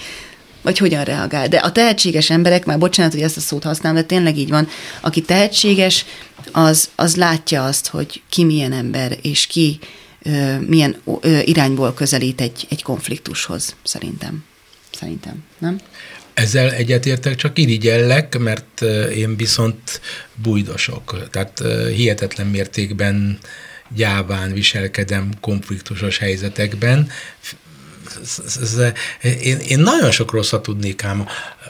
vagy 0.62 0.78
hogyan 0.78 1.04
reagál. 1.04 1.48
De 1.48 1.58
a 1.58 1.72
tehetséges 1.72 2.30
emberek, 2.30 2.66
már 2.66 2.78
bocsánat, 2.78 3.14
hogy 3.14 3.22
ezt 3.22 3.38
a 3.38 3.40
szót 3.40 3.64
használom, 3.64 3.98
de 3.98 4.06
tényleg 4.06 4.38
így 4.38 4.50
van, 4.50 4.68
aki 5.02 5.22
tehetséges, 5.22 6.06
az, 6.52 6.90
az 6.96 7.16
látja 7.16 7.66
azt, 7.66 7.88
hogy 7.88 8.22
ki 8.30 8.44
milyen 8.44 8.72
ember, 8.72 9.18
és 9.22 9.48
ki 9.48 9.80
ö, 10.22 10.60
milyen 10.60 10.96
ö, 11.22 11.40
irányból 11.40 11.94
közelít 11.94 12.42
egy, 12.42 12.66
egy 12.70 12.84
konfliktushoz, 12.84 13.76
szerintem. 13.84 14.44
Szerintem, 15.00 15.44
nem? 15.58 15.80
Ezzel 16.34 16.72
egyetértek, 16.72 17.36
csak 17.36 17.58
irigyellek, 17.58 18.38
mert 18.38 18.82
én 19.16 19.36
viszont 19.36 20.02
bújdosok. 20.36 21.30
Tehát 21.32 21.60
eh, 21.60 21.88
hihetetlen 21.88 22.48
mértékben 22.48 23.40
gyáván 23.96 24.54
viselkedem 24.54 25.30
konfliktusos 25.42 26.18
helyzetekben. 26.18 27.10
Én, 29.42 29.58
én 29.58 29.80
nagyon 29.80 30.12
sok 30.12 30.32
rosszat 30.32 30.62
tudnék 30.62 31.04
ám 31.04 31.28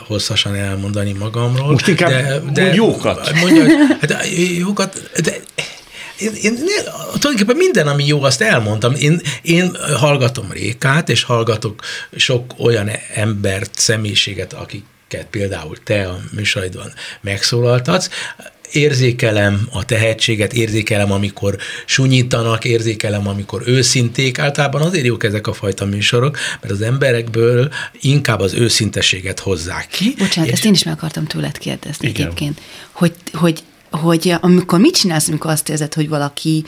hosszasan 0.07 0.55
elmondani 0.55 1.13
magamról. 1.13 1.71
Most 1.71 1.87
inkább 1.87 2.43
mondj 2.43 2.61
jókat. 2.61 3.33
Mondja, 3.33 3.63
hát 4.01 4.27
jókat, 4.57 5.09
de 5.23 5.39
én, 6.19 6.31
én 6.41 6.55
tulajdonképpen 7.19 7.55
minden, 7.55 7.87
ami 7.87 8.05
jó, 8.05 8.23
azt 8.23 8.41
elmondtam. 8.41 8.93
Én, 8.93 9.21
én 9.41 9.75
hallgatom 9.95 10.51
Rékát, 10.51 11.09
és 11.09 11.23
hallgatok 11.23 11.81
sok 12.15 12.53
olyan 12.57 12.89
embert, 13.13 13.71
személyiséget, 13.75 14.53
akiket 14.53 15.27
például 15.29 15.77
te 15.83 16.07
a 16.07 16.19
műsoridban 16.31 16.93
megszólaltatsz, 17.21 18.09
érzékelem 18.71 19.67
a 19.71 19.85
tehetséget, 19.85 20.53
érzékelem, 20.53 21.11
amikor 21.11 21.57
sunyítanak, 21.85 22.65
érzékelem, 22.65 23.27
amikor 23.27 23.63
őszinték. 23.65 24.39
Általában 24.39 24.81
azért 24.81 25.05
jók 25.05 25.23
ezek 25.23 25.47
a 25.47 25.53
fajta 25.53 25.85
műsorok, 25.85 26.37
mert 26.61 26.73
az 26.73 26.81
emberekből 26.81 27.69
inkább 28.01 28.39
az 28.39 28.53
őszintességet 28.53 29.39
hozzák 29.39 29.87
ki. 29.87 30.13
Bocsánat, 30.17 30.49
és- 30.49 30.55
ezt 30.55 30.65
én 30.65 30.73
is 30.73 30.83
meg 30.83 30.93
akartam 30.93 31.25
tőled 31.25 31.57
kérdezni 31.57 32.07
Igen. 32.07 32.21
egyébként, 32.21 32.61
hogy, 32.91 33.13
hogy, 33.33 33.63
hogy 33.91 34.33
amikor 34.41 34.79
mit 34.79 34.95
csinálsz, 34.95 35.27
amikor 35.27 35.51
azt 35.51 35.69
érzed, 35.69 35.93
hogy 35.93 36.09
valaki 36.09 36.63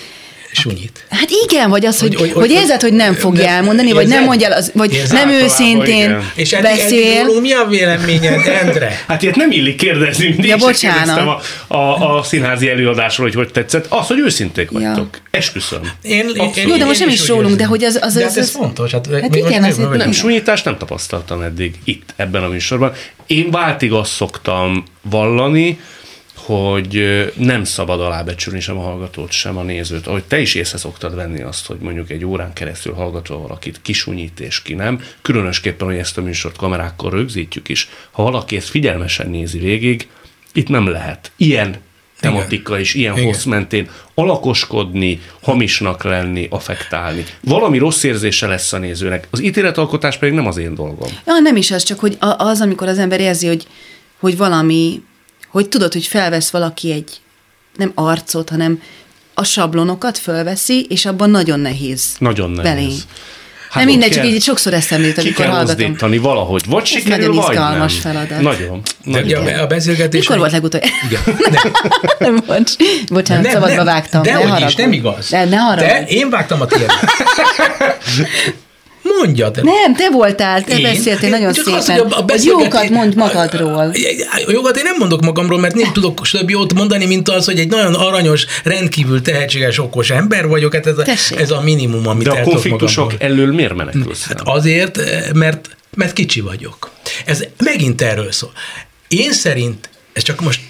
Sunyít. 0.51 1.05
Hát 1.09 1.30
igen, 1.47 1.70
vagy 1.70 1.86
az, 1.86 1.99
hogy, 1.99 2.15
Hogy- 2.15 2.32
hogy, 2.32 2.41
hogy- 2.41 2.51
érzed, 2.51 2.82
hogy 2.82 2.93
nem 2.93 3.13
fogja 3.13 3.43
nem- 3.43 3.53
elmondani, 3.53 3.91
vagy 3.91 4.07
nem 4.07 4.24
mondja, 4.24 4.47
el 4.47 4.53
az, 4.57 4.72
vagy 4.76 4.93
Érzed? 4.93 5.11
nem 5.13 5.30
őszintén 5.30 5.86
igen. 6.09 6.32
És 6.36 6.51
eddig, 6.53 6.63
beszél. 6.72 7.24
rólunk 7.24 7.41
mi 7.41 7.51
a 7.53 7.65
véleményed, 7.70 8.47
Endre? 8.47 8.99
Hát 9.07 9.22
ilyet 9.22 9.36
nem 9.36 9.51
illik 9.51 9.76
kérdezni, 9.76 10.28
mindig 10.28 10.45
Ja, 10.45 10.57
bocsánat. 10.57 11.41
a, 11.67 11.76
a, 11.76 12.17
a 12.17 12.24
színházi 12.24 12.70
előadásról, 12.70 13.26
hogy 13.28 13.36
hogy 13.36 13.51
tetszett. 13.51 13.86
Az, 13.89 14.07
hogy 14.07 14.20
őszinték 14.20 14.70
Ja. 14.72 14.80
vagytok. 14.80 15.20
Esküszöm. 15.32 15.82
Én, 16.01 16.26
Abszolút. 16.28 16.70
Jó, 16.70 16.78
de 16.78 16.86
most 16.86 16.99
nem 16.99 17.09
is 17.09 17.28
rólunk, 17.28 17.55
de 17.55 17.65
hogy 17.65 17.84
az- 17.84 17.99
az- 18.01 18.13
de 18.13 18.20
az- 18.26 18.30
hát 18.30 18.38
ez 18.38 18.43
az- 18.47 18.51
fontos. 18.51 18.91
Hát, 18.91 19.07
Hát 19.22 19.36
igen, 19.36 19.63
az 19.63 19.78
Nem, 19.78 20.11
súlyítást 20.11 20.65
nem 20.65 20.78
tapasztaltam 20.78 21.41
eddig 21.41 21.76
itt, 21.84 22.13
ebben 22.15 22.43
a 22.43 22.47
műsorban. 22.47 22.93
Én 23.28 23.51
váltig 23.51 23.91
azt 23.91 24.11
szoktam 24.11 24.84
vallani, 25.01 25.80
hogy 26.45 27.03
nem 27.37 27.63
szabad 27.63 28.01
alábecsülni 28.01 28.59
sem 28.59 28.77
a 28.77 28.81
hallgatót, 28.81 29.31
sem 29.31 29.57
a 29.57 29.63
nézőt. 29.63 30.07
Ahogy 30.07 30.23
te 30.23 30.39
is 30.39 30.55
észre 30.55 30.77
szoktad 30.77 31.15
venni 31.15 31.41
azt, 31.41 31.65
hogy 31.65 31.77
mondjuk 31.79 32.09
egy 32.09 32.25
órán 32.25 32.53
keresztül 32.53 32.93
hallgatva 32.93 33.37
valakit 33.37 33.81
kisunyít 33.81 34.39
és 34.39 34.61
ki 34.61 34.73
nem, 34.73 35.01
különösképpen, 35.21 35.87
hogy 35.87 35.97
ezt 35.97 36.17
a 36.17 36.21
műsort 36.21 36.57
kamerákkal 36.57 37.09
rögzítjük 37.09 37.69
is. 37.69 37.89
Ha 38.11 38.23
valaki 38.23 38.55
ezt 38.55 38.69
figyelmesen 38.69 39.29
nézi 39.29 39.59
végig, 39.59 40.07
itt 40.53 40.67
nem 40.67 40.87
lehet 40.87 41.31
ilyen 41.37 41.77
tematika 42.19 42.79
és 42.79 42.93
ilyen 42.93 43.13
Igen. 43.13 43.25
hossz 43.25 43.43
mentén 43.43 43.89
alakoskodni, 44.13 45.21
hamisnak 45.41 46.03
lenni, 46.03 46.47
affektálni. 46.49 47.25
Valami 47.43 47.77
rossz 47.77 48.03
érzése 48.03 48.47
lesz 48.47 48.73
a 48.73 48.77
nézőnek. 48.77 49.27
Az 49.29 49.41
ítéletalkotás 49.41 50.17
pedig 50.17 50.33
nem 50.33 50.47
az 50.47 50.57
én 50.57 50.75
dolgom. 50.75 51.09
Ja, 51.25 51.39
nem 51.39 51.55
is 51.55 51.71
az, 51.71 51.83
csak 51.83 51.99
hogy 51.99 52.17
az, 52.37 52.61
amikor 52.61 52.87
az 52.87 52.97
ember 52.97 53.19
érzi, 53.19 53.47
hogy, 53.47 53.67
hogy 54.19 54.37
valami, 54.37 55.03
hogy 55.49 55.69
tudod, 55.69 55.93
hogy 55.93 56.05
felvesz 56.05 56.49
valaki 56.49 56.91
egy 56.91 57.21
nem 57.75 57.91
arcot, 57.95 58.49
hanem 58.49 58.81
a 59.33 59.43
sablonokat 59.43 60.17
fölveszi, 60.17 60.85
és 60.89 61.05
abban 61.05 61.29
nagyon 61.29 61.59
nehéz. 61.59 62.05
Nagyon 62.19 62.51
nehéz. 62.51 62.73
Belé. 62.73 62.95
Hát 63.69 63.83
nem 63.83 63.83
ott 63.83 63.99
mindegy, 63.99 64.11
csak 64.11 64.25
így 64.25 64.41
sokszor 64.41 64.73
eszembe 64.73 65.07
jut, 65.07 65.17
amikor 65.17 65.45
kell 65.45 65.53
hallgatom. 65.53 66.21
valahogy. 66.21 66.63
Vagy 66.67 66.85
sikerül, 66.85 67.27
nagyon 67.27 67.35
vagy 67.35 67.53
izgalmas 67.53 68.01
nem. 68.01 68.01
feladat. 68.01 68.41
Nagyon. 68.41 68.81
De, 69.03 69.19
nagyon. 69.19 69.43
ja, 69.43 69.61
a 69.61 69.67
beszélgetés... 69.67 70.19
Mikor 70.19 70.37
volt 70.37 70.51
legutóbb? 70.51 70.81
Igen. 71.09 71.21
Nem, 72.19 72.33
nem, 72.33 72.43
bocs, 72.45 72.71
bocsánat, 73.09 73.43
nem, 73.43 73.53
szabadba 73.53 73.75
nem, 73.75 73.85
vágtam. 73.85 74.21
de 74.21 74.33
ne 74.33 74.45
haragudj. 74.45 74.81
nem 74.81 74.91
igaz. 74.91 75.29
De 75.29 75.45
ne 75.45 75.57
haragudj. 75.57 75.91
De 75.91 76.05
én 76.07 76.29
vágtam 76.29 76.61
a 76.61 76.65
tiédet. 76.65 76.93
Mondjad. 79.18 79.64
Nem, 79.64 79.95
te 79.95 80.10
voltál, 80.12 80.64
te 80.64 80.76
Én? 80.78 80.82
beszéltél 80.82 81.24
Én 81.26 81.30
nagyon 81.30 81.53
csak 81.53 81.64
szépen. 81.66 81.80
azt, 81.80 81.89
hogy 81.89 81.99
a- 82.12 82.18
a 82.18 82.22
beszélgetés- 82.24 82.74
jókat 82.74 82.89
mond 82.89 83.16
magadról. 83.16 83.91
A 84.45 84.51
jogat 84.51 84.78
én 84.78 84.84
nem 84.84 84.95
mondok 84.99 85.22
magamról, 85.22 85.60
mert 85.60 85.76
nem 85.76 85.93
tudok 85.93 86.28
több 86.28 86.49
jót 86.49 86.74
mondani, 86.74 87.05
mint 87.05 87.30
az, 87.30 87.45
hogy 87.45 87.60
egy 87.60 87.70
nagyon 87.70 87.93
aranyos, 87.93 88.45
rendkívül 88.64 89.22
tehetséges, 89.22 89.80
okos 89.80 90.10
ember 90.10 90.47
vagyok. 90.47 90.74
Hát 90.74 90.88
ez 90.88 90.97
a, 90.97 91.01
Tessék. 91.03 91.39
ez 91.39 91.51
a 91.51 91.62
minimum, 91.62 92.07
amit 92.07 92.24
De 92.24 92.32
a 92.32 92.41
konfliktusok 92.41 93.12
magamról. 93.12 93.30
elől 93.39 93.53
miért 93.53 93.76
menekülsz? 93.76 94.26
Hát 94.28 94.41
azért, 94.43 94.99
mert, 95.34 95.70
mert 95.95 96.14
kicsi 96.14 96.41
vagyok. 96.41 96.89
Ez 97.26 97.43
megint 97.64 98.01
erről 98.01 98.32
szól. 98.32 98.51
Én 99.07 99.32
szerint, 99.32 99.89
ez 100.20 100.26
csak 100.26 100.41
most 100.41 100.61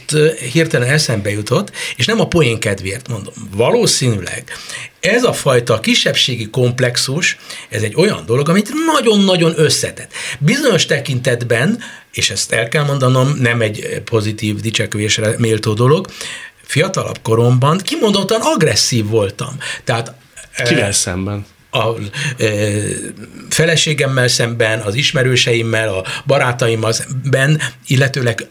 hirtelen 0.52 0.88
eszembe 0.88 1.30
jutott, 1.30 1.72
és 1.96 2.06
nem 2.06 2.20
a 2.20 2.28
poén 2.28 2.60
kedvéért 2.60 3.08
mondom, 3.08 3.34
valószínűleg 3.56 4.44
ez 5.00 5.24
a 5.24 5.34
fajta 5.34 5.80
kisebbségi 5.80 6.50
komplexus, 6.50 7.38
ez 7.70 7.82
egy 7.82 7.96
olyan 7.96 8.24
dolog, 8.26 8.50
amit 8.50 8.72
nagyon-nagyon 8.94 9.54
összetett. 9.56 10.12
Bizonyos 10.40 10.86
tekintetben, 10.86 11.80
és 12.12 12.30
ezt 12.30 12.52
el 12.52 12.68
kell 12.68 12.84
mondanom, 12.84 13.36
nem 13.40 13.62
egy 13.62 14.02
pozitív 14.06 14.56
dicsekvésre 14.56 15.36
méltó 15.38 15.74
dolog, 15.74 16.08
fiatalabb 16.64 17.20
koromban 17.22 17.78
kimondottan 17.78 18.42
agresszív 18.42 19.06
voltam. 19.06 19.58
Tehát 19.84 20.14
Kivel 20.64 20.92
szemben? 20.92 21.46
a 21.72 21.94
e, 22.38 22.48
feleségemmel 23.50 24.28
szemben, 24.28 24.80
az 24.80 24.96
ismerőseimmel, 24.96 25.94
a 25.94 26.06
barátaimmal 26.26 26.92
szemben, 26.92 27.62
illetőleg 27.88 28.48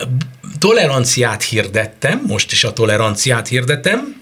toleranciát 0.59 1.43
hirdettem, 1.43 2.23
most 2.27 2.53
is 2.53 2.65
a 2.65 2.73
toleranciát 2.73 3.49
hirdetem, 3.49 4.19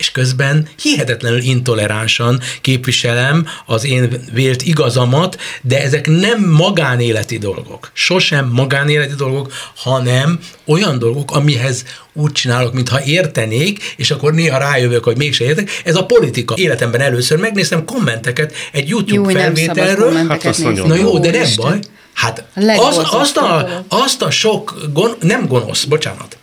és 0.00 0.10
közben 0.10 0.68
hihetetlenül 0.82 1.40
intoleránsan 1.40 2.40
képviselem 2.60 3.46
az 3.66 3.84
én 3.84 4.22
vélt 4.32 4.62
igazamat, 4.62 5.40
de 5.62 5.82
ezek 5.82 6.06
nem 6.06 6.50
magánéleti 6.50 7.38
dolgok. 7.38 7.90
Sosem 7.92 8.48
magánéleti 8.52 9.14
dolgok, 9.14 9.52
hanem 9.76 10.38
olyan 10.66 10.98
dolgok, 10.98 11.30
amihez 11.30 11.84
úgy 12.12 12.32
csinálok, 12.32 12.72
mintha 12.72 13.02
értenék, 13.04 13.94
és 13.96 14.10
akkor 14.10 14.34
néha 14.34 14.58
rájövök, 14.58 15.04
hogy 15.04 15.16
mégse 15.16 15.44
értek. 15.44 15.80
Ez 15.84 15.96
a 15.96 16.04
politika. 16.04 16.54
Életemben 16.56 17.00
először 17.00 17.38
megnéztem 17.38 17.84
kommenteket 17.84 18.54
egy 18.72 18.88
YouTube 18.88 19.32
Jó, 19.32 19.38
felvételről. 19.38 20.26
Hát 20.28 20.44
azt 20.44 20.62
Na 20.86 20.94
jó, 20.94 21.18
de 21.18 21.30
nem 21.30 21.40
Úristen. 21.40 21.70
baj. 21.70 21.78
Hát 22.20 22.38
A 22.38 22.60
legborzasztóbb 22.60 23.20
az, 23.20 23.26
azt, 23.26 23.36
a, 23.36 23.84
azt 23.88 24.22
a 24.22 24.30
sok, 24.30 24.80
gon, 24.92 25.14
nem 25.20 25.46
gonosz, 25.46 25.84
bocsánat, 25.84 26.36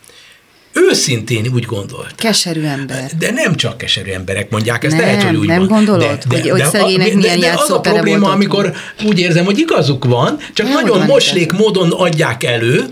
őszintén 0.74 1.48
úgy 1.54 1.66
gondolt. 1.66 2.16
Keserű 2.16 2.64
ember. 2.66 3.12
De 3.18 3.32
nem 3.32 3.56
csak 3.56 3.78
keserű 3.78 4.12
emberek 4.12 4.50
mondják, 4.50 4.84
ezt 4.84 4.96
Nem, 4.96 5.06
lehet, 5.06 5.24
hogy 5.24 5.36
úgy 5.36 5.48
nem 5.48 5.58
van. 5.60 5.68
gondolod, 5.68 6.24
hogy- 6.30 6.50
hogy 6.50 6.64
szegénynek 6.66 7.14
milyen 7.14 7.40
de 7.40 7.54
az 7.58 7.70
a 7.72 7.80
probléma, 7.80 8.20
volt 8.20 8.34
amikor 8.34 8.74
úgy 9.06 9.20
érzem, 9.20 9.46
hogy 9.46 9.58
igazuk 9.60 10.06
van, 10.06 10.38
csak 10.54 10.66
Nem, 10.66 10.76
nagyon 10.76 10.98
van 10.98 11.08
moslék 11.08 11.42
igazuk. 11.42 11.60
módon 11.66 11.92
adják 11.92 12.44
elő, 12.44 12.86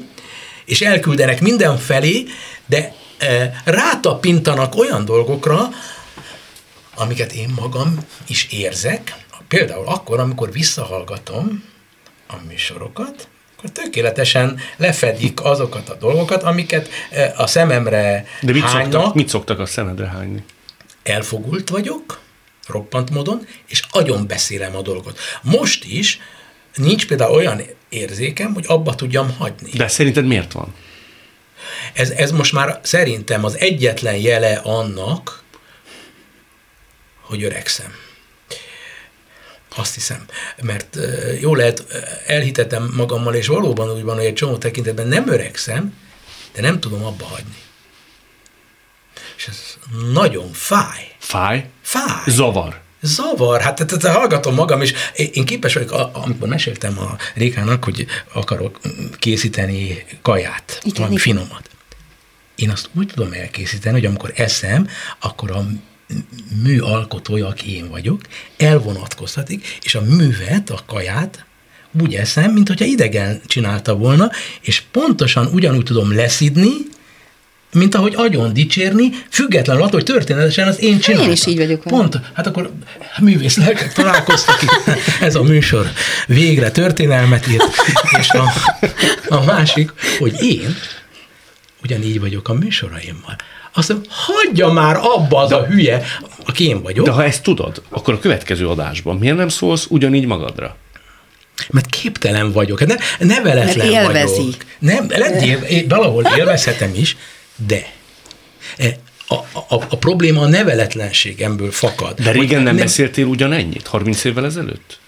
és 0.65 0.81
elküldenek 0.81 1.41
mindenfelé, 1.41 2.25
de 2.65 2.93
e, 3.17 3.61
rátapintanak 3.65 4.75
olyan 4.75 5.05
dolgokra, 5.05 5.69
amiket 6.95 7.31
én 7.33 7.53
magam 7.61 7.97
is 8.27 8.47
érzek, 8.51 9.15
például 9.47 9.87
akkor, 9.87 10.19
amikor 10.19 10.51
visszahallgatom 10.51 11.63
a 12.27 12.35
műsorokat, 12.47 13.27
akkor 13.57 13.69
tökéletesen 13.69 14.59
lefedik 14.77 15.43
azokat 15.43 15.89
a 15.89 15.95
dolgokat, 15.95 16.43
amiket 16.43 16.89
e, 17.11 17.33
a 17.37 17.47
szememre 17.47 18.25
De 18.41 18.51
mit 18.51 18.63
hánynak, 18.63 18.91
szoktak, 18.91 19.13
mit 19.13 19.29
szoktak 19.29 19.59
a 19.59 19.65
szemedre 19.65 20.07
hányni? 20.07 20.43
elfogult 21.05 21.69
vagyok, 21.69 22.19
roppant 22.67 23.09
módon, 23.09 23.47
és 23.67 23.83
agyon 23.89 24.27
beszélem 24.27 24.75
a 24.75 24.81
dolgot. 24.81 25.19
Most 25.41 25.83
is 25.83 26.19
nincs 26.75 27.07
például 27.07 27.35
olyan 27.35 27.61
érzékem, 27.89 28.53
hogy 28.53 28.65
abba 28.67 28.95
tudjam 28.95 29.35
hagyni. 29.37 29.69
De 29.69 29.87
szerinted 29.87 30.25
miért 30.25 30.51
van? 30.51 30.73
Ez, 31.93 32.09
ez 32.09 32.31
most 32.31 32.53
már 32.53 32.79
szerintem 32.83 33.43
az 33.43 33.57
egyetlen 33.57 34.15
jele 34.15 34.55
annak, 34.55 35.43
hogy 37.21 37.43
öregszem. 37.43 37.93
Azt 39.75 39.93
hiszem. 39.93 40.25
Mert 40.61 40.97
jó 41.39 41.55
lehet, 41.55 41.85
elhitetem 42.27 42.91
magammal, 42.95 43.33
és 43.35 43.47
valóban 43.47 43.91
úgy 43.91 44.03
van, 44.03 44.15
hogy 44.15 44.25
egy 44.25 44.33
csomó 44.33 44.57
tekintetben 44.57 45.07
nem 45.07 45.29
öregszem, 45.29 45.93
de 46.53 46.61
nem 46.61 46.79
tudom 46.79 47.03
abba 47.03 47.25
hagyni. 47.25 47.55
És 49.37 49.47
ez 49.47 49.59
nagyon 50.11 50.51
fáj. 50.51 51.15
Fáj? 51.19 51.69
Fáj. 51.81 52.21
Zavar. 52.25 52.83
Zavar, 53.01 53.61
hát 53.61 53.75
tehát, 53.75 53.99
tehát 54.01 54.17
hallgatom 54.17 54.53
magam, 54.55 54.81
és 54.81 54.93
én 55.15 55.45
képes 55.45 55.73
vagyok, 55.73 55.91
a- 55.91 56.09
amikor 56.13 56.47
meséltem 56.47 56.99
a 56.99 57.15
Rékának, 57.33 57.83
hogy 57.83 58.05
akarok 58.33 58.79
készíteni 59.19 60.05
kaját, 60.21 60.79
Igen, 60.83 60.93
valami 60.95 61.13
igen. 61.13 61.23
finomat. 61.23 61.69
Én 62.55 62.69
azt 62.69 62.89
úgy 62.93 63.07
tudom 63.15 63.33
elkészíteni, 63.33 63.95
hogy 63.95 64.05
amikor 64.05 64.31
eszem, 64.35 64.89
akkor 65.19 65.51
a 65.51 65.65
mű 66.63 66.79
alkotója, 66.79 67.47
aki 67.47 67.75
én 67.75 67.89
vagyok, 67.89 68.21
elvonatkoztatik, 68.57 69.77
és 69.83 69.95
a 69.95 70.01
művet, 70.01 70.69
a 70.69 70.79
kaját 70.85 71.45
úgy 72.01 72.13
eszem, 72.13 72.51
mint 72.51 72.67
hogyha 72.67 72.85
idegen 72.85 73.41
csinálta 73.47 73.95
volna, 73.95 74.31
és 74.61 74.83
pontosan 74.91 75.49
ugyanúgy 75.53 75.83
tudom 75.83 76.15
leszidni, 76.15 76.69
mint 77.75 77.95
ahogy 77.95 78.13
agyon 78.15 78.53
dicsérni, 78.53 79.09
függetlenül 79.29 79.81
attól, 79.81 79.99
hogy 79.99 80.03
történetesen 80.03 80.67
az 80.67 80.81
én 80.81 80.99
csináltam. 80.99 81.31
is 81.31 81.45
így 81.45 81.57
vagyok. 81.57 81.81
Pont, 81.81 82.19
hát 82.33 82.47
akkor 82.47 82.71
művész 83.19 83.57
lelkek 83.57 83.93
találkoztak 83.93 84.61
itt. 84.61 84.95
Ez 85.21 85.35
a 85.35 85.43
műsor 85.43 85.91
végre 86.27 86.71
történelmet 86.71 87.47
írt, 87.47 87.63
és 88.19 88.29
a, 88.29 88.53
a 89.27 89.43
másik, 89.43 89.91
hogy 90.19 90.43
én 90.43 90.75
ugyanígy 91.83 92.19
vagyok 92.19 92.49
a 92.49 92.53
műsoraimmal. 92.53 93.35
Azt 93.77 93.89
mondom, 93.89 94.07
hagyja 94.11 94.67
már 94.67 94.95
abba 95.01 95.39
az 95.39 95.51
a 95.51 95.65
hülye, 95.65 96.03
aki 96.45 96.67
én 96.67 96.81
vagyok, 96.81 97.05
De 97.05 97.11
ha 97.11 97.23
ezt 97.23 97.43
tudod, 97.43 97.81
akkor 97.89 98.13
a 98.13 98.19
következő 98.19 98.67
adásban 98.67 99.17
miért 99.17 99.37
nem 99.37 99.49
szólsz 99.49 99.85
ugyanígy 99.89 100.25
magadra? 100.25 100.75
mert 101.69 101.85
képtelen 101.85 102.51
vagyok, 102.51 102.85
ne, 102.85 102.95
neveletlen 103.19 103.87
Mert 103.91 104.07
élvezi. 104.07 104.35
vagyok. 104.35 104.65
Nem, 104.79 105.05
lehet, 105.09 105.41
él, 105.41 105.57
én 105.57 105.87
valahol 105.87 106.23
élvezhetem 106.37 106.91
is, 106.95 107.17
de 107.67 107.91
e, 108.77 108.97
a, 109.27 109.35
a, 109.35 109.83
a 109.89 109.97
probléma 109.97 110.41
a 110.41 110.47
neveletlenségemből 110.47 111.71
fakad. 111.71 112.19
De 112.19 112.31
régen 112.31 112.55
Hogy 112.55 112.65
nem, 112.65 112.75
beszéltél 112.75 113.25
ugyanennyit? 113.25 113.87
30 113.87 114.23
évvel 114.23 114.45
ezelőtt? 114.45 114.99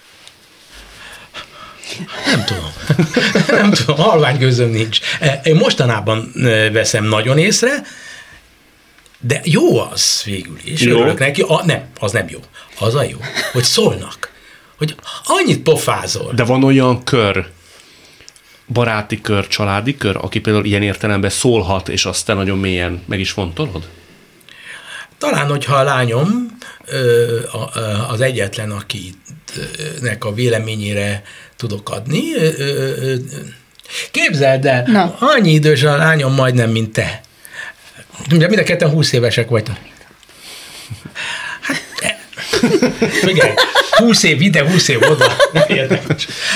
Nem 2.26 2.44
tudom. 2.44 2.72
nem 3.60 3.70
tudom, 3.70 3.96
halvány 3.96 4.54
nincs. 4.56 4.98
E, 5.20 5.40
Én 5.44 5.54
mostanában 5.54 6.32
e, 6.36 6.70
veszem 6.70 7.04
nagyon 7.04 7.38
észre, 7.38 7.82
de 9.20 9.40
jó 9.44 9.78
az 9.78 10.22
végül 10.24 10.58
is. 10.64 10.80
Jó. 10.80 10.96
Örülök 10.96 11.18
neki. 11.18 11.42
A, 11.42 11.64
nem, 11.64 11.86
az 12.00 12.12
nem 12.12 12.26
jó. 12.28 12.38
Az 12.78 12.94
a 12.94 13.02
jó, 13.02 13.18
hogy 13.52 13.64
szólnak. 13.64 14.32
Hogy 14.78 14.94
annyit 15.24 15.62
pofázol. 15.62 16.32
De 16.34 16.44
van 16.44 16.64
olyan 16.64 17.04
kör, 17.04 17.46
baráti 18.72 19.20
kör, 19.20 19.46
családi 19.46 19.96
kör, 19.96 20.16
aki 20.16 20.40
például 20.40 20.64
ilyen 20.64 20.82
értelemben 20.82 21.30
szólhat, 21.30 21.88
és 21.88 22.04
azt 22.04 22.26
te 22.26 22.34
nagyon 22.34 22.58
mélyen 22.58 23.02
meg 23.06 23.20
is 23.20 23.30
fontolod? 23.30 23.88
Talán, 25.18 25.48
hogyha 25.48 25.76
a 25.76 25.82
lányom 25.82 26.58
az 28.08 28.20
egyetlen, 28.20 28.70
akinek 28.70 30.24
a 30.24 30.32
véleményére 30.32 31.22
tudok 31.56 31.90
adni. 31.90 32.22
Képzeld 34.10 34.66
el, 34.66 34.84
Na. 34.86 35.16
annyi 35.18 35.52
idős 35.52 35.82
a 35.82 35.96
lányom 35.96 36.34
majdnem, 36.34 36.70
mint 36.70 36.92
te. 36.92 37.20
Ugye 38.32 38.46
mind 38.46 38.58
a 38.58 38.62
ketten 38.62 38.90
20 38.90 39.12
évesek 39.12 39.48
vagytok. 39.48 39.76
Hát, 41.60 41.82
e- 42.00 42.18
figyelj, 43.26 43.52
20 43.98 44.22
év 44.22 44.40
ide, 44.40 44.70
20 44.70 44.88
év 44.88 45.00
oda. 45.02 45.36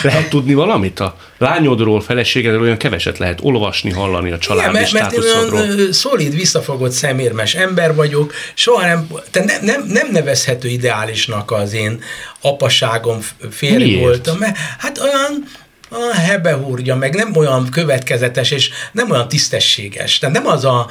Lehet 0.02 0.28
tudni 0.28 0.54
valamit? 0.54 1.00
A 1.00 1.16
lányodról, 1.38 2.00
feleségedről 2.00 2.62
olyan 2.62 2.76
keveset 2.76 3.18
lehet 3.18 3.38
olvasni, 3.42 3.90
hallani 3.90 4.24
a 4.24 4.26
Igen, 4.26 4.38
családi 4.38 4.72
mert, 4.72 4.92
mert 4.92 5.18
olyan 5.18 5.92
szolid, 5.92 6.34
visszafogott, 6.34 6.90
szemérmes 6.90 7.54
ember 7.54 7.94
vagyok, 7.94 8.34
soha 8.54 8.86
nem, 8.86 9.08
te 9.30 9.44
nem, 9.44 9.64
nem, 9.64 9.84
nem 9.88 10.08
nevezhető 10.10 10.68
ideálisnak 10.68 11.50
az 11.50 11.72
én 11.72 12.02
apaságom, 12.40 13.18
férj 13.50 13.84
Miért? 13.84 14.00
voltam, 14.00 14.38
mert 14.38 14.56
hát 14.78 14.98
olyan 14.98 15.44
a 15.93 16.14
hebehúrja, 16.14 16.97
meg 16.97 17.14
nem 17.14 17.36
olyan 17.36 17.68
következetes, 17.70 18.51
és 18.51 18.70
nem 18.93 19.11
olyan 19.11 19.28
tisztességes. 19.28 20.18
Tehát 20.18 20.34
nem 20.34 20.47
az 20.47 20.64
a 20.64 20.86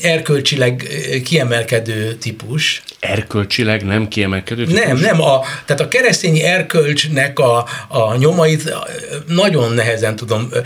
erkölcsileg 0.00 0.88
ö, 1.12 1.20
kiemelkedő 1.20 2.14
típus. 2.14 2.82
Erkölcsileg 3.00 3.84
nem 3.84 4.08
kiemelkedő? 4.08 4.64
Nem, 4.64 4.84
típus? 4.84 5.00
nem. 5.00 5.20
A, 5.20 5.40
tehát 5.64 5.82
a 5.82 5.88
keresztény 5.88 6.38
erkölcsnek 6.38 7.38
a, 7.38 7.66
a 7.88 8.16
nyomait 8.16 8.66
ö, 8.66 8.74
nagyon 9.26 9.72
nehezen 9.72 10.16
tudom 10.16 10.48
ö, 10.50 10.58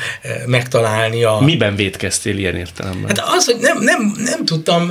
megtalálni 0.47 1.25
a, 1.25 1.39
Miben 1.41 1.77
védkeztél 1.77 2.39
ilyen 2.39 2.57
értelemben? 2.57 3.17
Hát 3.17 3.29
az, 3.37 3.45
hogy 3.45 3.59
nem, 3.61 3.79
nem, 3.81 4.15
nem 4.25 4.45
tudtam, 4.45 4.87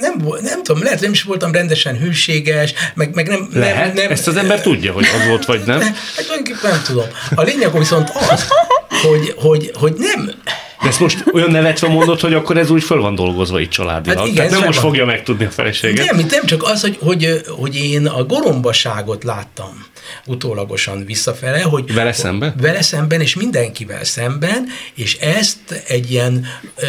nem, 0.00 0.24
nem 0.42 0.62
tudom, 0.62 0.82
lehet 0.82 1.00
nem 1.00 1.12
is 1.12 1.22
voltam 1.22 1.52
rendesen 1.52 1.98
hűséges, 1.98 2.74
meg, 2.94 3.14
meg 3.14 3.28
nem... 3.28 3.48
Lehet? 3.52 3.94
Nem, 3.94 4.04
nem, 4.04 4.10
Ezt 4.10 4.28
az 4.28 4.36
ember 4.36 4.60
tudja, 4.60 4.92
hogy 4.92 5.04
az 5.20 5.26
volt, 5.28 5.44
vagy 5.44 5.62
nem? 5.66 5.80
Hát 6.16 6.24
tulajdonképpen 6.24 6.70
nem 6.70 6.82
tudom. 6.84 7.06
A 7.34 7.42
lényeg 7.42 7.78
viszont 7.78 7.99
az, 8.08 8.48
hogy, 9.02 9.34
hogy, 9.36 9.70
hogy 9.74 9.94
nem, 9.96 10.30
De 10.82 10.88
ezt 10.88 11.00
most 11.00 11.24
olyan 11.32 11.50
nevetve 11.50 11.88
mondod, 11.88 12.20
hogy 12.20 12.34
akkor 12.34 12.56
ez 12.56 12.70
úgy 12.70 12.82
föl 12.82 13.00
van 13.00 13.14
dolgozva 13.14 13.60
itt 13.60 13.70
családilag. 13.70 14.18
Hát 14.18 14.26
igen, 14.26 14.36
Tehát 14.36 14.50
nem 14.52 14.62
most 14.64 14.80
van. 14.80 14.86
fogja 14.88 15.04
megtudni 15.04 15.44
a 15.44 15.50
feleséget. 15.50 16.10
nem, 16.10 16.26
nem 16.30 16.44
csak 16.44 16.62
az, 16.62 16.80
hogy, 16.80 16.98
hogy, 17.00 17.40
hogy 17.48 17.76
én 17.76 18.06
a 18.06 18.24
gorombaságot 18.24 19.24
láttam 19.24 19.84
utólagosan 20.26 21.04
visszafele, 21.04 21.60
hogy 21.60 21.94
Vele 21.94 22.12
szembe? 22.12 22.54
Vele 22.60 22.82
szemben, 22.82 23.20
és 23.20 23.34
mindenkivel 23.34 24.04
szemben, 24.04 24.66
és 24.94 25.14
ezt 25.14 25.82
egy 25.86 26.10
ilyen, 26.10 26.46
ö, 26.76 26.86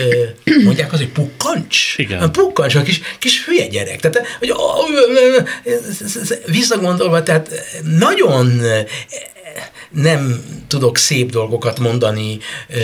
mondják 0.64 0.94
az, 0.94 1.00
hogy 1.00 1.12
pukkancs. 1.12 1.98
Igen. 1.98 2.32
Pukkancs, 2.32 2.76
a 2.76 2.82
kis, 2.82 3.02
kis 3.20 3.46
hülye 3.46 3.68
gyerek. 3.68 4.00
Tehát, 4.00 4.28
hogy 4.40 4.54
visszagondolva, 6.46 7.24
tehát 7.24 7.50
nagyon 7.82 8.62
nem 9.92 10.44
tudok 10.68 10.98
szép 10.98 11.32
dolgokat 11.32 11.80
mondani 11.80 12.40
ö, 12.70 12.78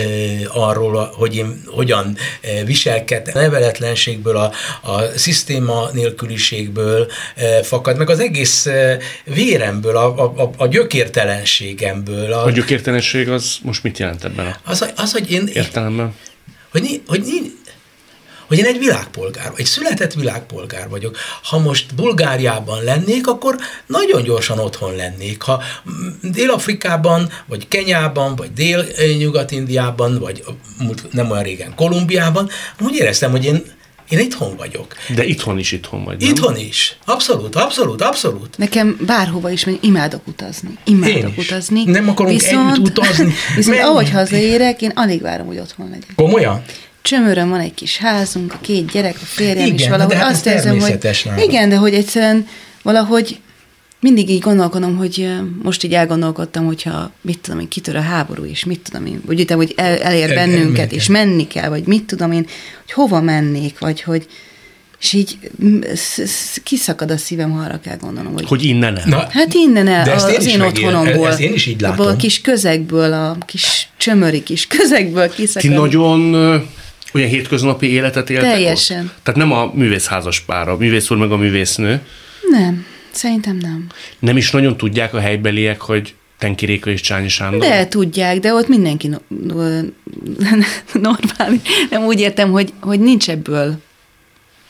arról, 0.48 1.12
hogy 1.16 1.36
én 1.36 1.62
hogyan 1.66 2.16
viselkedtem. 2.64 3.36
A 3.36 3.40
neveletlenségből, 3.40 4.36
a, 4.36 4.52
a 4.82 5.02
szisztéma 5.16 5.88
nélküliségből 5.92 7.10
ö, 7.36 7.58
fakad, 7.62 7.96
meg 7.96 8.10
az 8.10 8.20
egész 8.20 8.66
ö, 8.66 8.92
véremből, 9.24 9.96
a, 9.96 10.24
a, 10.24 10.27
a 10.56 10.66
gyökértelenségemből. 10.66 12.32
A, 12.32 12.44
A 12.44 12.50
gyökértelenség 12.50 13.28
az 13.28 13.56
most 13.62 13.82
mit 13.82 13.98
jelent 13.98 14.24
ebben 14.24 14.46
a 14.46 14.56
az, 14.70 14.92
az, 14.96 15.12
hogy 15.12 15.30
én, 15.30 15.46
értelemben? 15.52 16.14
hogy, 16.70 17.02
hogy, 17.06 17.20
ni- 17.20 17.56
hogy 18.46 18.58
én 18.58 18.64
egy 18.64 18.78
világpolgár, 18.78 19.52
egy 19.56 19.64
született 19.64 20.12
világpolgár 20.12 20.88
vagyok. 20.88 21.16
Ha 21.42 21.58
most 21.58 21.94
Bulgáriában 21.94 22.84
lennék, 22.84 23.26
akkor 23.26 23.56
nagyon 23.86 24.22
gyorsan 24.22 24.58
otthon 24.58 24.96
lennék. 24.96 25.42
Ha 25.42 25.62
Dél-Afrikában, 26.22 27.30
vagy 27.46 27.68
Kenyában, 27.68 28.36
vagy 28.36 28.52
Dél-Nyugat-Indiában, 28.52 30.18
vagy 30.18 30.44
nem 31.10 31.30
olyan 31.30 31.42
régen 31.42 31.74
Kolumbiában, 31.74 32.48
úgy 32.80 32.94
éreztem, 32.94 33.30
hogy 33.30 33.44
én, 33.44 33.64
én 34.08 34.18
itthon 34.18 34.56
vagyok. 34.56 34.94
De 35.14 35.24
itthon 35.24 35.58
is 35.58 35.72
itthon 35.72 36.04
vagy, 36.04 36.20
nem? 36.20 36.28
Itthon 36.30 36.56
is. 36.56 36.96
Abszolút, 37.04 37.54
abszolút, 37.54 38.02
abszolút. 38.02 38.58
Nekem 38.58 38.98
bárhova 39.06 39.50
is 39.50 39.64
megy, 39.64 39.78
imádok 39.80 40.26
utazni. 40.26 40.70
Imádok 40.84 41.16
Én 41.16 41.34
is. 41.36 41.44
utazni. 41.46 41.84
Nem 41.84 42.08
akarunk 42.08 42.42
együtt 42.42 42.78
utazni. 42.78 43.34
Viszont 43.56 43.76
Menj. 43.76 43.88
ahogy 43.88 44.10
hazaérek, 44.10 44.82
én 44.82 44.92
alig 44.94 45.20
várom, 45.22 45.46
hogy 45.46 45.58
otthon 45.58 45.88
legyek. 45.88 46.12
Komolyan? 46.14 46.62
csömörön 47.02 47.48
van 47.48 47.60
egy 47.60 47.74
kis 47.74 47.96
házunk, 47.96 48.52
a 48.52 48.58
két 48.60 48.90
gyerek, 48.90 49.14
a 49.14 49.24
férjem, 49.24 49.66
Igen, 49.66 49.76
de 49.76 49.88
valahogy 49.88 50.14
hát 50.14 50.24
ez 50.24 50.30
azt 50.36 50.46
érzem, 50.46 50.78
hogy 50.80 50.98
nálad. 51.24 51.42
igen, 51.42 51.68
de 51.68 51.76
hogy 51.76 51.94
egyszerűen 51.94 52.46
valahogy 52.82 53.40
mindig 54.00 54.30
így 54.30 54.40
gondolkodom, 54.40 54.96
hogy 54.96 55.28
most 55.62 55.84
így 55.84 55.94
elgondolkodtam, 55.94 56.66
hogyha 56.66 57.12
mit 57.20 57.38
tudom 57.38 57.60
én, 57.60 57.68
kitör 57.68 57.96
a 57.96 58.00
háború, 58.00 58.44
és 58.44 58.64
mit 58.64 58.80
tudom 58.80 59.06
én, 59.06 59.20
vagy 59.26 59.40
utána, 59.40 59.60
hogy 59.60 59.72
el, 59.76 59.98
elér 59.98 60.28
El- 60.30 60.34
bennünket, 60.34 60.60
elmennek. 60.68 60.92
és 60.92 61.06
menni 61.08 61.46
kell, 61.46 61.68
vagy 61.68 61.86
mit 61.86 62.04
tudom 62.04 62.32
én, 62.32 62.46
hogy 62.82 62.92
hova 62.92 63.20
mennék, 63.20 63.78
vagy 63.78 64.02
hogy 64.02 64.26
és 65.00 65.12
így 65.12 65.38
sz- 65.94 66.26
sz- 66.26 66.62
kiszakad 66.62 67.10
a 67.10 67.16
szívem, 67.16 67.50
ha 67.50 67.62
arra 67.62 67.80
kell 67.80 67.96
gondolnom, 67.96 68.32
hogy, 68.32 68.48
Hogy 68.48 68.64
innen 68.64 68.96
el. 68.98 69.04
Na, 69.06 69.26
Hát 69.30 69.54
innen 69.54 69.88
el, 69.88 70.04
De 70.04 70.12
ezt 70.12 70.26
az 70.26 70.32
én 70.32 70.40
is 70.40 70.46
én 70.52 70.58
megél- 70.58 70.86
otthonomból. 70.86 71.28
ezt 71.28 71.40
én 71.40 71.52
is 71.52 71.66
így 71.66 71.84
Abból 71.84 71.98
a 72.00 72.02
látom. 72.04 72.16
kis 72.20 72.40
közegből, 72.40 73.12
a 73.12 73.36
kis 73.46 73.88
csömöri 73.96 74.42
kis 74.42 74.66
közegből 74.66 75.28
Ti 75.28 75.34
kiszakad. 75.34 75.70
nagyon 75.70 76.32
ö, 76.34 76.56
olyan 77.14 77.28
hétköznapi 77.28 77.86
életet 77.92 78.30
éltek 78.30 78.50
Teljesen. 78.50 79.04
Ott? 79.04 79.14
Tehát 79.22 79.40
nem 79.40 79.52
a 79.52 79.70
művészházas 79.74 80.40
pár, 80.40 80.68
a 80.68 80.76
művész 80.76 81.10
úr 81.10 81.16
meg 81.16 81.30
a 81.32 81.36
művésznő. 81.36 82.00
Nem, 82.50 82.84
szerintem 83.10 83.56
nem. 83.56 83.86
Nem 84.18 84.36
is 84.36 84.50
nagyon 84.50 84.76
tudják 84.76 85.14
a 85.14 85.20
helybeliek, 85.20 85.80
hogy 85.80 86.14
Tenki 86.38 86.66
Réka 86.66 86.90
és 86.90 87.00
Csányi 87.00 87.28
Sándor. 87.28 87.60
De 87.60 87.86
tudják, 87.88 88.38
de 88.38 88.52
ott 88.54 88.68
mindenki 88.68 89.08
no- 89.08 89.22
no- 89.28 89.92
normális. 90.92 91.60
Nem 91.90 92.04
úgy 92.04 92.20
értem, 92.20 92.50
hogy, 92.50 92.72
hogy 92.80 93.00
nincs 93.00 93.30
ebből 93.30 93.78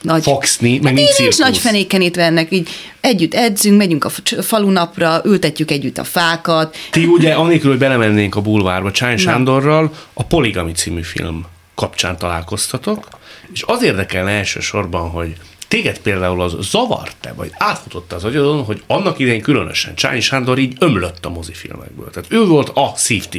nagy... 0.03 0.23
Foxni, 0.23 0.73
meg 0.73 0.83
Hát 0.85 0.93
nincs 0.95 1.07
nincs 1.07 1.15
cirkusz. 1.15 1.39
nagy 1.39 1.59
fenéken 1.59 2.01
itt 2.01 2.15
vennek, 2.15 2.53
így 2.53 2.69
együtt 3.01 3.35
edzünk, 3.35 3.77
megyünk 3.79 4.05
a 4.05 4.09
falunapra, 4.43 5.21
ültetjük 5.25 5.71
együtt 5.71 5.99
a 5.99 6.05
fákat. 6.05 6.77
Ti 6.91 7.05
ugye, 7.05 7.33
anélkül, 7.35 7.71
hogy 7.71 7.79
belemennénk 7.79 8.37
a 8.37 8.41
bulvárba, 8.41 8.91
Csányi 8.91 9.17
Sándorral 9.17 9.93
a 10.13 10.25
Poligami 10.25 10.73
című 10.73 11.03
film 11.03 11.45
kapcsán 11.75 12.19
találkoztatok, 12.19 13.09
és 13.53 13.63
az 13.67 13.83
érdekelne 13.83 14.31
elsősorban, 14.31 15.09
hogy 15.11 15.35
téged 15.69 15.99
például 15.99 16.43
az 16.43 16.57
zavart-e, 16.61 17.33
vagy 17.33 17.51
átfutott 17.59 18.13
az 18.13 18.25
agyadon, 18.25 18.65
hogy 18.65 18.83
annak 18.87 19.19
idején 19.19 19.43
különösen 19.43 19.95
Csányi 19.95 20.21
Sándor 20.21 20.59
így 20.59 20.77
ömlött 20.79 21.25
a 21.25 21.29
mozifilmekből. 21.29 22.11
Tehát 22.11 22.33
ő 22.33 22.45
volt 22.45 22.69
a 22.69 22.95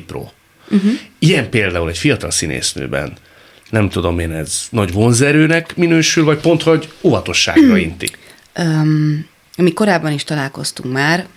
pro. 0.06 0.28
Uh-huh. 0.72 0.92
Ilyen 1.20 1.50
például 1.50 1.90
egy 1.90 1.98
fiatal 1.98 2.32
színésznőben 2.32 3.18
nem 3.70 3.90
tudom 3.90 4.20
én, 4.20 4.32
ez 4.32 4.68
nagy 4.70 4.94
vonzerőnek 4.94 5.76
minősül, 5.76 6.24
vagy 6.24 6.40
pont, 6.40 6.64
hogy 6.64 6.92
óvatosságra 7.02 7.78
inti. 7.78 8.10
Um, 8.58 9.28
mi 9.58 9.74
korábban 9.74 10.12
is 10.12 10.24
találkoztunk 10.24 10.94
már, 10.94 11.28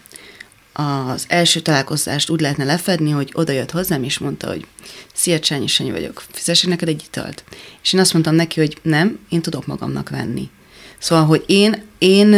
az 0.72 1.24
első 1.28 1.61
találkozást 1.61 2.30
úgy 2.30 2.40
lehetne 2.40 2.64
lefedni, 2.64 3.11
hogy 3.11 3.30
oda 3.32 3.53
jött 3.53 3.70
hozzám, 3.70 4.03
és 4.03 4.18
mondta, 4.18 4.47
hogy 4.47 4.66
Szia, 5.14 5.38
Csányi 5.38 5.66
Sanyi 5.66 5.90
vagyok, 5.90 6.22
fizessek 6.30 6.68
neked 6.68 6.88
egy 6.88 7.03
italt. 7.07 7.45
És 7.82 7.93
én 7.93 8.01
azt 8.01 8.12
mondtam 8.12 8.34
neki, 8.34 8.61
hogy 8.61 8.78
nem, 8.82 9.18
én 9.28 9.43
tudok 9.43 9.66
magamnak 9.66 10.09
venni. 10.09 10.51
Szóval, 11.03 11.24
hogy 11.24 11.44
én, 11.46 11.82
én, 11.98 12.34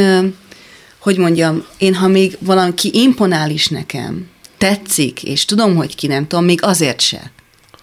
hogy 0.98 1.18
mondjam, 1.18 1.64
én 1.78 1.94
ha 1.94 2.08
még 2.08 2.36
valaki 2.40 2.90
imponál 2.92 3.50
is 3.50 3.68
nekem, 3.68 4.28
tetszik, 4.58 5.22
és 5.22 5.44
tudom, 5.44 5.76
hogy 5.76 5.94
ki 5.94 6.06
nem 6.06 6.26
tudom, 6.26 6.44
még 6.44 6.62
azért 6.62 7.00
se. 7.00 7.16
De 7.16 7.80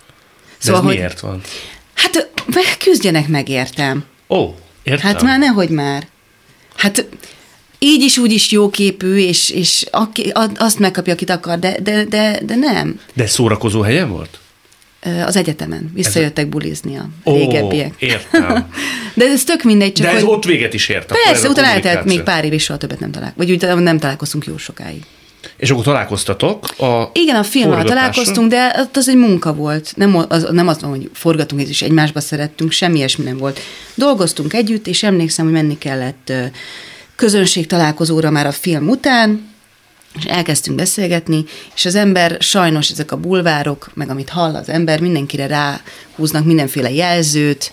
Szóval, 0.58 0.80
ez 0.82 0.86
hogy, 0.88 0.96
miért 0.96 1.20
van? 1.20 1.42
hát 1.94 2.78
küzdjenek 2.78 3.28
meg, 3.28 3.50
értem. 3.50 4.04
Ó, 4.30 4.56
értem. 4.84 5.12
Hát 5.12 5.22
már 5.22 5.40
nehogy 5.40 5.70
már. 5.70 6.08
Hát 6.76 7.06
így 7.80 8.02
is 8.02 8.18
úgy 8.18 8.32
is 8.32 8.52
jóképű, 8.52 9.16
és, 9.16 9.50
és 9.50 9.86
aki, 9.92 10.32
azt 10.56 10.80
megkapja, 10.80 11.14
akit 11.14 11.30
akar, 11.30 11.60
de, 11.60 11.80
de, 11.82 12.04
de, 12.04 12.40
de 12.44 12.56
nem. 12.56 13.00
De 13.14 13.28
szórakozó 13.28 13.82
helyen 13.82 14.10
volt? 14.10 14.40
Az 15.26 15.36
egyetemen 15.36 15.91
visszajöttek 15.93 16.49
bulizni 16.49 16.97
a 16.97 17.10
Ó, 17.26 17.34
régebbiek. 17.34 17.93
értem. 17.99 18.68
De 19.14 19.26
ez 19.26 19.43
tök 19.43 19.64
mindegy, 19.64 19.93
csak 19.93 20.06
De 20.06 20.12
ez 20.12 20.22
hogy... 20.22 20.30
ott 20.30 20.43
véget 20.43 20.74
is 20.74 20.89
ért. 20.89 21.12
Persze, 21.26 21.49
utána 21.49 21.68
eltelt 21.68 22.06
még 22.06 22.22
pár 22.22 22.45
év, 22.45 22.54
és 22.54 22.64
soha 22.64 22.80
többet 22.80 22.99
nem 22.99 23.12
találkozunk. 23.12 23.60
Vagy 23.60 23.70
úgy 23.78 23.84
nem 23.84 23.97
találkoztunk 23.99 24.45
jó 24.45 24.58
sokáig. 24.58 25.04
És 25.58 25.70
akkor 25.70 25.84
találkoztatok 25.84 26.80
a 26.80 27.10
Igen, 27.14 27.36
a 27.36 27.43
filmmel 27.43 27.84
találkoztunk, 27.84 28.49
de 28.49 28.76
ott 28.78 28.97
az 28.97 29.10
egy 29.10 29.16
munka 29.16 29.54
volt. 29.54 29.93
Nem 29.95 30.26
az, 30.28 30.47
nem 30.52 30.68
az 30.68 30.82
hogy 30.82 31.10
forgatunk 31.14 31.68
és 31.68 31.82
egymásba 31.82 32.20
szerettünk, 32.20 32.72
semmi 32.72 32.97
ilyesmi 32.97 33.24
nem 33.24 33.38
volt. 33.38 33.60
Dolgoztunk 33.95 34.54
együtt, 34.54 34.88
és 34.88 35.04
emlékszem, 35.04 35.45
hogy 35.45 35.54
menni 35.54 35.78
kellett 35.78 36.34
közönség 37.16 37.68
találkozóra 37.68 38.30
már 38.30 38.45
a 38.45 38.52
film 38.52 38.89
után, 38.89 39.51
és 40.18 40.24
elkezdtünk 40.24 40.78
beszélgetni, 40.78 41.45
és 41.76 41.86
az 41.86 41.95
ember 41.95 42.38
sajnos 42.39 42.89
ezek 42.89 43.12
a 43.12 43.18
bulvárok, 43.18 43.91
meg 43.93 44.09
amit 44.09 44.30
hall 44.30 44.55
az 44.55 44.70
ember, 44.70 44.99
mindenkire 44.99 45.47
ráhúznak 45.47 46.45
mindenféle 46.45 46.91
jelzőt, 46.91 47.72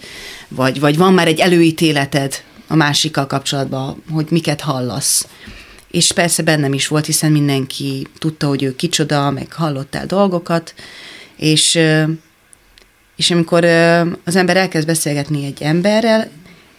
vagy, 0.48 0.80
vagy 0.80 0.96
van 0.96 1.12
már 1.12 1.26
egy 1.26 1.38
előítéleted 1.38 2.42
a 2.66 2.74
másikkal 2.74 3.26
kapcsolatban, 3.26 4.02
hogy 4.10 4.26
miket 4.30 4.60
hallasz. 4.60 5.26
És 5.90 6.12
persze 6.12 6.42
bennem 6.42 6.72
is 6.72 6.88
volt, 6.88 7.06
hiszen 7.06 7.32
mindenki 7.32 8.06
tudta, 8.18 8.46
hogy 8.46 8.62
ő 8.62 8.76
kicsoda, 8.76 9.30
meg 9.30 9.52
hallottál 9.52 10.06
dolgokat, 10.06 10.74
és, 11.36 11.78
és 13.16 13.30
amikor 13.30 13.64
az 14.24 14.36
ember 14.36 14.56
elkezd 14.56 14.86
beszélgetni 14.86 15.44
egy 15.44 15.62
emberrel, 15.62 16.30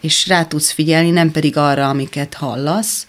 és 0.01 0.27
rá 0.27 0.45
tudsz 0.45 0.71
figyelni, 0.71 1.09
nem 1.09 1.31
pedig 1.31 1.57
arra, 1.57 1.89
amiket 1.89 2.33
hallasz, 2.33 3.05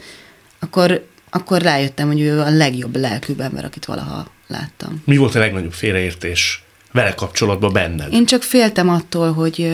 akkor, 0.58 1.06
akkor 1.30 1.62
rájöttem, 1.62 2.06
hogy 2.06 2.20
ő 2.20 2.40
a 2.40 2.50
legjobb 2.50 2.96
lelkűbb 2.96 3.40
ember, 3.40 3.64
akit 3.64 3.84
valaha 3.84 4.30
láttam. 4.46 5.02
Mi 5.04 5.16
volt 5.16 5.34
a 5.34 5.38
legnagyobb 5.38 5.72
félreértés 5.72 6.64
vele 6.92 7.14
kapcsolatban 7.14 7.72
benned? 7.72 8.12
Én 8.12 8.26
csak 8.26 8.42
féltem 8.42 8.88
attól, 8.88 9.32
hogy, 9.32 9.70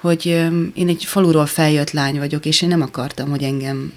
hogy 0.00 0.26
én 0.74 0.88
egy 0.88 1.04
faluról 1.04 1.46
feljött 1.46 1.90
lány 1.90 2.18
vagyok, 2.18 2.46
és 2.46 2.62
én 2.62 2.68
nem 2.68 2.82
akartam, 2.82 3.30
hogy 3.30 3.42
engem 3.42 3.92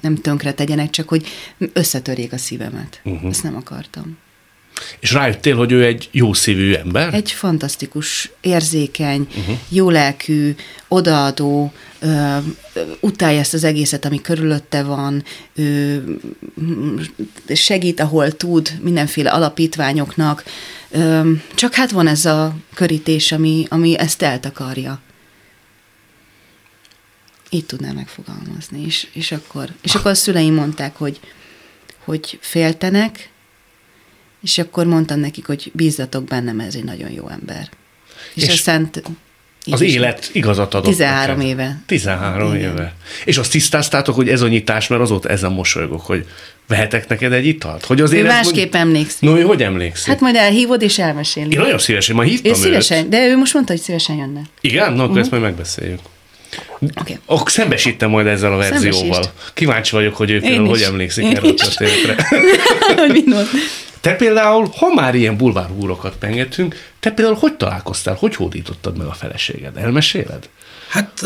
nem 0.00 0.14
tönkre 0.14 0.52
tegyenek, 0.52 0.90
csak 0.90 1.08
hogy 1.08 1.26
összetörjék 1.72 2.32
a 2.32 2.36
szívemet. 2.36 3.00
Uh-huh. 3.04 3.30
Ezt 3.30 3.42
nem 3.42 3.56
akartam. 3.56 4.18
És 5.00 5.12
rájöttél, 5.12 5.56
hogy 5.56 5.72
ő 5.72 5.84
egy 5.84 6.08
jó 6.12 6.32
szívű 6.32 6.74
ember? 6.74 7.14
Egy 7.14 7.30
fantasztikus, 7.30 8.30
érzékeny, 8.40 9.26
uh-huh. 9.36 9.56
jólelkű, 9.68 10.54
odaadó, 10.88 11.72
ö, 11.98 12.36
utálja 13.00 13.38
ezt 13.38 13.54
az 13.54 13.64
egészet, 13.64 14.04
ami 14.04 14.20
körülötte 14.20 14.82
van, 14.82 15.24
ö, 15.54 15.96
segít, 17.54 18.00
ahol 18.00 18.32
tud, 18.32 18.78
mindenféle 18.82 19.30
alapítványoknak, 19.30 20.44
ö, 20.90 21.30
csak 21.54 21.74
hát 21.74 21.90
van 21.90 22.06
ez 22.06 22.24
a 22.24 22.56
körítés, 22.74 23.32
ami, 23.32 23.66
ami 23.68 23.98
ezt 23.98 24.22
eltakarja. 24.22 25.00
Így 27.50 27.66
tudnám 27.66 27.94
megfogalmazni. 27.94 28.84
És, 28.84 29.06
és, 29.12 29.32
akkor, 29.32 29.68
és 29.82 29.94
akkor 29.94 30.10
a 30.10 30.14
szüleim 30.14 30.54
mondták, 30.54 30.96
hogy, 30.96 31.20
hogy 32.04 32.38
féltenek, 32.40 33.32
és 34.44 34.58
akkor 34.58 34.86
mondtam 34.86 35.20
nekik, 35.20 35.46
hogy 35.46 35.70
bízzatok 35.74 36.24
bennem, 36.24 36.60
ez 36.60 36.74
egy 36.74 36.84
nagyon 36.84 37.10
jó 37.10 37.28
ember. 37.28 37.68
És, 38.34 38.42
És 38.42 38.48
a 38.48 38.52
szent... 38.56 39.02
Az 39.70 39.80
is 39.80 39.94
élet 39.94 40.30
igazat 40.32 40.74
adott 40.74 40.90
13 40.90 41.36
neked. 41.36 41.50
éve. 41.52 41.82
13 41.86 42.54
Igen. 42.54 42.70
éve. 42.72 42.94
És 43.24 43.36
azt 43.38 43.50
tisztáztátok, 43.50 44.14
hogy 44.14 44.28
ez 44.28 44.40
a 44.40 44.48
nyitás, 44.48 44.86
mert 44.88 45.02
azóta 45.02 45.28
ezen 45.28 45.52
mosolygok, 45.52 46.00
hogy 46.00 46.26
vehetek 46.68 47.08
neked 47.08 47.32
egy 47.32 47.46
italt? 47.46 47.84
Hogy 47.84 48.00
Ő 48.00 48.02
azért 48.02 48.26
ez 48.26 48.32
másképp 48.32 48.72
mond- 48.72 48.86
emlékszik. 48.86 49.20
No, 49.20 49.36
ő 49.38 49.42
hogy 49.42 49.62
emlékszik? 49.62 50.06
Hát 50.06 50.20
majd 50.20 50.34
elhívod 50.36 50.82
és 50.82 50.98
elmeséli. 50.98 51.52
Én 51.52 51.58
nagyon 51.58 51.78
szívesen, 51.78 52.16
ma 52.16 52.22
ő 52.24 52.26
hívtam 52.26 52.54
szívesen, 52.54 52.98
őt. 53.04 53.08
de 53.08 53.26
ő 53.26 53.36
most 53.36 53.54
mondta, 53.54 53.72
hogy 53.72 53.82
szívesen 53.82 54.16
jönne. 54.16 54.40
Igen? 54.60 54.92
Na, 54.92 55.02
akkor 55.04 55.18
ezt 55.18 55.30
majd 55.30 55.42
megbeszéljük. 55.42 56.00
Okay. 57.00 57.18
Akkor 57.26 57.50
szembesítem 57.50 58.10
majd 58.10 58.26
ezzel 58.26 58.52
a 58.52 58.56
verzióval. 58.56 58.92
Szembesítsd. 58.92 59.30
Kíváncsi 59.54 59.94
vagyok, 59.94 60.16
hogy 60.16 60.30
ő 60.30 60.40
például 60.40 60.68
hogy 60.68 60.82
emlékszik 60.82 61.24
Én 61.24 61.36
erre 61.36 61.48
a 61.48 61.52
is. 61.52 61.60
történetre. 61.60 62.26
Te 64.04 64.16
például, 64.16 64.68
ha 64.76 64.94
már 64.94 65.14
ilyen 65.14 65.36
bulvárhúrokat 65.36 66.16
pengetünk, 66.16 66.76
te 67.00 67.10
például 67.10 67.36
hogy 67.40 67.56
találkoztál, 67.56 68.14
hogy 68.14 68.34
hódítottad 68.34 68.96
meg 68.96 69.06
a 69.06 69.12
feleséged? 69.12 69.76
Elmeséled? 69.76 70.48
Hát 70.94 71.22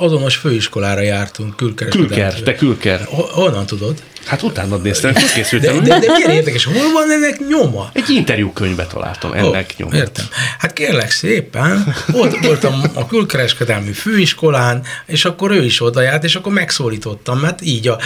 azonos 0.00 0.36
főiskolára 0.36 1.00
jártunk, 1.00 1.56
külkereskedelmi. 1.56 2.14
Külker, 2.14 2.42
te 2.42 2.54
külker. 2.54 3.04
Ho- 3.04 3.30
Honnan 3.30 3.66
tudod? 3.66 4.02
Hát 4.26 4.42
utána 4.42 4.76
néztem, 4.76 5.12
hogy 5.14 5.22
De, 5.22 5.32
készültem. 5.34 5.82
de, 5.82 5.98
de 5.98 6.12
milyen 6.12 6.30
érdekes, 6.30 6.64
hol 6.64 6.92
van 6.92 7.10
ennek 7.10 7.40
nyoma? 7.48 7.90
Egy 7.92 8.10
interjúkönyvbe 8.10 8.86
találtam 8.86 9.32
ennek 9.32 9.70
Ó, 9.72 9.74
nyomát. 9.82 9.94
Értem. 9.96 10.24
Hát 10.58 10.72
kérlek 10.72 11.10
szépen, 11.10 11.94
ott 12.12 12.36
voltam 12.38 12.82
a 12.94 13.06
külkereskedelmi 13.06 13.92
főiskolán, 13.92 14.82
és 15.06 15.24
akkor 15.24 15.50
ő 15.50 15.64
is 15.64 15.80
oda 15.82 16.00
járt, 16.00 16.24
és 16.24 16.34
akkor 16.36 16.52
megszólítottam, 16.52 17.38
mert 17.38 17.62
így 17.62 17.88
a, 17.88 17.98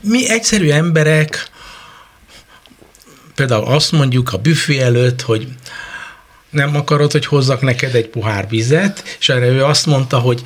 mi 0.00 0.28
egyszerű 0.30 0.70
emberek, 0.70 1.50
például 3.34 3.64
azt 3.66 3.92
mondjuk 3.92 4.32
a 4.32 4.36
büfé 4.38 4.78
előtt, 4.80 5.20
hogy 5.22 5.48
nem 6.50 6.76
akarod, 6.76 7.12
hogy 7.12 7.26
hozzak 7.26 7.60
neked 7.60 7.94
egy 7.94 8.08
pohár 8.08 8.48
vizet, 8.48 9.16
és 9.20 9.28
erre 9.28 9.46
ő 9.46 9.64
azt 9.64 9.86
mondta, 9.86 10.18
hogy 10.18 10.42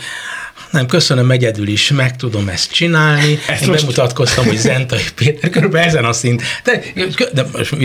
nem, 0.72 0.86
köszönöm, 0.86 1.30
egyedül 1.30 1.68
is 1.68 1.90
meg 1.90 2.16
tudom 2.16 2.48
ezt 2.48 2.72
csinálni. 2.72 3.38
Ezt 3.48 3.62
Én 3.62 3.68
most... 3.68 3.80
bemutatkoztam, 3.80 4.44
hogy 4.44 4.56
Zentai 4.56 5.04
Péter, 5.14 5.50
körülbelül 5.50 5.88
ezen 5.88 6.04
a 6.04 6.12
szint. 6.12 6.42
De, 6.64 6.82
de 7.32 7.46
most, 7.52 7.76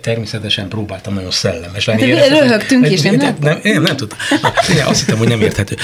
természetesen 0.00 0.68
próbáltam 0.68 1.14
nagyon 1.14 1.30
szellemes 1.30 1.84
lenni. 1.84 2.12
De 2.12 2.28
röhögtünk 2.28 2.90
is, 2.90 3.00
nem? 3.00 3.14
Nem, 3.14 3.36
nem, 3.40 3.60
nem, 3.62 3.82
nem 3.82 3.96
tudtam. 3.96 4.18
Na, 4.40 4.86
azt 4.86 5.00
hittem, 5.00 5.18
hogy 5.18 5.28
nem 5.28 5.40
érthető. 5.40 5.76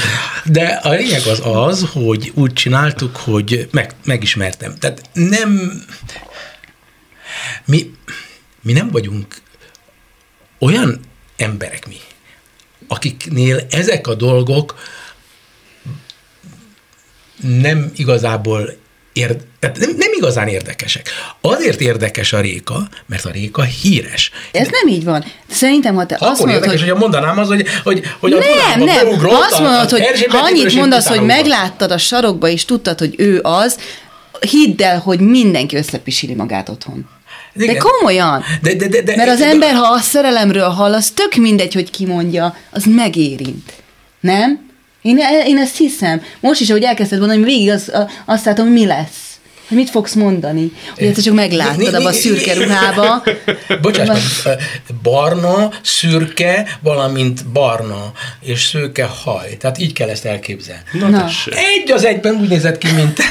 De 0.45 0.65
a 0.83 0.91
lényeg 0.91 1.23
az 1.27 1.41
az, 1.45 1.87
hogy 1.93 2.33
úgy 2.35 2.53
csináltuk, 2.53 3.17
hogy 3.17 3.69
meg, 3.71 3.91
megismertem. 4.05 4.75
Tehát 4.79 5.03
nem... 5.13 5.83
Mi, 7.65 7.91
mi 8.63 8.73
nem 8.73 8.91
vagyunk 8.91 9.27
olyan 10.59 11.01
emberek 11.43 11.87
mi, 11.87 11.97
akiknél 12.89 13.67
ezek 13.71 14.07
a 14.07 14.15
dolgok 14.15 14.75
nem 17.43 17.93
igazából 17.97 18.81
érd, 19.13 19.41
tehát 19.61 19.79
nem, 19.79 19.91
nem 19.97 20.11
igazán 20.17 20.49
érdekesek. 20.49 21.09
Azért 21.41 21.81
érdekes 21.81 22.33
a 22.33 22.41
réka, 22.41 22.89
mert 23.07 23.25
a 23.25 23.31
réka 23.31 23.63
híres. 23.63 24.31
Ez 24.53 24.69
nem 24.71 24.95
így 24.95 25.05
van. 25.05 25.25
Szerintem, 25.49 25.95
ha 25.95 26.07
te 26.07 26.17
ha 26.19 26.27
azt 26.27 26.39
mondod, 26.39 26.57
érdekes, 26.57 26.81
hogy... 26.81 26.89
hogyha 26.89 27.05
mondanám 27.05 27.39
az, 27.39 27.49
hogy, 27.49 27.67
hogy, 27.83 28.03
hogy 28.21 28.31
nem, 28.31 28.81
a 28.81 28.85
nem. 28.85 29.19
Ha 29.19 29.39
azt 29.39 29.61
mondod, 29.61 29.91
hogy 29.91 30.27
ha 30.29 30.39
annyit 30.39 30.75
mondasz, 30.75 31.07
hogy 31.07 31.23
megláttad 31.23 31.91
a 31.91 31.99
sarokba, 31.99 32.49
és 32.49 32.65
tudtad, 32.65 32.99
hogy 32.99 33.15
ő 33.19 33.41
az, 33.43 33.79
hidd 34.41 34.83
el, 34.83 34.99
hogy 34.99 35.21
mindenki 35.21 35.77
összepisili 35.77 36.35
magát 36.35 36.69
otthon. 36.69 37.09
Igen. 37.57 37.75
De 37.75 37.81
komolyan. 37.81 38.45
De, 38.63 38.75
de, 38.75 38.89
de, 38.89 39.03
de, 39.03 39.17
Mert 39.17 39.31
az 39.31 39.39
de, 39.39 39.47
ember, 39.47 39.75
ha 39.75 39.93
a 39.93 39.99
szerelemről 39.99 40.69
hall, 40.69 40.95
az 40.95 41.11
tök 41.11 41.35
mindegy, 41.35 41.75
hogy 41.75 41.91
kimondja, 41.91 42.57
az 42.71 42.85
megérint. 42.85 43.73
Nem? 44.21 44.71
Én, 45.03 45.19
én 45.47 45.59
ezt 45.59 45.77
hiszem. 45.77 46.23
Most 46.41 46.61
is, 46.61 46.71
ahogy 46.71 46.83
elkezdted 46.83 47.19
mondani, 47.19 47.45
végig 47.45 47.71
az, 47.71 47.93
azt 48.25 48.45
látom, 48.45 48.65
hogy 48.65 48.75
mi 48.75 48.87
lesz. 48.87 49.33
Hogy 49.69 49.77
mit 49.77 49.91
fogsz 49.91 50.15
mondani? 50.15 50.73
Hogy 50.95 51.07
ezt 51.07 51.23
csak 51.23 51.35
megláttad 51.35 51.95
abba 51.95 52.09
a 52.09 52.13
szürke 52.13 52.55
ruhába. 52.55 53.23
Bocsáss, 53.83 54.47
barna, 55.03 55.71
szürke, 55.83 56.79
valamint 56.83 57.47
barna 57.47 58.13
és 58.41 58.65
szőke 58.65 59.05
haj. 59.05 59.57
Tehát 59.57 59.79
így 59.79 59.93
kell 59.93 60.09
ezt 60.09 60.25
elképzelni. 60.25 60.83
Na, 60.93 61.09
Na. 61.09 61.29
Egy 61.51 61.93
az 61.93 62.05
egyben 62.05 62.35
úgy 62.35 62.49
nézett 62.49 62.79
ki, 62.79 62.89
mint... 62.93 63.19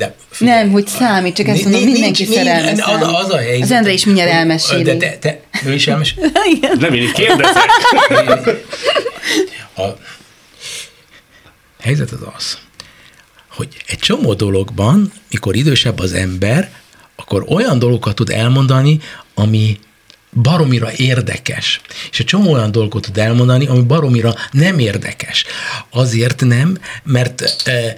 De 0.00 0.14
figyelj, 0.30 0.62
nem, 0.62 0.72
hogy 0.72 0.86
számít, 0.86 1.34
csak 1.34 1.48
ezt 1.48 1.62
mondom, 1.62 1.82
mindenki 1.82 2.24
szerelmes. 2.24 2.78
Az, 2.78 3.24
az 3.24 3.30
a 3.30 3.36
helyzet. 3.36 3.62
Az 3.62 3.70
Endre 3.70 3.92
is 3.92 4.04
mindjárt 4.04 4.30
elmeséli. 4.30 4.82
De 4.82 4.96
te, 4.96 5.16
te, 5.18 5.40
ő 5.64 5.74
is 5.74 5.86
elmeséli? 5.86 6.30
nem, 6.78 6.94
én 6.94 7.12
kérdezek. 7.12 7.68
A 9.76 9.82
helyzet 11.80 12.10
az 12.10 12.20
az, 12.36 12.58
hogy 13.48 13.68
egy 13.86 13.98
csomó 13.98 14.34
dologban, 14.34 15.12
mikor 15.30 15.56
idősebb 15.56 15.98
az 15.98 16.12
ember, 16.12 16.70
akkor 17.16 17.44
olyan 17.48 17.78
dolgokat 17.78 18.14
tud 18.14 18.30
elmondani, 18.30 19.00
ami 19.34 19.78
baromira 20.42 20.92
érdekes. 20.96 21.80
És 22.10 22.20
egy 22.20 22.26
csomó 22.26 22.52
olyan 22.52 22.72
dolgot 22.72 23.02
tud 23.02 23.18
elmondani, 23.18 23.66
ami 23.66 23.82
baromira 23.82 24.34
nem 24.50 24.78
érdekes. 24.78 25.44
Azért 25.90 26.40
nem, 26.44 26.78
mert 27.02 27.42
e, 27.64 27.94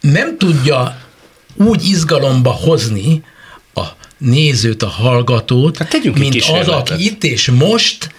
nem 0.00 0.38
tudja 0.38 1.00
úgy 1.54 1.84
izgalomba 1.84 2.50
hozni 2.50 3.22
a 3.74 3.84
nézőt, 4.18 4.82
a 4.82 4.88
hallgatót, 4.88 5.76
hát 5.76 6.14
mint 6.14 6.44
az, 6.52 6.68
aki 6.68 7.04
itt 7.04 7.24
és 7.24 7.50
most 7.50 8.14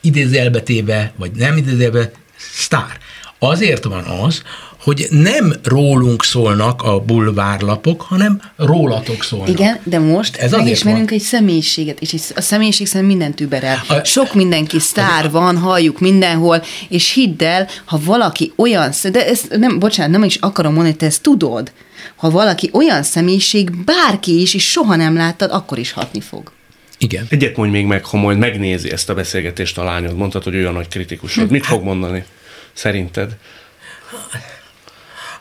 idézelbetéve, 0.00 1.12
vagy 1.16 1.32
nem 1.32 1.56
idézelbe, 1.56 2.10
sztár. 2.36 2.98
Azért 3.38 3.84
van 3.84 4.04
az, 4.04 4.42
hogy 4.84 5.06
nem 5.10 5.54
rólunk 5.62 6.24
szólnak 6.24 6.82
a 6.82 7.00
bulvárlapok, 7.00 8.00
hanem 8.00 8.40
rólatok 8.56 9.22
szólnak. 9.22 9.48
Igen, 9.48 9.78
de 9.82 9.98
most 9.98 10.36
Ez 10.36 10.50
megismerünk 10.50 11.10
egy 11.10 11.20
személyiséget, 11.20 12.00
és 12.00 12.14
a 12.34 12.40
személyiség 12.40 12.86
szerint 12.86 13.08
mindent 13.08 13.40
überel. 13.40 13.82
A, 13.88 14.04
Sok 14.04 14.34
mindenki 14.34 14.78
sztár 14.78 15.30
van, 15.30 15.58
halljuk 15.58 16.00
mindenhol, 16.00 16.62
és 16.88 17.12
hidd 17.12 17.42
el, 17.42 17.68
ha 17.84 18.00
valaki 18.04 18.52
olyan, 18.56 18.92
de 19.12 19.26
ez 19.26 19.40
nem, 19.50 19.78
bocsánat, 19.78 20.12
nem 20.12 20.22
is 20.22 20.36
akarom 20.36 20.72
mondani, 20.72 20.96
te 20.96 21.06
ezt 21.06 21.22
tudod, 21.22 21.72
ha 22.16 22.30
valaki 22.30 22.70
olyan 22.72 23.02
személyiség, 23.02 23.84
bárki 23.84 24.40
is, 24.40 24.54
és 24.54 24.70
soha 24.70 24.96
nem 24.96 25.16
láttad, 25.16 25.50
akkor 25.52 25.78
is 25.78 25.92
hatni 25.92 26.20
fog. 26.20 26.52
Igen. 26.98 27.26
Egyet 27.30 27.56
mondj 27.56 27.72
még 27.76 27.86
meg, 27.86 28.04
ha 28.04 28.16
majd 28.16 28.38
megnézi 28.38 28.90
ezt 28.90 29.10
a 29.10 29.14
beszélgetést 29.14 29.78
a 29.78 29.84
lányod, 29.84 30.16
mondtad, 30.16 30.42
hogy 30.42 30.54
olyan 30.54 30.72
nagy 30.72 30.88
kritikusod. 30.88 31.50
Mit 31.50 31.66
fog 31.66 31.82
mondani, 31.82 32.24
szerinted? 32.72 33.36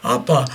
Apa, 0.06 0.48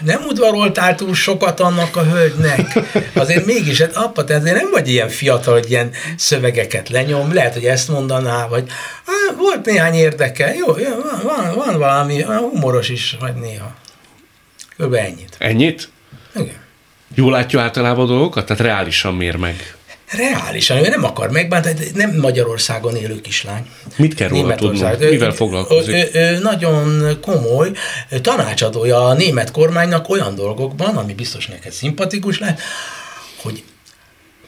nem 0.00 0.22
udvaroltál 0.26 0.94
túl 0.94 1.14
sokat 1.14 1.60
annak 1.60 1.96
a 1.96 2.02
hölgynek. 2.02 2.78
Azért 3.14 3.46
mégis, 3.46 3.80
hát 3.80 3.96
apa, 3.96 4.24
te 4.24 4.34
azért 4.34 4.60
nem 4.60 4.70
vagy 4.70 4.88
ilyen 4.88 5.08
fiatal, 5.08 5.54
hogy 5.54 5.70
ilyen 5.70 5.90
szövegeket 6.16 6.88
lenyom, 6.88 7.34
lehet, 7.34 7.52
hogy 7.52 7.64
ezt 7.64 7.88
mondaná, 7.88 8.46
vagy 8.46 8.70
volt 9.36 9.64
néhány 9.64 9.94
érdeke, 9.94 10.54
jó, 10.54 10.78
jó 10.78 10.90
van, 10.90 11.20
van, 11.22 11.54
van 11.54 11.78
valami 11.78 12.22
humoros 12.22 12.88
is, 12.88 13.16
vagy 13.20 13.34
néha. 13.34 13.74
Kb. 14.76 14.94
ennyit. 14.94 15.36
Ennyit? 15.38 15.88
Igen. 16.34 16.66
Jól 17.14 17.30
látja 17.30 17.60
általában 17.60 18.04
a 18.04 18.08
dolgokat? 18.08 18.46
Tehát 18.46 18.62
reálisan 18.62 19.14
mér 19.14 19.36
meg? 19.36 19.77
Reálisan, 20.10 20.84
ő 20.84 20.88
nem 20.88 21.04
akar 21.04 21.30
megbántani, 21.30 21.74
nem 21.94 22.16
Magyarországon 22.16 22.96
élő 22.96 23.20
kislány. 23.20 23.66
Mit 23.96 24.14
kell 24.14 24.28
róla 24.28 24.54
tudnunk? 24.54 24.98
Mivel 24.98 25.32
foglalkozik? 25.32 25.94
Ő, 25.94 26.10
ő, 26.12 26.34
ő 26.34 26.38
nagyon 26.38 27.18
komoly 27.20 27.70
tanácsadója 28.22 29.06
a 29.06 29.14
német 29.14 29.50
kormánynak 29.50 30.08
olyan 30.08 30.34
dolgokban, 30.34 30.96
ami 30.96 31.14
biztos 31.14 31.46
neked 31.46 31.72
szimpatikus 31.72 32.38
lehet, 32.38 32.60
hogy 33.42 33.62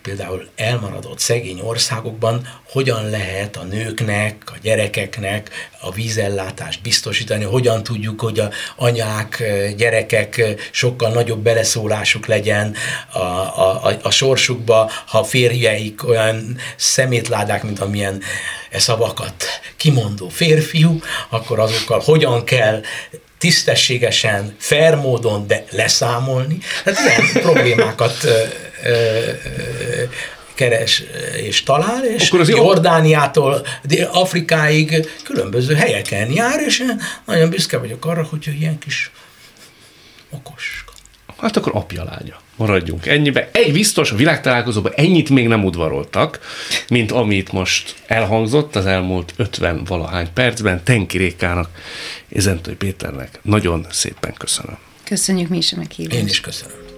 például 0.03 0.49
elmaradott 0.57 1.19
szegény 1.19 1.61
országokban 1.61 2.49
hogyan 2.71 3.11
lehet 3.11 3.57
a 3.57 3.63
nőknek, 3.63 4.43
a 4.47 4.57
gyerekeknek 4.63 5.51
a 5.81 5.93
vízellátást 5.93 6.83
biztosítani, 6.83 7.45
hogyan 7.45 7.83
tudjuk, 7.83 8.21
hogy 8.21 8.39
a 8.39 8.51
anyák, 8.77 9.43
gyerekek 9.77 10.43
sokkal 10.71 11.11
nagyobb 11.11 11.43
beleszólásuk 11.43 12.27
legyen 12.27 12.75
a, 13.13 13.19
a, 13.19 13.87
a, 13.87 13.99
a 14.03 14.11
sorsukba, 14.11 14.91
ha 15.07 15.25
férjeik 15.25 16.09
olyan 16.09 16.59
szemétládák, 16.77 17.63
mint 17.63 17.81
amilyen 17.81 18.23
e 18.71 18.79
szavakat 18.79 19.45
kimondó 19.77 20.29
férfiú, 20.29 21.01
akkor 21.29 21.59
azokkal 21.59 22.01
hogyan 22.01 22.45
kell 22.45 22.83
tisztességesen, 23.39 24.55
fair 24.59 24.95
módon, 24.95 25.47
de 25.47 25.65
leszámolni. 25.71 26.59
Tehát 26.85 27.01
ilyen 27.01 27.43
problémákat 27.43 28.15
keres 30.55 31.03
és 31.37 31.63
talál, 31.63 32.05
és 32.05 32.29
Akkor 32.29 32.41
az 32.41 32.49
Jordániától 32.49 33.67
Afrikáig 34.13 35.09
különböző 35.25 35.75
helyeken 35.75 36.33
jár, 36.33 36.61
és 36.61 36.85
nagyon 37.25 37.51
büszke 37.51 37.79
vagyok 37.79 38.05
arra, 38.05 38.23
hogy 38.23 38.55
ilyen 38.59 38.79
kis 38.79 39.11
okos. 40.31 40.85
Hát 41.41 41.57
akkor 41.57 41.73
apja 41.75 42.05
lánya. 42.05 42.41
Maradjunk 42.57 43.07
ennyibe. 43.07 43.49
Egy 43.53 43.73
biztos, 43.73 44.11
a 44.11 44.17
világtalálkozóban 44.17 44.93
ennyit 44.97 45.31
még 45.31 45.49
nem 45.49 45.65
udvaroltak, 45.65 46.41
mint 46.89 47.13
amit 47.13 47.53
most 47.53 47.95
elhangzott 48.07 48.77
az 48.77 48.87
elmúlt 48.87 49.33
50 49.37 49.85
valahány 49.85 50.33
percben. 50.33 50.85
Tenki 50.85 51.19
Rékának 51.19 51.69
és 52.29 52.43
Zentai 52.43 52.75
Péternek 52.75 53.39
nagyon 53.43 53.87
szépen 53.91 54.35
köszönöm. 54.35 54.79
Köszönjük 55.05 55.49
mi 55.49 55.57
is 55.57 55.73
a 55.73 55.77
meghívást. 55.77 56.21
Én 56.21 56.27
is 56.27 56.41
köszönöm. 56.41 56.90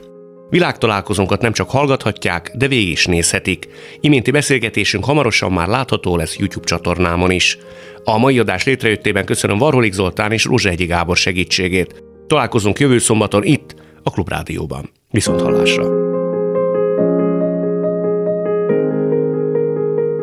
Világtalálkozónkat 0.52 1.40
nem 1.40 1.52
csak 1.52 1.70
hallgathatják, 1.70 2.50
de 2.54 2.68
végig 2.68 2.88
is 2.88 3.06
nézhetik. 3.06 3.68
Iménti 4.00 4.30
beszélgetésünk 4.30 5.04
hamarosan 5.04 5.52
már 5.52 5.68
látható 5.68 6.16
lesz 6.16 6.36
YouTube 6.38 6.64
csatornámon 6.64 7.30
is. 7.30 7.58
A 8.04 8.18
mai 8.18 8.38
adás 8.38 8.64
létrejöttében 8.64 9.24
köszönöm 9.24 9.58
Varholik 9.58 9.92
Zoltán 9.92 10.32
és 10.32 10.46
Egyi 10.64 10.86
Gábor 10.86 11.16
segítségét. 11.16 12.02
Találkozunk 12.26 12.78
jövő 12.78 12.98
szombaton 12.98 13.44
itt, 13.44 13.74
a 14.02 14.10
Klubrádióban. 14.10 14.90
Viszont 15.10 15.40
hallásra! 15.40 15.84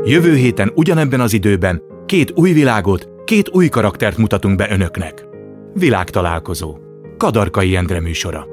Jövő 0.03 0.35
héten 0.35 0.71
ugyanebben 0.75 1.19
az 1.19 1.33
időben 1.33 1.81
két 2.05 2.31
új 2.35 2.51
világot, 2.51 3.09
két 3.25 3.49
új 3.49 3.69
karaktert 3.69 4.17
mutatunk 4.17 4.55
be 4.55 4.67
önöknek. 4.71 5.25
Világtalálkozó. 5.73 6.77
Kadarkai 7.17 7.75
Endre 7.75 7.99
műsora. 7.99 8.47